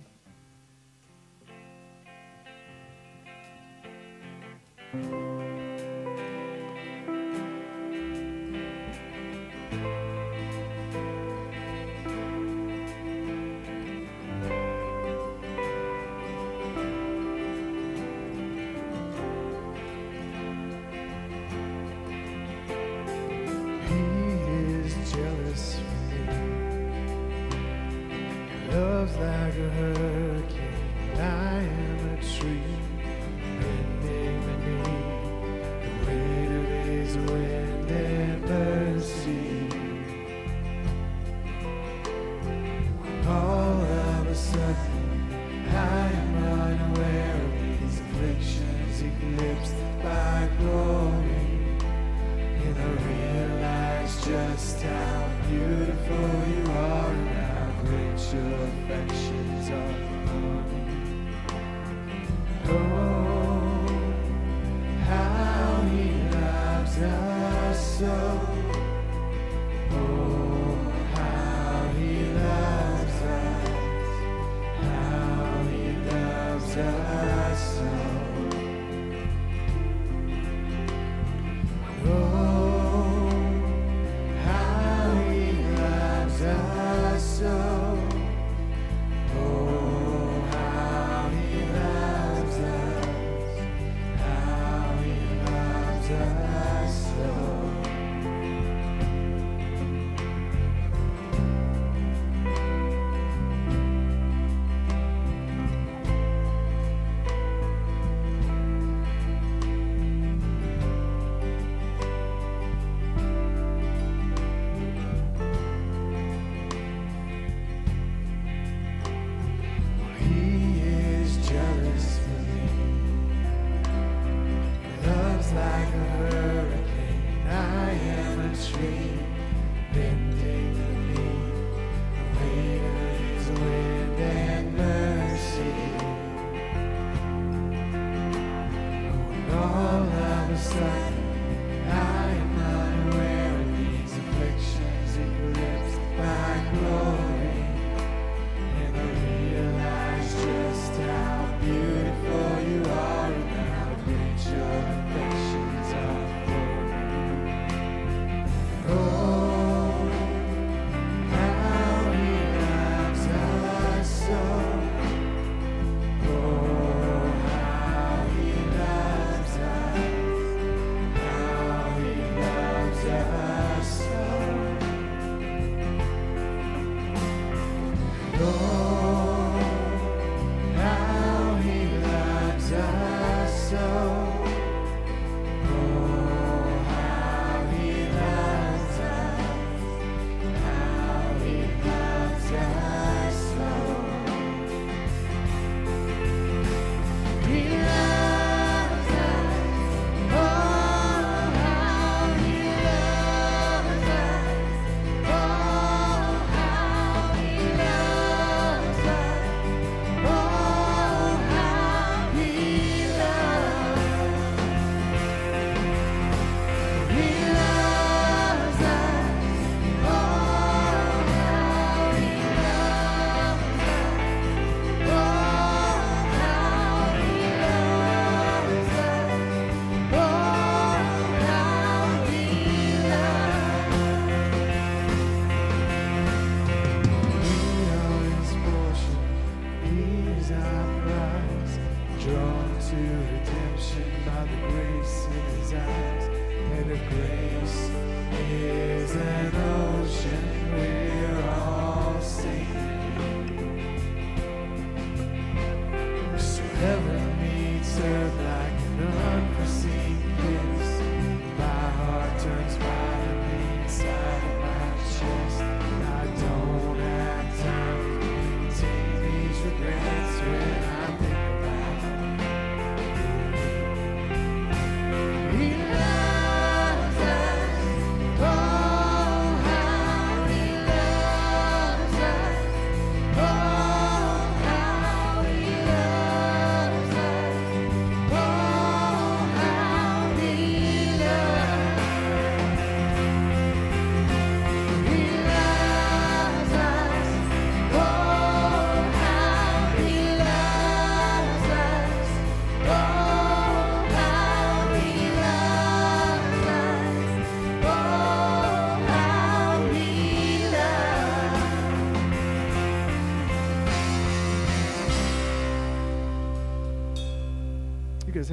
Yeah. 4.95 5.30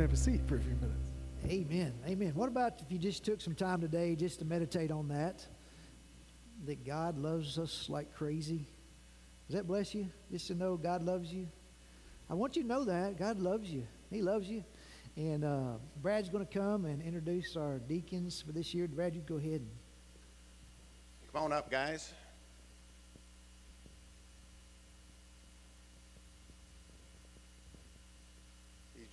Have 0.01 0.13
a 0.13 0.17
seat 0.17 0.41
for 0.47 0.57
a 0.57 0.59
few 0.59 0.75
minutes. 0.75 1.09
Amen. 1.45 1.93
Amen. 2.07 2.31
What 2.35 2.49
about 2.49 2.81
if 2.81 2.91
you 2.91 2.97
just 2.97 3.23
took 3.23 3.41
some 3.41 3.55
time 3.55 3.81
today 3.81 4.15
just 4.15 4.39
to 4.39 4.45
meditate 4.45 4.91
on 4.91 5.07
that? 5.09 5.45
That 6.65 6.85
God 6.85 7.17
loves 7.17 7.57
us 7.57 7.87
like 7.89 8.13
crazy. 8.13 8.67
Does 9.47 9.55
that 9.55 9.67
bless 9.67 9.95
you? 9.95 10.07
Just 10.31 10.47
to 10.47 10.55
know 10.55 10.75
God 10.75 11.03
loves 11.03 11.31
you? 11.31 11.47
I 12.29 12.33
want 12.33 12.55
you 12.55 12.63
to 12.63 12.67
know 12.67 12.83
that. 12.85 13.17
God 13.17 13.39
loves 13.39 13.69
you. 13.69 13.87
He 14.09 14.21
loves 14.21 14.47
you. 14.47 14.63
And 15.15 15.43
uh, 15.43 15.73
Brad's 16.01 16.29
going 16.29 16.45
to 16.45 16.53
come 16.53 16.85
and 16.85 17.01
introduce 17.01 17.55
our 17.55 17.79
deacons 17.79 18.41
for 18.45 18.51
this 18.51 18.73
year. 18.73 18.87
Brad, 18.87 19.15
you 19.15 19.21
go 19.21 19.37
ahead. 19.37 19.61
and 19.61 19.69
Come 21.33 21.43
on 21.43 21.53
up, 21.53 21.71
guys. 21.71 22.13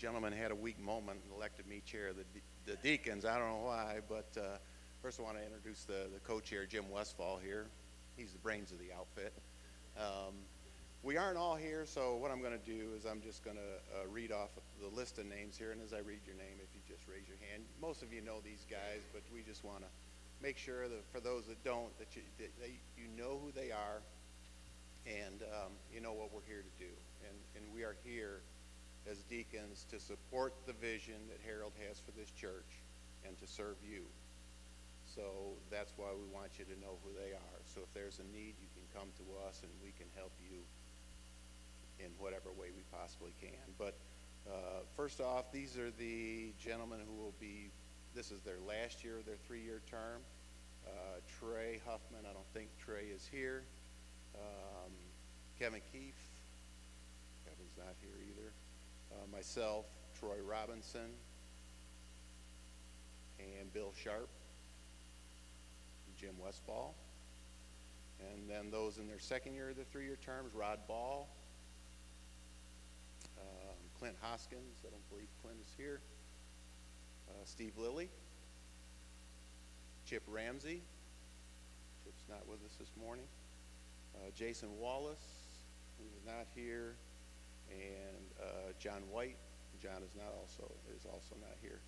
These 0.05 0.11
gentlemen 0.11 0.35
had 0.35 0.51
a 0.51 0.55
weak 0.55 0.79
moment 0.85 1.21
and 1.25 1.33
elected 1.35 1.67
me 1.67 1.81
chair 1.81 2.09
of 2.09 2.17
the, 2.17 2.25
de- 2.25 2.73
the 2.73 2.77
deacons. 2.83 3.25
I 3.25 3.39
don't 3.39 3.49
know 3.49 3.65
why, 3.65 4.01
but 4.07 4.29
uh, 4.37 4.59
first 5.01 5.19
I 5.19 5.23
want 5.23 5.39
to 5.39 5.43
introduce 5.43 5.85
the, 5.85 6.13
the 6.13 6.21
co-chair, 6.21 6.67
Jim 6.67 6.91
Westfall 6.91 7.41
here. 7.43 7.69
He's 8.15 8.31
the 8.33 8.39
brains 8.39 8.71
of 8.71 8.79
the 8.79 8.93
outfit. 8.93 9.33
Um, 9.97 10.35
we 11.03 11.17
aren't 11.17 11.39
all 11.39 11.57
here, 11.57 11.87
so 11.87 12.17
what 12.17 12.31
I'm 12.31 12.43
going 12.43 12.53
to 12.53 12.67
do 12.67 12.93
is 12.95 13.07
I'm 13.07 13.23
just 13.23 13.43
going 13.47 13.57
to 13.57 13.97
uh, 13.97 14.07
read 14.13 14.31
off 14.31 14.51
the 14.79 14.95
list 14.95 15.17
of 15.17 15.25
names 15.25 15.57
here, 15.57 15.73
and 15.73 15.81
as 15.81 15.95
I 15.95 16.01
read 16.01 16.21
your 16.27 16.37
name, 16.37 16.61
if 16.61 16.69
you 16.75 16.83
just 16.87 17.09
raise 17.09 17.25
your 17.27 17.41
hand. 17.49 17.65
Most 17.81 18.03
of 18.03 18.13
you 18.13 18.21
know 18.21 18.45
these 18.45 18.67
guys, 18.69 19.01
but 19.11 19.23
we 19.33 19.41
just 19.41 19.65
want 19.65 19.81
to 19.81 19.89
make 20.43 20.59
sure 20.59 20.87
that 20.87 21.01
for 21.15 21.21
those 21.21 21.47
that 21.47 21.65
don't, 21.65 21.97
that 21.99 22.15
you, 22.15 22.21
that 22.37 22.53
they, 22.61 22.77
you 23.01 23.09
know 23.17 23.41
who 23.41 23.53
they 23.53 23.73
are, 23.73 24.05
and 25.07 25.41
um, 25.65 25.73
you 25.91 26.03
know 26.03 26.13
what 26.13 26.29
we're 26.31 26.45
here 26.47 26.61
to 26.61 26.85
do. 26.85 26.93
And, 27.25 27.37
and 27.57 27.75
we 27.75 27.85
are 27.85 27.97
here 28.05 28.43
as 29.11 29.19
deacons 29.29 29.87
to 29.91 30.01
support 30.01 30.55
the 30.67 30.73
vision 30.75 31.21
that 31.29 31.41
Harold 31.45 31.73
has 31.89 32.01
for 32.01 32.13
this 32.13 32.31
church 32.31 32.81
and 33.27 33.39
to 33.39 33.47
serve 33.47 33.77
you. 33.85 34.03
So 35.15 35.55
that's 35.71 35.93
why 35.97 36.11
we 36.11 36.27
want 36.33 36.59
you 36.59 36.65
to 36.65 36.77
know 36.81 36.97
who 37.05 37.13
they 37.15 37.33
are. 37.37 37.61
So 37.67 37.81
if 37.85 37.93
there's 37.93 38.19
a 38.19 38.27
need, 38.35 38.57
you 38.59 38.71
can 38.73 38.87
come 38.97 39.09
to 39.21 39.25
us 39.47 39.61
and 39.63 39.71
we 39.83 39.93
can 39.97 40.09
help 40.17 40.33
you 40.41 40.59
in 42.01 42.11
whatever 42.19 42.51
way 42.59 42.73
we 42.75 42.83
possibly 42.91 43.33
can. 43.41 43.65
But 43.79 43.95
uh, 44.49 44.83
first 44.97 45.21
off, 45.21 45.53
these 45.53 45.77
are 45.79 45.91
the 45.99 46.53
gentlemen 46.59 47.01
who 47.07 47.15
will 47.15 47.35
be, 47.41 47.71
this 48.15 48.31
is 48.31 48.41
their 48.41 48.59
last 48.67 49.05
year 49.05 49.19
of 49.19 49.27
their 49.27 49.39
three-year 49.47 49.81
term. 49.91 50.21
Uh, 50.87 51.21
Trey 51.39 51.81
Huffman, 51.87 52.29
I 52.29 52.33
don't 52.33 52.51
think 52.53 52.69
Trey 52.85 53.07
is 53.15 53.29
here. 53.31 53.63
Um, 54.35 54.93
Kevin 55.59 55.81
Keefe, 55.93 56.25
Kevin's 57.47 57.77
not 57.79 57.95
here 58.03 58.19
either. 58.21 58.51
Uh, 59.15 59.27
myself, 59.33 59.87
Troy 60.19 60.37
Robinson, 60.45 61.11
and 63.39 63.73
Bill 63.73 63.93
Sharp, 64.03 64.29
Jim 66.19 66.35
Westfall. 66.39 66.95
And 68.21 68.49
then 68.49 68.71
those 68.71 68.99
in 68.99 69.07
their 69.07 69.19
second 69.19 69.55
year 69.55 69.71
of 69.71 69.77
their 69.77 69.85
three-year 69.85 70.19
terms, 70.25 70.55
Rod 70.55 70.81
Ball, 70.89 71.29
um, 73.39 73.77
Clint 73.99 74.17
Hoskins, 74.21 74.83
I 74.87 74.91
don't 74.91 75.09
believe 75.11 75.29
Clint 75.43 75.59
is 75.61 75.73
here, 75.77 76.01
uh, 77.29 77.33
Steve 77.45 77.73
Lilly, 77.77 78.09
Chip 80.07 80.23
Ramsey, 80.27 80.83
Chip's 82.05 82.25
not 82.29 82.47
with 82.49 82.65
us 82.65 82.77
this 82.79 82.91
morning, 83.01 83.27
uh, 84.17 84.31
Jason 84.35 84.69
Wallace, 84.79 85.19
who 85.99 86.05
is 86.17 86.25
not 86.27 86.47
here, 86.55 86.95
and 87.71 88.25
uh, 88.41 88.73
John 88.79 89.03
White. 89.11 89.37
John 89.83 90.03
is 90.03 90.15
not 90.17 90.33
also 90.41 90.71
is 90.97 91.05
also 91.05 91.35
not 91.41 91.57
here. 91.61 91.81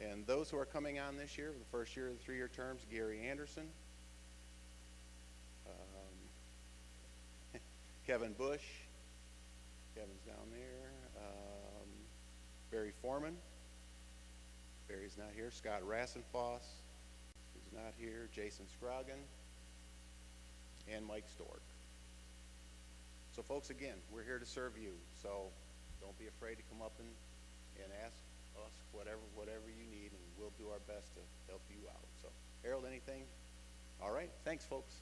And 0.00 0.26
those 0.26 0.50
who 0.50 0.58
are 0.58 0.66
coming 0.66 0.98
on 0.98 1.16
this 1.16 1.38
year, 1.38 1.52
the 1.58 1.64
first 1.70 1.96
year 1.96 2.08
of 2.08 2.18
the 2.18 2.24
three-year 2.24 2.48
terms, 2.48 2.82
Gary 2.90 3.26
Anderson, 3.26 3.66
um, 5.66 6.14
Kevin 8.06 8.34
Bush, 8.34 8.64
Kevin's 9.94 10.20
down 10.26 10.50
there, 10.52 10.90
um, 11.16 11.88
Barry 12.70 12.92
Foreman, 13.00 13.36
Barry's 14.88 15.16
not 15.16 15.28
here, 15.34 15.50
Scott 15.50 15.80
Rassenfoss, 15.82 16.60
who's 17.54 17.72
not 17.72 17.94
here, 17.98 18.28
Jason 18.34 18.66
Scroggin, 18.66 19.20
and 20.94 21.06
Mike 21.06 21.24
Stork. 21.34 21.62
So 23.36 23.42
folks, 23.42 23.68
again, 23.68 23.96
we're 24.10 24.24
here 24.24 24.38
to 24.38 24.46
serve 24.46 24.78
you, 24.78 24.92
so 25.22 25.52
don't 26.00 26.18
be 26.18 26.26
afraid 26.26 26.54
to 26.54 26.62
come 26.72 26.80
up 26.80 26.94
and, 26.98 27.08
and 27.76 27.92
ask 28.02 28.16
us 28.64 28.72
whatever, 28.92 29.18
whatever 29.34 29.68
you 29.68 29.84
need, 29.90 30.12
and 30.12 30.22
we'll 30.38 30.54
do 30.58 30.70
our 30.72 30.78
best 30.88 31.12
to 31.16 31.20
help 31.46 31.60
you 31.68 31.76
out. 31.90 32.00
So 32.22 32.28
Harold, 32.62 32.86
anything? 32.88 33.24
All 34.02 34.10
right, 34.10 34.30
thanks, 34.46 34.64
folks. 34.64 34.94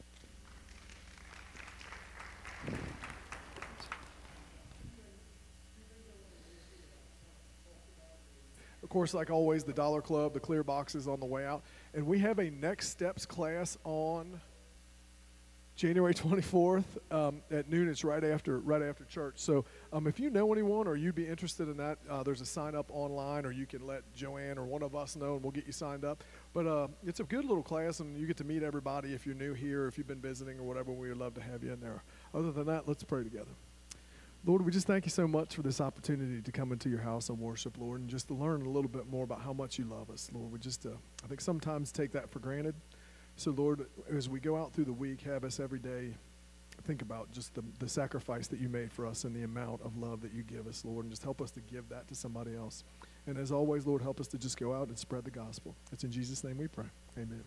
Of 8.82 8.88
course, 8.88 9.14
like 9.14 9.30
always, 9.30 9.62
the 9.62 9.72
Dollar 9.72 10.02
Club, 10.02 10.34
the 10.34 10.40
clear 10.40 10.64
boxes 10.64 11.06
on 11.06 11.20
the 11.20 11.26
way 11.26 11.46
out. 11.46 11.62
And 11.94 12.04
we 12.04 12.18
have 12.18 12.40
a 12.40 12.50
Next 12.50 12.88
Steps 12.88 13.26
class 13.26 13.78
on 13.84 14.40
January 15.76 16.14
24th 16.14 16.84
um, 17.10 17.42
at 17.50 17.68
noon. 17.68 17.88
It's 17.88 18.04
right 18.04 18.22
after 18.22 18.58
right 18.60 18.82
after 18.82 19.04
church. 19.04 19.34
So 19.36 19.64
um, 19.92 20.06
if 20.06 20.20
you 20.20 20.30
know 20.30 20.52
anyone 20.52 20.86
or 20.86 20.96
you'd 20.96 21.14
be 21.14 21.26
interested 21.26 21.68
in 21.68 21.76
that, 21.78 21.98
uh, 22.08 22.22
there's 22.22 22.40
a 22.40 22.46
sign 22.46 22.74
up 22.74 22.86
online, 22.90 23.44
or 23.44 23.52
you 23.52 23.66
can 23.66 23.86
let 23.86 24.02
Joanne 24.14 24.58
or 24.58 24.64
one 24.64 24.82
of 24.82 24.94
us 24.94 25.16
know, 25.16 25.34
and 25.34 25.42
we'll 25.42 25.52
get 25.52 25.66
you 25.66 25.72
signed 25.72 26.04
up. 26.04 26.22
But 26.52 26.66
uh, 26.66 26.88
it's 27.04 27.20
a 27.20 27.24
good 27.24 27.44
little 27.44 27.62
class, 27.62 28.00
and 28.00 28.16
you 28.16 28.26
get 28.26 28.36
to 28.38 28.44
meet 28.44 28.62
everybody 28.62 29.14
if 29.14 29.26
you're 29.26 29.34
new 29.34 29.54
here, 29.54 29.86
if 29.86 29.98
you've 29.98 30.06
been 30.06 30.20
visiting 30.20 30.58
or 30.58 30.62
whatever. 30.62 30.92
We 30.92 31.08
would 31.08 31.18
love 31.18 31.34
to 31.34 31.42
have 31.42 31.64
you 31.64 31.72
in 31.72 31.80
there. 31.80 32.02
Other 32.32 32.52
than 32.52 32.66
that, 32.66 32.86
let's 32.86 33.02
pray 33.02 33.24
together. 33.24 33.50
Lord, 34.46 34.62
we 34.62 34.70
just 34.70 34.86
thank 34.86 35.06
you 35.06 35.10
so 35.10 35.26
much 35.26 35.54
for 35.54 35.62
this 35.62 35.80
opportunity 35.80 36.42
to 36.42 36.52
come 36.52 36.70
into 36.70 36.90
your 36.90 37.00
house 37.00 37.30
and 37.30 37.38
worship, 37.38 37.78
Lord, 37.78 38.02
and 38.02 38.10
just 38.10 38.28
to 38.28 38.34
learn 38.34 38.60
a 38.60 38.68
little 38.68 38.90
bit 38.90 39.08
more 39.08 39.24
about 39.24 39.40
how 39.40 39.54
much 39.54 39.78
you 39.78 39.86
love 39.86 40.10
us, 40.10 40.30
Lord. 40.34 40.52
We 40.52 40.58
just, 40.58 40.84
uh, 40.84 40.90
I 41.24 41.28
think 41.28 41.40
sometimes 41.40 41.90
take 41.90 42.12
that 42.12 42.30
for 42.30 42.40
granted. 42.40 42.74
So, 43.36 43.50
Lord, 43.50 43.86
as 44.14 44.28
we 44.28 44.40
go 44.40 44.56
out 44.56 44.72
through 44.72 44.84
the 44.84 44.92
week, 44.92 45.22
have 45.22 45.44
us 45.44 45.58
every 45.60 45.80
day 45.80 46.14
think 46.82 47.02
about 47.02 47.30
just 47.32 47.54
the, 47.54 47.62
the 47.78 47.88
sacrifice 47.88 48.46
that 48.48 48.60
you 48.60 48.68
made 48.68 48.92
for 48.92 49.06
us 49.06 49.24
and 49.24 49.34
the 49.34 49.42
amount 49.42 49.80
of 49.82 49.96
love 49.96 50.20
that 50.22 50.32
you 50.32 50.42
give 50.42 50.66
us, 50.66 50.84
Lord, 50.84 51.04
and 51.04 51.12
just 51.12 51.22
help 51.22 51.40
us 51.40 51.50
to 51.52 51.60
give 51.60 51.88
that 51.88 52.08
to 52.08 52.14
somebody 52.14 52.54
else. 52.54 52.84
And 53.26 53.38
as 53.38 53.52
always, 53.52 53.86
Lord, 53.86 54.02
help 54.02 54.20
us 54.20 54.28
to 54.28 54.38
just 54.38 54.58
go 54.58 54.74
out 54.74 54.88
and 54.88 54.98
spread 54.98 55.24
the 55.24 55.30
gospel. 55.30 55.74
It's 55.92 56.04
in 56.04 56.10
Jesus' 56.10 56.44
name 56.44 56.58
we 56.58 56.68
pray. 56.68 56.86
Amen. 57.16 57.44